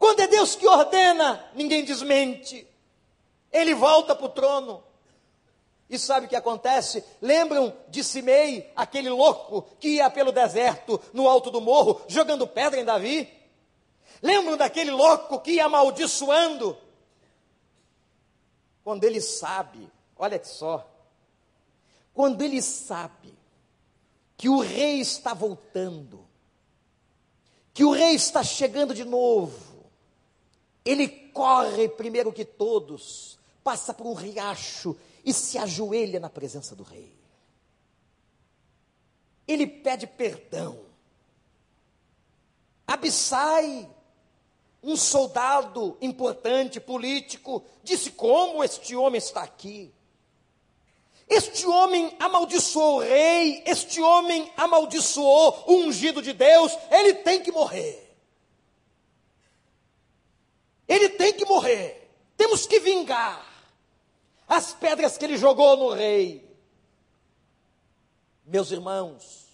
Quando 0.00 0.18
é 0.18 0.26
Deus 0.26 0.56
que 0.56 0.66
ordena, 0.66 1.48
ninguém 1.54 1.84
desmente. 1.84 2.66
Ele 3.52 3.72
volta 3.72 4.12
para 4.12 4.26
o 4.26 4.30
trono. 4.30 4.82
E 5.88 5.96
sabe 5.96 6.26
o 6.26 6.28
que 6.28 6.34
acontece? 6.34 7.04
Lembram 7.22 7.72
de 7.88 8.02
Simei, 8.02 8.72
aquele 8.74 9.10
louco 9.10 9.62
que 9.78 9.90
ia 9.90 10.10
pelo 10.10 10.32
deserto, 10.32 11.00
no 11.12 11.28
alto 11.28 11.52
do 11.52 11.60
morro, 11.60 12.02
jogando 12.08 12.48
pedra 12.48 12.80
em 12.80 12.84
Davi? 12.84 13.35
Lembram 14.22 14.56
daquele 14.56 14.90
louco 14.90 15.40
que 15.40 15.52
ia 15.52 15.66
amaldiçoando? 15.66 16.76
Quando 18.82 19.04
ele 19.04 19.20
sabe, 19.20 19.90
olha 20.16 20.42
só, 20.44 20.88
quando 22.14 22.42
ele 22.42 22.62
sabe 22.62 23.36
que 24.36 24.48
o 24.48 24.60
rei 24.60 25.00
está 25.00 25.34
voltando, 25.34 26.26
que 27.74 27.84
o 27.84 27.90
rei 27.90 28.14
está 28.14 28.42
chegando 28.42 28.94
de 28.94 29.04
novo, 29.04 29.90
ele 30.84 31.08
corre 31.08 31.88
primeiro 31.88 32.32
que 32.32 32.44
todos, 32.44 33.38
passa 33.64 33.92
por 33.92 34.06
um 34.06 34.14
riacho 34.14 34.96
e 35.24 35.32
se 35.32 35.58
ajoelha 35.58 36.20
na 36.20 36.30
presença 36.30 36.76
do 36.76 36.84
rei. 36.84 37.12
Ele 39.46 39.66
pede 39.66 40.06
perdão. 40.06 40.86
Abissai, 42.86 43.90
um 44.86 44.96
soldado 44.96 45.98
importante, 46.00 46.78
político, 46.78 47.64
disse: 47.82 48.12
Como 48.12 48.62
este 48.62 48.94
homem 48.94 49.18
está 49.18 49.42
aqui? 49.42 49.92
Este 51.28 51.66
homem 51.66 52.14
amaldiçoou 52.20 52.98
o 52.98 53.00
rei, 53.00 53.64
este 53.66 54.00
homem 54.00 54.50
amaldiçoou 54.56 55.64
o 55.66 55.72
ungido 55.78 56.22
de 56.22 56.32
Deus, 56.32 56.72
ele 56.88 57.14
tem 57.14 57.42
que 57.42 57.50
morrer. 57.50 58.16
Ele 60.86 61.08
tem 61.08 61.32
que 61.32 61.44
morrer. 61.44 62.08
Temos 62.36 62.64
que 62.64 62.78
vingar 62.78 63.44
as 64.46 64.72
pedras 64.72 65.18
que 65.18 65.24
ele 65.24 65.36
jogou 65.36 65.76
no 65.76 65.90
rei. 65.90 66.48
Meus 68.44 68.70
irmãos, 68.70 69.46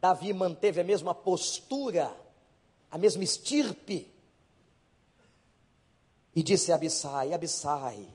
Davi 0.00 0.32
manteve 0.32 0.80
a 0.80 0.84
mesma 0.84 1.12
postura, 1.12 2.16
a 2.88 2.96
mesma 2.96 3.24
estirpe, 3.24 4.08
e 6.38 6.42
disse 6.44 6.70
a 6.70 6.76
Abissai: 6.76 7.34
Abissai, 7.34 8.08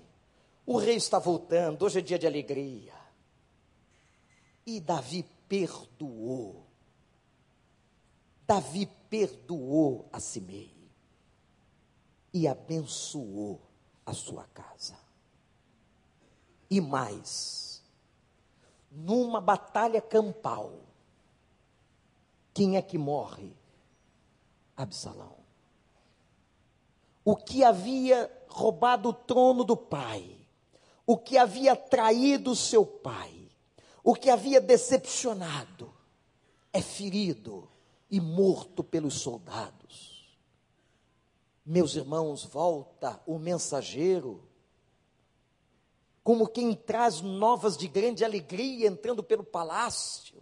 o 0.66 0.78
rei 0.78 0.96
está 0.96 1.20
voltando, 1.20 1.84
hoje 1.84 2.00
é 2.00 2.02
dia 2.02 2.18
de 2.18 2.26
alegria. 2.26 2.94
E 4.66 4.80
Davi 4.80 5.24
perdoou. 5.46 6.66
Davi 8.48 8.86
perdoou 9.10 10.08
a 10.14 10.22
Simei 10.22 10.90
e 12.34 12.48
abençoou 12.48 13.60
a 14.06 14.14
sua 14.14 14.46
casa 14.54 14.98
e 16.70 16.80
mais. 16.80 17.84
Numa 18.90 19.42
batalha 19.42 20.02
campal, 20.02 20.80
quem 22.54 22.78
é 22.78 22.82
que 22.82 22.98
morre? 22.98 23.54
Absalão. 24.78 25.43
O 27.24 27.36
que 27.36 27.64
havia 27.64 28.32
roubado 28.48 29.10
o 29.10 29.14
trono 29.14 29.64
do 29.64 29.76
pai, 29.76 30.38
o 31.06 31.18
que 31.18 31.38
havia 31.38 31.76
traído 31.76 32.56
seu 32.56 32.86
pai, 32.86 33.50
o 34.04 34.14
que 34.14 34.30
havia 34.30 34.60
decepcionado, 34.60 35.94
é 36.72 36.82
ferido 36.82 37.70
e 38.10 38.20
morto 38.20 38.84
pelos 38.84 39.16
soldados. 39.16 40.38
Meus 41.66 41.96
irmãos, 41.96 42.44
volta 42.44 43.22
o 43.26 43.40
mensageiro 43.40 44.48
como 46.24 46.48
quem 46.48 46.74
traz 46.74 47.20
novas 47.22 47.76
de 47.76 47.88
grande 47.88 48.24
alegria 48.24 48.88
entrando 48.88 49.22
pelo 49.22 49.44
palácio 49.44 50.42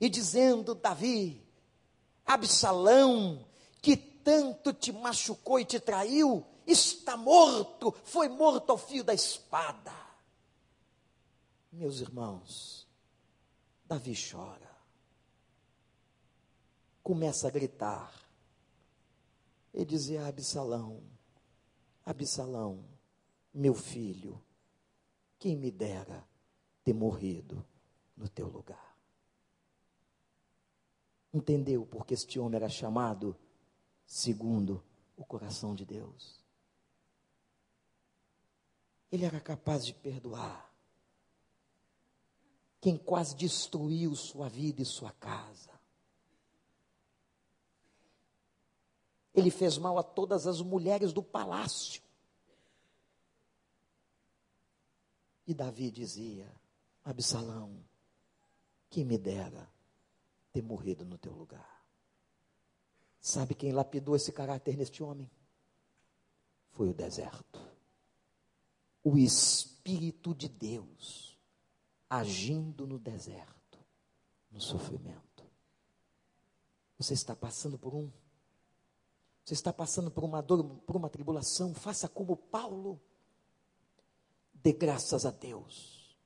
e 0.00 0.08
dizendo: 0.08 0.74
Davi, 0.74 1.40
Absalão, 2.26 3.46
que 3.80 3.96
tanto 4.24 4.72
te 4.72 4.92
machucou 4.92 5.58
e 5.58 5.64
te 5.64 5.80
traiu, 5.80 6.44
está 6.66 7.16
morto, 7.16 7.92
foi 8.04 8.28
morto 8.28 8.70
ao 8.70 8.78
fio 8.78 9.02
da 9.02 9.14
espada. 9.14 9.92
Meus 11.72 12.00
irmãos, 12.00 12.86
Davi 13.84 14.14
chora, 14.14 14.70
começa 17.02 17.48
a 17.48 17.50
gritar 17.50 18.12
e 19.72 19.84
dizer 19.84 20.18
a 20.18 20.28
Absalão: 20.28 21.02
Absalão, 22.04 22.84
meu 23.52 23.74
filho, 23.74 24.42
quem 25.38 25.56
me 25.56 25.70
dera 25.70 26.26
ter 26.84 26.92
morrido 26.92 27.64
no 28.16 28.28
teu 28.28 28.48
lugar. 28.48 28.96
Entendeu 31.32 31.86
porque 31.86 32.14
este 32.14 32.38
homem 32.38 32.56
era 32.56 32.68
chamado 32.68 33.36
segundo 34.10 34.82
o 35.16 35.24
coração 35.24 35.72
de 35.72 35.86
Deus? 35.86 36.40
Ele 39.10 39.24
era 39.24 39.40
capaz 39.40 39.86
de 39.86 39.94
perdoar 39.94 40.68
quem 42.80 42.96
quase 42.96 43.36
destruiu 43.36 44.16
sua 44.16 44.48
vida 44.48 44.82
e 44.82 44.84
sua 44.84 45.12
casa. 45.12 45.70
Ele 49.32 49.50
fez 49.50 49.78
mal 49.78 49.96
a 49.96 50.02
todas 50.02 50.44
as 50.44 50.60
mulheres 50.60 51.12
do 51.12 51.22
palácio. 51.22 52.02
E 55.46 55.54
Davi 55.54 55.88
dizia: 55.88 56.52
Absalão, 57.04 57.84
que 58.88 59.04
me 59.04 59.16
dera 59.16 59.72
ter 60.50 60.62
morrido 60.62 61.04
no 61.04 61.16
teu 61.16 61.32
lugar. 61.32 61.79
Sabe 63.20 63.54
quem 63.54 63.72
lapidou 63.72 64.16
esse 64.16 64.32
caráter 64.32 64.76
neste 64.76 65.02
homem? 65.02 65.30
Foi 66.70 66.88
o 66.88 66.94
deserto. 66.94 67.60
O 69.04 69.18
Espírito 69.18 70.34
de 70.34 70.48
Deus 70.48 71.38
agindo 72.08 72.86
no 72.86 72.98
deserto, 72.98 73.78
no 74.50 74.60
sofrimento. 74.60 75.44
Você 76.98 77.14
está 77.14 77.36
passando 77.36 77.78
por 77.78 77.94
um. 77.94 78.10
Você 79.44 79.54
está 79.54 79.72
passando 79.72 80.10
por 80.10 80.24
uma 80.24 80.42
dor, 80.42 80.64
por 80.80 80.96
uma 80.96 81.08
tribulação. 81.08 81.74
Faça 81.74 82.08
como 82.08 82.36
Paulo. 82.36 83.00
Dê 84.52 84.72
graças 84.72 85.24
a 85.24 85.30
Deus. 85.30 86.16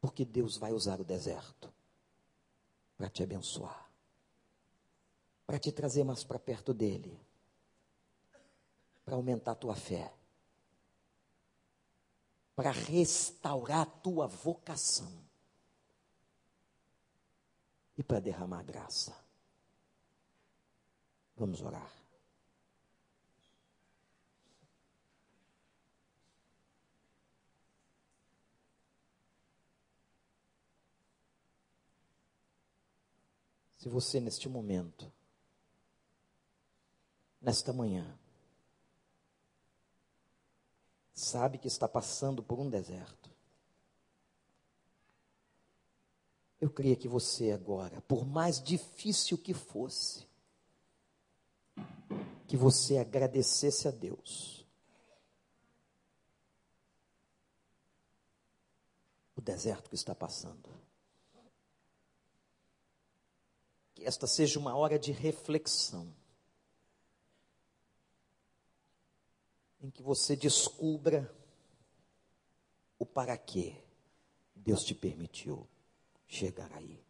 Porque 0.00 0.24
Deus 0.24 0.56
vai 0.56 0.72
usar 0.72 1.00
o 1.00 1.04
deserto 1.04 1.72
para 2.96 3.08
te 3.08 3.22
abençoar. 3.22 3.83
Para 5.46 5.58
te 5.58 5.72
trazer 5.72 6.04
mais 6.04 6.24
para 6.24 6.38
perto 6.38 6.72
dele. 6.72 7.20
Para 9.04 9.16
aumentar 9.16 9.52
a 9.52 9.56
tua 9.56 9.74
fé. 9.74 10.12
Para 12.56 12.70
restaurar 12.70 13.80
a 13.80 13.86
tua 13.86 14.26
vocação. 14.26 15.12
E 17.96 18.02
para 18.02 18.20
derramar 18.20 18.62
graça. 18.62 19.14
Vamos 21.36 21.60
orar. 21.60 22.04
Se 33.84 33.90
você 33.90 34.18
neste 34.18 34.48
momento, 34.48 35.12
nesta 37.44 37.72
manhã, 37.72 38.18
sabe 41.12 41.58
que 41.58 41.68
está 41.68 41.86
passando 41.86 42.42
por 42.42 42.58
um 42.58 42.70
deserto, 42.70 43.30
eu 46.60 46.70
queria 46.70 46.96
que 46.96 47.06
você 47.06 47.52
agora, 47.52 48.00
por 48.02 48.24
mais 48.26 48.62
difícil 48.62 49.36
que 49.36 49.52
fosse, 49.52 50.26
que 52.48 52.56
você 52.56 52.96
agradecesse 52.96 53.86
a 53.86 53.90
Deus. 53.90 54.66
O 59.36 59.42
deserto 59.42 59.90
que 59.90 59.94
está 59.94 60.14
passando. 60.14 60.70
Que 63.94 64.04
esta 64.04 64.26
seja 64.26 64.58
uma 64.58 64.74
hora 64.74 64.98
de 64.98 65.12
reflexão. 65.12 66.23
Em 69.84 69.90
que 69.90 70.02
você 70.02 70.34
descubra 70.34 71.30
o 72.98 73.04
para 73.04 73.36
quê 73.36 73.76
Deus 74.56 74.82
te 74.82 74.94
permitiu 74.94 75.68
chegar 76.26 76.72
aí. 76.72 77.04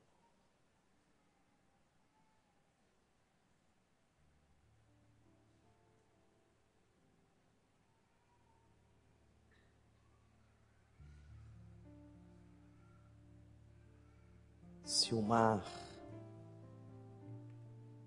se 14.85 15.15
o 15.15 15.21
mar 15.23 15.65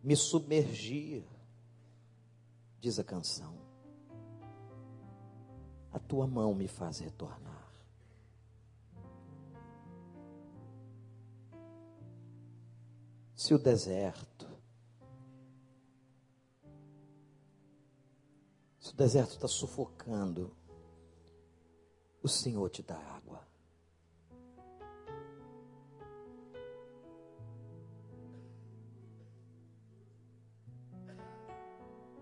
me 0.03 0.15
submergia, 0.15 1.23
diz 2.79 2.97
a 2.97 3.03
canção, 3.03 3.66
a 5.97 5.99
tua 5.99 6.27
mão 6.27 6.53
me 6.53 6.67
faz 6.67 6.99
retornar. 6.99 7.73
Se 13.35 13.53
o 13.53 13.57
deserto, 13.57 14.47
se 18.79 18.93
o 18.93 18.95
deserto 18.95 19.31
está 19.31 19.47
sufocando, 19.47 20.55
o 22.21 22.27
Senhor 22.27 22.69
te 22.69 22.83
dá 22.83 22.95
água. 22.95 23.45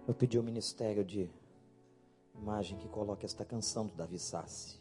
Eu 0.07 0.13
pedi 0.13 0.37
ao 0.37 0.43
ministério 0.43 1.03
de 1.03 1.29
imagem 2.45 2.77
que 2.77 2.87
coloque 2.87 3.25
esta 3.25 3.43
canção 3.43 3.87
do 3.87 3.95
Davi 3.95 4.19
Sassi. 4.19 4.79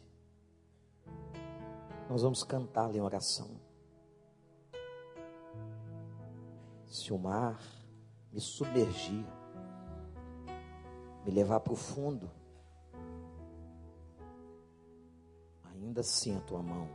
Nós 2.07 2.21
vamos 2.21 2.43
cantá-la 2.43 2.95
em 2.95 3.01
oração. 3.01 3.59
Se 6.85 7.11
o 7.11 7.17
mar 7.17 7.59
me 8.31 8.39
submergir, 8.39 9.25
me 11.25 11.31
levar 11.31 11.59
para 11.59 11.73
o 11.73 11.75
fundo, 11.75 12.29
ainda 15.63 16.01
assim 16.01 16.37
a 16.37 16.41
tua 16.41 16.61
mão 16.61 16.87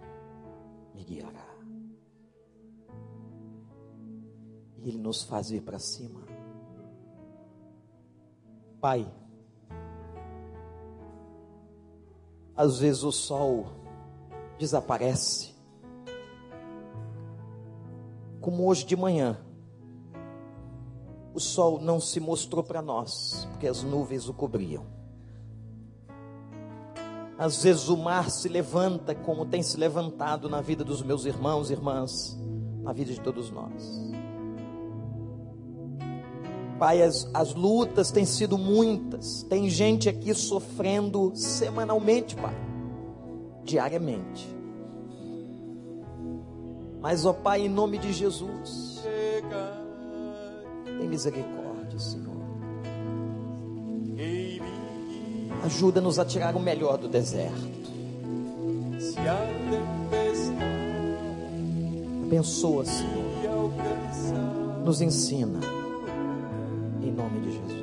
me 0.95 1.03
guiará. 1.03 1.49
E 4.79 4.89
Ele 4.89 4.99
nos 4.99 5.25
faz 5.25 5.51
ir 5.51 5.63
para 5.63 5.81
cima. 5.81 6.21
Pai, 8.81 9.13
às 12.61 12.79
vezes 12.79 13.03
o 13.05 13.11
sol 13.11 13.69
desaparece, 14.59 15.55
como 18.39 18.67
hoje 18.67 18.85
de 18.85 18.95
manhã, 18.95 19.39
o 21.33 21.41
sol 21.41 21.81
não 21.81 21.99
se 21.99 22.21
mostrou 22.21 22.63
para 22.63 22.83
nós, 22.83 23.49
porque 23.51 23.67
as 23.67 23.83
nuvens 23.83 24.29
o 24.29 24.35
cobriam. 24.35 24.85
Às 27.39 27.63
vezes 27.63 27.89
o 27.89 27.97
mar 27.97 28.31
se 28.31 28.47
levanta, 28.47 29.15
como 29.15 29.47
tem 29.47 29.63
se 29.63 29.79
levantado 29.79 30.47
na 30.47 30.61
vida 30.61 30.85
dos 30.85 31.01
meus 31.01 31.25
irmãos 31.25 31.71
e 31.71 31.73
irmãs, 31.73 32.39
na 32.83 32.93
vida 32.93 33.11
de 33.11 33.21
todos 33.23 33.51
nós. 33.51 34.20
Pai, 36.81 37.03
as, 37.03 37.29
as 37.35 37.55
lutas 37.55 38.11
têm 38.11 38.25
sido 38.25 38.57
muitas. 38.57 39.43
Tem 39.43 39.69
gente 39.69 40.09
aqui 40.09 40.33
sofrendo 40.33 41.31
semanalmente, 41.35 42.35
Pai, 42.35 42.57
diariamente. 43.63 44.49
Mas, 46.99 47.27
ó 47.27 47.35
Pai, 47.35 47.67
em 47.67 47.69
nome 47.69 47.99
de 47.99 48.15
Jesus, 48.15 49.05
tem 50.87 51.07
misericórdia, 51.07 51.99
Senhor. 51.99 52.31
Ajuda-nos 55.63 56.19
a 56.19 56.25
tirar 56.25 56.57
o 56.57 56.61
melhor 56.61 56.97
do 56.97 57.09
deserto. 57.09 57.79
Abençoa, 62.25 62.87
Senhor. 62.87 63.21
Nos 64.83 65.03
ensina 65.03 65.80
nome 67.31 67.47
de 67.47 67.53
Jesus. 67.53 67.80